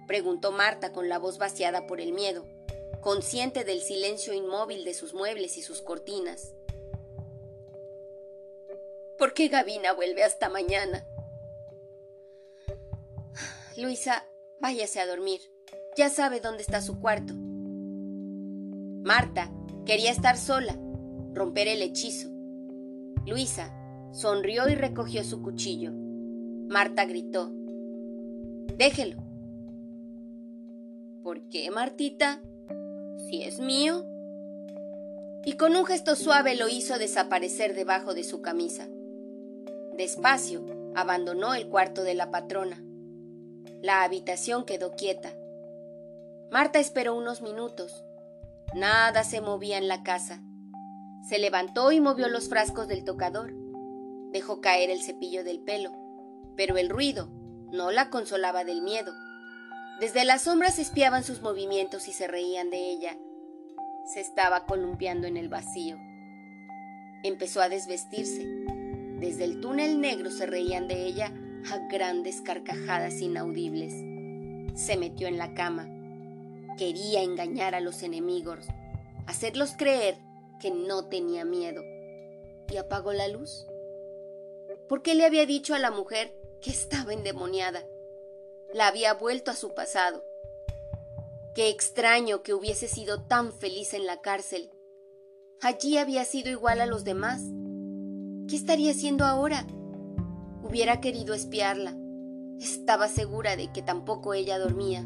preguntó 0.08 0.52
Marta 0.52 0.94
con 0.94 1.10
la 1.10 1.20
voz 1.20 1.38
vaciada 1.38 1.86
por 1.86 2.02
el 2.02 2.14
miedo, 2.14 2.48
consciente 3.02 3.66
del 3.66 3.82
silencio 3.82 4.34
inmóvil 4.34 4.84
de 4.86 4.94
sus 4.94 5.14
muebles 5.14 5.58
y 5.58 5.62
sus 5.62 5.82
cortinas. 5.82 6.54
¿Por 9.18 9.34
qué 9.34 9.50
Gavina 9.50 9.94
vuelve 9.94 10.24
hasta 10.24 10.50
mañana? 10.50 11.06
Luisa, 13.78 14.24
váyase 14.60 15.00
a 15.00 15.06
dormir. 15.06 15.40
Ya 15.96 16.10
sabe 16.10 16.40
dónde 16.40 16.64
está 16.64 16.82
su 16.82 17.00
cuarto. 17.00 17.36
Marta 19.04 19.52
quería 19.86 20.10
estar 20.10 20.36
sola, 20.36 20.76
romper 21.36 21.68
el 21.68 21.84
hechizo. 21.84 22.28
Luisa 23.28 23.72
sonrió 24.12 24.68
y 24.68 24.74
recogió 24.74 25.24
su 25.24 25.44
cuchillo. 25.44 25.92
Marta 25.94 27.06
gritó. 27.06 27.52
Déjelo. 28.78 29.18
¿Por 31.22 31.48
qué, 31.48 31.70
Martita? 31.70 32.42
Si 33.30 33.44
es 33.44 33.60
mío. 33.60 34.08
Y 35.46 35.54
con 35.54 35.76
un 35.76 35.86
gesto 35.86 36.16
suave 36.16 36.56
lo 36.56 36.68
hizo 36.68 36.98
desaparecer 36.98 37.76
debajo 37.76 38.16
de 38.16 38.24
su 38.24 38.42
camisa. 38.42 38.88
Despacio, 39.96 40.66
abandonó 40.96 41.54
el 41.54 41.68
cuarto 41.68 42.04
de 42.04 42.16
la 42.16 42.32
patrona. 42.32 42.84
La 43.82 44.04
habitación 44.04 44.66
quedó 44.66 44.96
quieta. 44.96 45.34
Marta 46.52 46.80
esperó 46.80 47.16
unos 47.16 47.42
minutos. 47.42 48.04
Nada 48.74 49.24
se 49.24 49.42
movía 49.42 49.78
en 49.78 49.88
la 49.88 50.04
casa. 50.04 50.42
Se 51.28 51.40
levantó 51.40 51.92
y 51.92 52.00
movió 52.00 52.28
los 52.30 52.50
frascos 52.50 52.88
del 52.88 53.04
tocador. 53.04 53.54
Dejó 54.32 54.62
caer 54.62 54.90
el 54.90 55.02
cepillo 55.02 55.44
del 55.44 55.60
pelo, 55.60 55.92
pero 56.56 56.78
el 56.78 56.90
ruido 56.90 57.30
no 57.72 57.92
la 57.92 58.10
consolaba 58.10 58.64
del 58.64 58.82
miedo. 58.82 59.14
Desde 60.00 60.26
las 60.26 60.44
sombras 60.44 60.80
espiaban 60.80 61.24
sus 61.24 61.42
movimientos 61.42 62.08
y 62.08 62.14
se 62.14 62.28
reían 62.28 62.70
de 62.70 62.92
ella. 62.92 63.18
Se 64.06 64.22
estaba 64.22 64.66
columpiando 64.66 65.28
en 65.28 65.38
el 65.38 65.50
vacío. 65.50 65.98
Empezó 67.24 67.62
a 67.62 67.70
desvestirse. 67.70 68.46
Desde 69.20 69.44
el 69.44 69.60
túnel 69.60 70.00
negro 70.00 70.30
se 70.32 70.46
reían 70.46 70.88
de 70.88 71.06
ella 71.06 71.34
a 71.72 71.88
grandes 71.88 72.42
carcajadas 72.42 73.22
inaudibles. 73.22 73.94
Se 74.76 74.98
metió 74.98 75.28
en 75.28 75.38
la 75.38 75.54
cama. 75.54 75.88
Quería 76.78 77.24
engañar 77.24 77.76
a 77.76 77.80
los 77.80 78.04
enemigos, 78.04 78.66
hacerlos 79.26 79.74
creer 79.78 80.18
que 80.60 80.72
no 80.72 81.06
tenía 81.06 81.46
miedo. 81.46 81.84
Y 82.70 82.78
apagó 82.78 83.14
la 83.14 83.28
luz. 83.28 83.66
¿Por 84.88 85.02
qué 85.02 85.16
le 85.16 85.26
había 85.26 85.46
dicho 85.46 85.74
a 85.74 85.80
la 85.80 85.92
mujer 85.92 86.34
que 86.62 86.70
estaba 86.70 87.14
endemoniada? 87.14 87.84
La 88.74 88.88
había 88.88 89.14
vuelto 89.14 89.52
a 89.52 89.56
su 89.56 89.74
pasado. 89.74 90.24
Qué 91.56 91.70
extraño 91.70 92.44
que 92.44 92.54
hubiese 92.54 92.88
sido 92.88 93.24
tan 93.24 93.52
feliz 93.52 93.94
en 93.94 94.06
la 94.06 94.22
cárcel. 94.22 94.70
Allí 95.62 95.98
había 95.98 96.24
sido 96.24 96.52
igual 96.52 96.82
a 96.82 96.86
los 96.86 97.04
demás. 97.04 97.42
¿Qué 98.48 98.56
estaría 98.56 98.92
haciendo 98.92 99.26
ahora? 99.26 99.66
Hubiera 100.68 101.00
querido 101.00 101.34
espiarla. 101.34 101.96
Estaba 102.60 103.08
segura 103.08 103.56
de 103.56 103.72
que 103.72 103.82
tampoco 103.82 104.34
ella 104.34 104.60
dormía. 104.60 105.06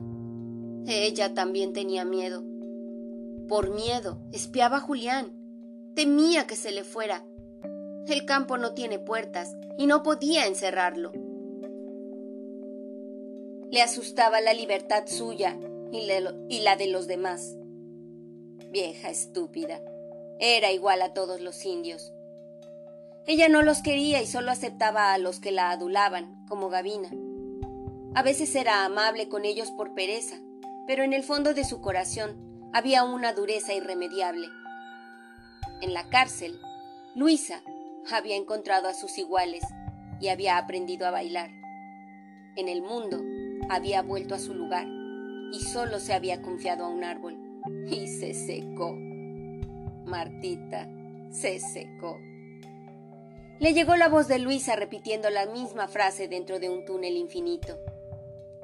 Ella 0.88 1.34
también 1.34 1.74
tenía 1.74 2.04
miedo. 2.04 2.44
Por 3.48 3.70
miedo, 3.70 4.20
espiaba 4.32 4.78
a 4.78 4.80
Julián. 4.80 5.34
Temía 5.94 6.48
que 6.48 6.56
se 6.56 6.72
le 6.72 6.84
fuera. 6.84 7.26
El 8.08 8.26
campo 8.26 8.58
no 8.58 8.74
tiene 8.74 8.98
puertas 8.98 9.56
y 9.78 9.86
no 9.86 10.02
podía 10.02 10.48
encerrarlo. 10.48 11.12
Le 13.70 13.82
asustaba 13.82 14.42
la 14.42 14.54
libertad 14.54 15.04
suya 15.06 15.60
y, 15.92 16.60
la 16.62 16.76
de 16.76 16.88
los 16.88 17.08
demás. 17.08 17.56
Vieja 18.72 19.10
estúpida. 19.10 19.82
Era 20.40 20.72
igual 20.72 21.02
a 21.04 21.14
todos 21.14 21.40
los 21.40 21.64
indios. 21.66 22.14
Ella 23.28 23.50
no 23.50 23.62
los 23.62 23.82
quería 23.82 24.22
y 24.22 24.28
solo 24.28 24.52
aceptaba 24.52 25.14
a 25.14 25.18
los 25.18 25.40
que 25.40 25.52
la 25.52 25.72
adulaban, 25.72 26.46
como 26.48 26.70
Gavina. 26.70 27.10
A 28.16 28.24
veces 28.24 28.56
era 28.56 28.84
amable 28.84 29.30
con 29.30 29.46
ellos 29.46 29.72
por 29.72 29.94
pereza, 29.94 30.38
pero 30.88 31.04
en 31.04 31.14
el 31.14 31.24
fondo 31.24 31.54
de 31.54 31.64
su 31.64 31.82
corazón 31.82 32.70
había 32.74 33.04
una 33.04 33.34
dureza 33.34 33.74
irremediable. 33.74 34.48
En 35.82 35.94
la 35.94 36.10
cárcel, 36.10 36.60
Luisa 37.16 37.62
había 38.12 38.36
encontrado 38.36 38.88
a 38.88 38.94
sus 38.94 39.18
iguales 39.18 39.64
y 40.20 40.30
había 40.30 40.58
aprendido 40.58 41.08
a 41.08 41.12
bailar. 41.12 41.52
en 42.58 42.68
el 42.68 42.82
mundo 42.82 43.22
había 43.70 44.02
vuelto 44.02 44.36
a 44.36 44.40
su 44.40 44.54
lugar 44.54 44.86
y 45.54 45.60
solo 45.62 46.00
se 46.00 46.14
había 46.14 46.42
confiado 46.42 46.86
a 46.86 46.90
un 46.90 47.04
árbol. 47.04 47.38
Y 47.90 48.08
se 48.08 48.34
secó. 48.34 48.96
Martita 50.06 50.90
se 51.30 51.60
secó. 51.60 52.20
Le 53.62 53.76
llegó 53.76 53.96
la 53.96 54.10
voz 54.10 54.28
de 54.28 54.40
Luisa 54.40 54.76
repitiendo 54.76 55.30
la 55.30 55.46
misma 55.46 55.88
frase 55.88 56.28
dentro 56.28 56.60
de 56.60 56.72
un 56.72 56.84
túnel 56.84 57.16
infinito. 57.16 57.78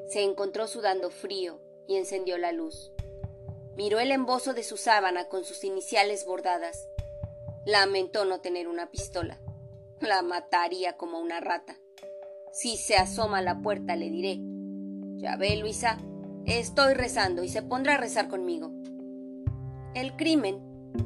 Se 0.08 0.24
encontró 0.24 0.66
sudando 0.66 1.12
frío 1.12 1.62
y 1.88 1.98
encendió 1.98 2.40
la 2.40 2.52
luz. 2.52 2.92
Miró 3.76 4.00
el 4.00 4.12
embozo 4.12 4.56
de 4.56 4.64
su 4.64 4.76
sábana 4.76 5.26
con 5.26 5.46
sus 5.46 5.64
iniciales 5.64 6.26
bordadas. 6.26 6.90
Lamentó 7.64 8.26
no 8.26 8.42
tener 8.42 8.68
una 8.68 8.90
pistola. 8.90 9.38
La 10.02 10.24
mataría 10.24 10.98
como 10.98 11.20
una 11.20 11.42
rata. 11.42 11.78
Si 12.52 12.76
se 12.76 12.96
asoma 12.96 13.38
a 13.38 13.44
la 13.44 13.62
puerta 13.62 13.96
le 13.96 14.10
diré. 14.10 14.40
Ya 15.18 15.36
ve, 15.36 15.58
Luisa, 15.58 16.00
estoy 16.48 16.96
rezando 16.96 17.44
y 17.44 17.50
se 17.50 17.62
pondrá 17.62 17.94
a 17.94 17.98
rezar 17.98 18.30
conmigo. 18.30 18.72
El 19.94 20.16
crimen 20.16 20.60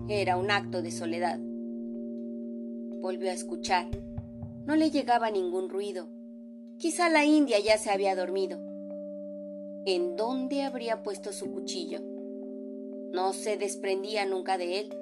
era 0.08 0.38
un 0.38 0.50
acto 0.50 0.82
de 0.82 0.92
soledad. 0.92 1.42
Volvió 3.02 3.32
a 3.32 3.34
escuchar. 3.34 3.88
No 4.66 4.76
le 4.76 4.92
llegaba 4.92 5.32
ningún 5.32 5.70
ruido. 5.70 6.08
Quizá 6.78 7.10
la 7.10 7.26
india 7.26 7.58
ya 7.60 7.80
se 7.80 7.90
había 7.90 8.16
dormido. 8.16 8.60
¿En 9.86 10.16
dónde 10.16 10.62
habría 10.62 11.02
puesto 11.02 11.34
su 11.34 11.52
cuchillo? 11.52 12.00
No 13.12 13.34
se 13.34 13.58
desprendía 13.58 14.28
nunca 14.28 14.60
de 14.60 14.80
él. 14.80 14.96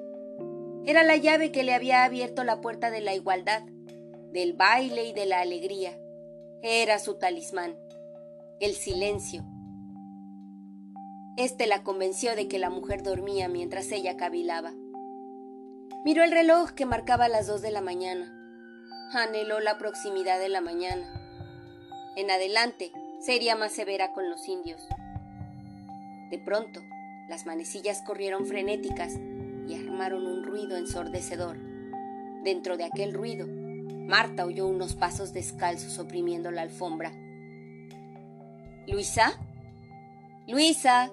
Era 0.85 1.03
la 1.03 1.17
llave 1.17 1.51
que 1.51 1.63
le 1.63 1.73
había 1.73 2.05
abierto 2.05 2.45
la 2.45 2.61
puerta 2.61 2.89
de 2.89 3.01
la 3.01 3.13
igualdad, 3.13 3.63
del 4.31 4.53
baile 4.53 5.03
y 5.03 5.11
de 5.11 5.25
la 5.25 5.41
alegría. 5.41 5.99
Era 6.61 6.99
su 6.99 7.15
talismán, 7.15 7.75
el 8.61 8.75
silencio. 8.75 9.43
Este 11.35 11.67
la 11.67 11.83
convenció 11.83 12.37
de 12.37 12.47
que 12.47 12.59
la 12.59 12.69
mujer 12.69 13.03
dormía 13.03 13.49
mientras 13.49 13.91
ella 13.91 14.15
cavilaba. 14.15 14.73
Miró 16.05 16.23
el 16.23 16.31
reloj 16.31 16.71
que 16.71 16.85
marcaba 16.85 17.27
las 17.27 17.47
dos 17.47 17.61
de 17.61 17.71
la 17.71 17.81
mañana. 17.81 18.33
Anheló 19.13 19.59
la 19.59 19.77
proximidad 19.77 20.39
de 20.39 20.47
la 20.47 20.61
mañana. 20.61 21.05
En 22.15 22.31
adelante 22.31 22.91
sería 23.19 23.57
más 23.57 23.73
severa 23.73 24.13
con 24.13 24.29
los 24.29 24.47
indios. 24.47 24.81
De 26.31 26.39
pronto, 26.39 26.81
las 27.27 27.45
manecillas 27.45 28.01
corrieron 28.01 28.45
frenéticas 28.45 29.13
y 29.67 29.75
armaron 29.75 30.25
un 30.25 30.43
ruido 30.43 30.77
ensordecedor. 30.77 31.57
Dentro 32.43 32.77
de 32.77 32.85
aquel 32.85 33.13
ruido, 33.13 33.45
Marta 33.47 34.45
oyó 34.45 34.67
unos 34.67 34.95
pasos 34.95 35.33
descalzos 35.33 35.99
oprimiendo 35.99 36.49
la 36.49 36.61
alfombra. 36.61 37.11
¿Luisa? 38.87 39.33
Luisa. 40.47 41.11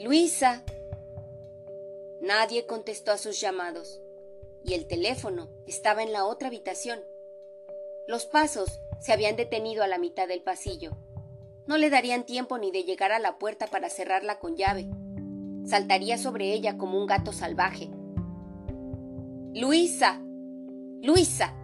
Luisa. 0.00 0.62
Nadie 2.26 2.66
contestó 2.66 3.12
a 3.12 3.18
sus 3.18 3.40
llamados, 3.40 4.00
y 4.64 4.74
el 4.74 4.88
teléfono 4.88 5.48
estaba 5.68 6.02
en 6.02 6.12
la 6.12 6.24
otra 6.24 6.48
habitación. 6.48 6.98
Los 8.08 8.26
pasos 8.26 8.80
se 8.98 9.12
habían 9.12 9.36
detenido 9.36 9.84
a 9.84 9.86
la 9.86 9.98
mitad 9.98 10.26
del 10.26 10.42
pasillo. 10.42 10.90
No 11.68 11.78
le 11.78 11.88
darían 11.88 12.26
tiempo 12.26 12.58
ni 12.58 12.72
de 12.72 12.82
llegar 12.82 13.12
a 13.12 13.20
la 13.20 13.38
puerta 13.38 13.68
para 13.68 13.90
cerrarla 13.90 14.40
con 14.40 14.56
llave. 14.56 14.88
Saltaría 15.66 16.18
sobre 16.18 16.52
ella 16.52 16.76
como 16.76 16.98
un 16.98 17.06
gato 17.06 17.32
salvaje. 17.32 17.90
Luisa. 19.54 20.20
Luisa. 21.02 21.54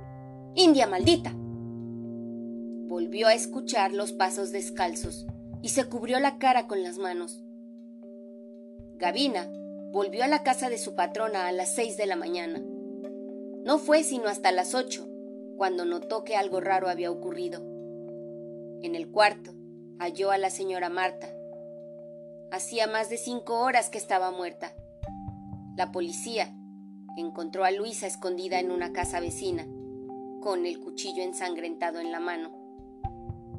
India 0.55 0.87
maldita. 0.87 1.33
Volvió 1.35 3.27
a 3.27 3.35
escuchar 3.35 3.93
los 3.93 4.13
pasos 4.13 4.53
descalzos 4.53 5.27
y 5.61 5.71
se 5.71 5.89
cubrió 5.89 6.21
la 6.21 6.39
cara 6.39 6.69
con 6.69 6.85
las 6.85 6.99
manos. 6.99 7.43
Gavina 8.95 9.51
volvió 9.93 10.25
a 10.25 10.27
la 10.27 10.43
casa 10.43 10.71
de 10.71 10.79
su 10.79 10.95
patrona 10.95 11.47
a 11.47 11.53
las 11.53 11.75
seis 11.75 11.99
de 11.99 12.07
la 12.07 12.17
mañana. 12.17 12.63
No 13.65 13.79
fue 13.79 14.03
sino 14.03 14.29
hasta 14.29 14.51
las 14.51 14.75
ocho 14.75 15.07
cuando 15.59 15.85
notó 15.85 16.25
que 16.25 16.35
algo 16.35 16.61
raro 16.61 16.89
había 16.89 17.11
ocurrido. 17.11 17.61
En 18.83 18.95
el 18.95 19.11
cuarto, 19.11 19.53
halló 19.99 20.31
a 20.31 20.39
la 20.39 20.49
señora 20.49 20.89
Marta. 20.89 21.29
Hacía 22.51 22.87
más 22.87 23.11
de 23.11 23.19
cinco 23.19 23.61
horas 23.61 23.91
que 23.91 23.99
estaba 23.99 24.31
muerta. 24.31 24.73
La 25.77 25.93
policía 25.93 26.53
encontró 27.17 27.65
a 27.65 27.71
Luisa 27.71 28.07
escondida 28.07 28.61
en 28.61 28.71
una 28.71 28.93
casa 28.93 29.21
vecina, 29.21 29.67
con 30.41 30.65
el 30.65 30.81
cuchillo 30.81 31.23
ensangrentado 31.23 32.01
en 32.01 32.11
la 32.11 32.19
mano. 32.19 32.51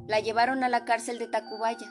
La 0.08 0.18
llevaron 0.18 0.64
a 0.64 0.68
la 0.68 0.84
cárcel 0.84 1.18
de 1.18 1.28
Tacubaya. 1.28 1.86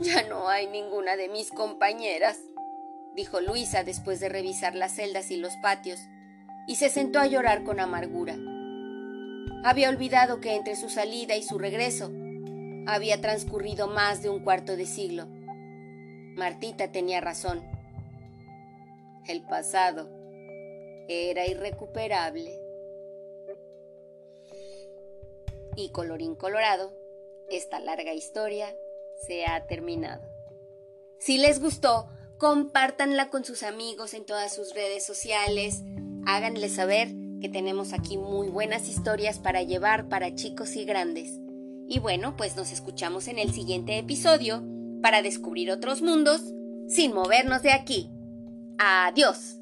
Ya 0.00 0.22
no 0.28 0.48
hay 0.48 0.66
ninguna 0.66 1.16
de 1.16 1.28
mis 1.28 1.50
compañeras, 1.50 2.38
dijo 3.14 3.40
Luisa 3.40 3.82
después 3.82 4.20
de 4.20 4.28
revisar 4.28 4.74
las 4.74 4.94
celdas 4.94 5.30
y 5.30 5.36
los 5.36 5.56
patios, 5.62 5.98
y 6.66 6.76
se 6.76 6.90
sentó 6.90 7.18
a 7.18 7.26
llorar 7.26 7.64
con 7.64 7.80
amargura. 7.80 8.36
Había 9.64 9.88
olvidado 9.88 10.40
que 10.40 10.54
entre 10.54 10.76
su 10.76 10.90
salida 10.90 11.34
y 11.34 11.42
su 11.42 11.58
regreso 11.58 12.10
había 12.86 13.20
transcurrido 13.20 13.88
más 13.88 14.22
de 14.22 14.28
un 14.28 14.40
cuarto 14.44 14.76
de 14.76 14.86
siglo. 14.86 15.26
Martita 16.36 16.92
tenía 16.92 17.20
razón. 17.22 17.64
El 19.26 19.42
pasado 19.42 20.08
era 21.08 21.46
irrecuperable. 21.46 22.60
Y 25.74 25.90
colorín 25.90 26.34
colorado, 26.34 26.92
esta 27.48 27.80
larga 27.80 28.12
historia 28.12 28.74
se 29.26 29.46
ha 29.46 29.66
terminado. 29.66 30.22
Si 31.18 31.38
les 31.38 31.60
gustó, 31.60 32.08
compártanla 32.38 33.30
con 33.30 33.44
sus 33.44 33.62
amigos 33.62 34.14
en 34.14 34.26
todas 34.26 34.54
sus 34.54 34.74
redes 34.74 35.04
sociales, 35.04 35.82
háganle 36.26 36.68
saber 36.68 37.08
que 37.40 37.48
tenemos 37.48 37.92
aquí 37.92 38.18
muy 38.18 38.48
buenas 38.48 38.88
historias 38.88 39.38
para 39.38 39.62
llevar 39.62 40.08
para 40.08 40.34
chicos 40.34 40.76
y 40.76 40.84
grandes. 40.84 41.38
Y 41.88 41.98
bueno, 42.00 42.36
pues 42.36 42.56
nos 42.56 42.72
escuchamos 42.72 43.28
en 43.28 43.38
el 43.38 43.52
siguiente 43.52 43.98
episodio 43.98 44.64
para 45.02 45.22
descubrir 45.22 45.70
otros 45.70 46.02
mundos 46.02 46.42
sin 46.88 47.14
movernos 47.14 47.62
de 47.62 47.72
aquí. 47.72 48.10
Adiós. 48.78 49.55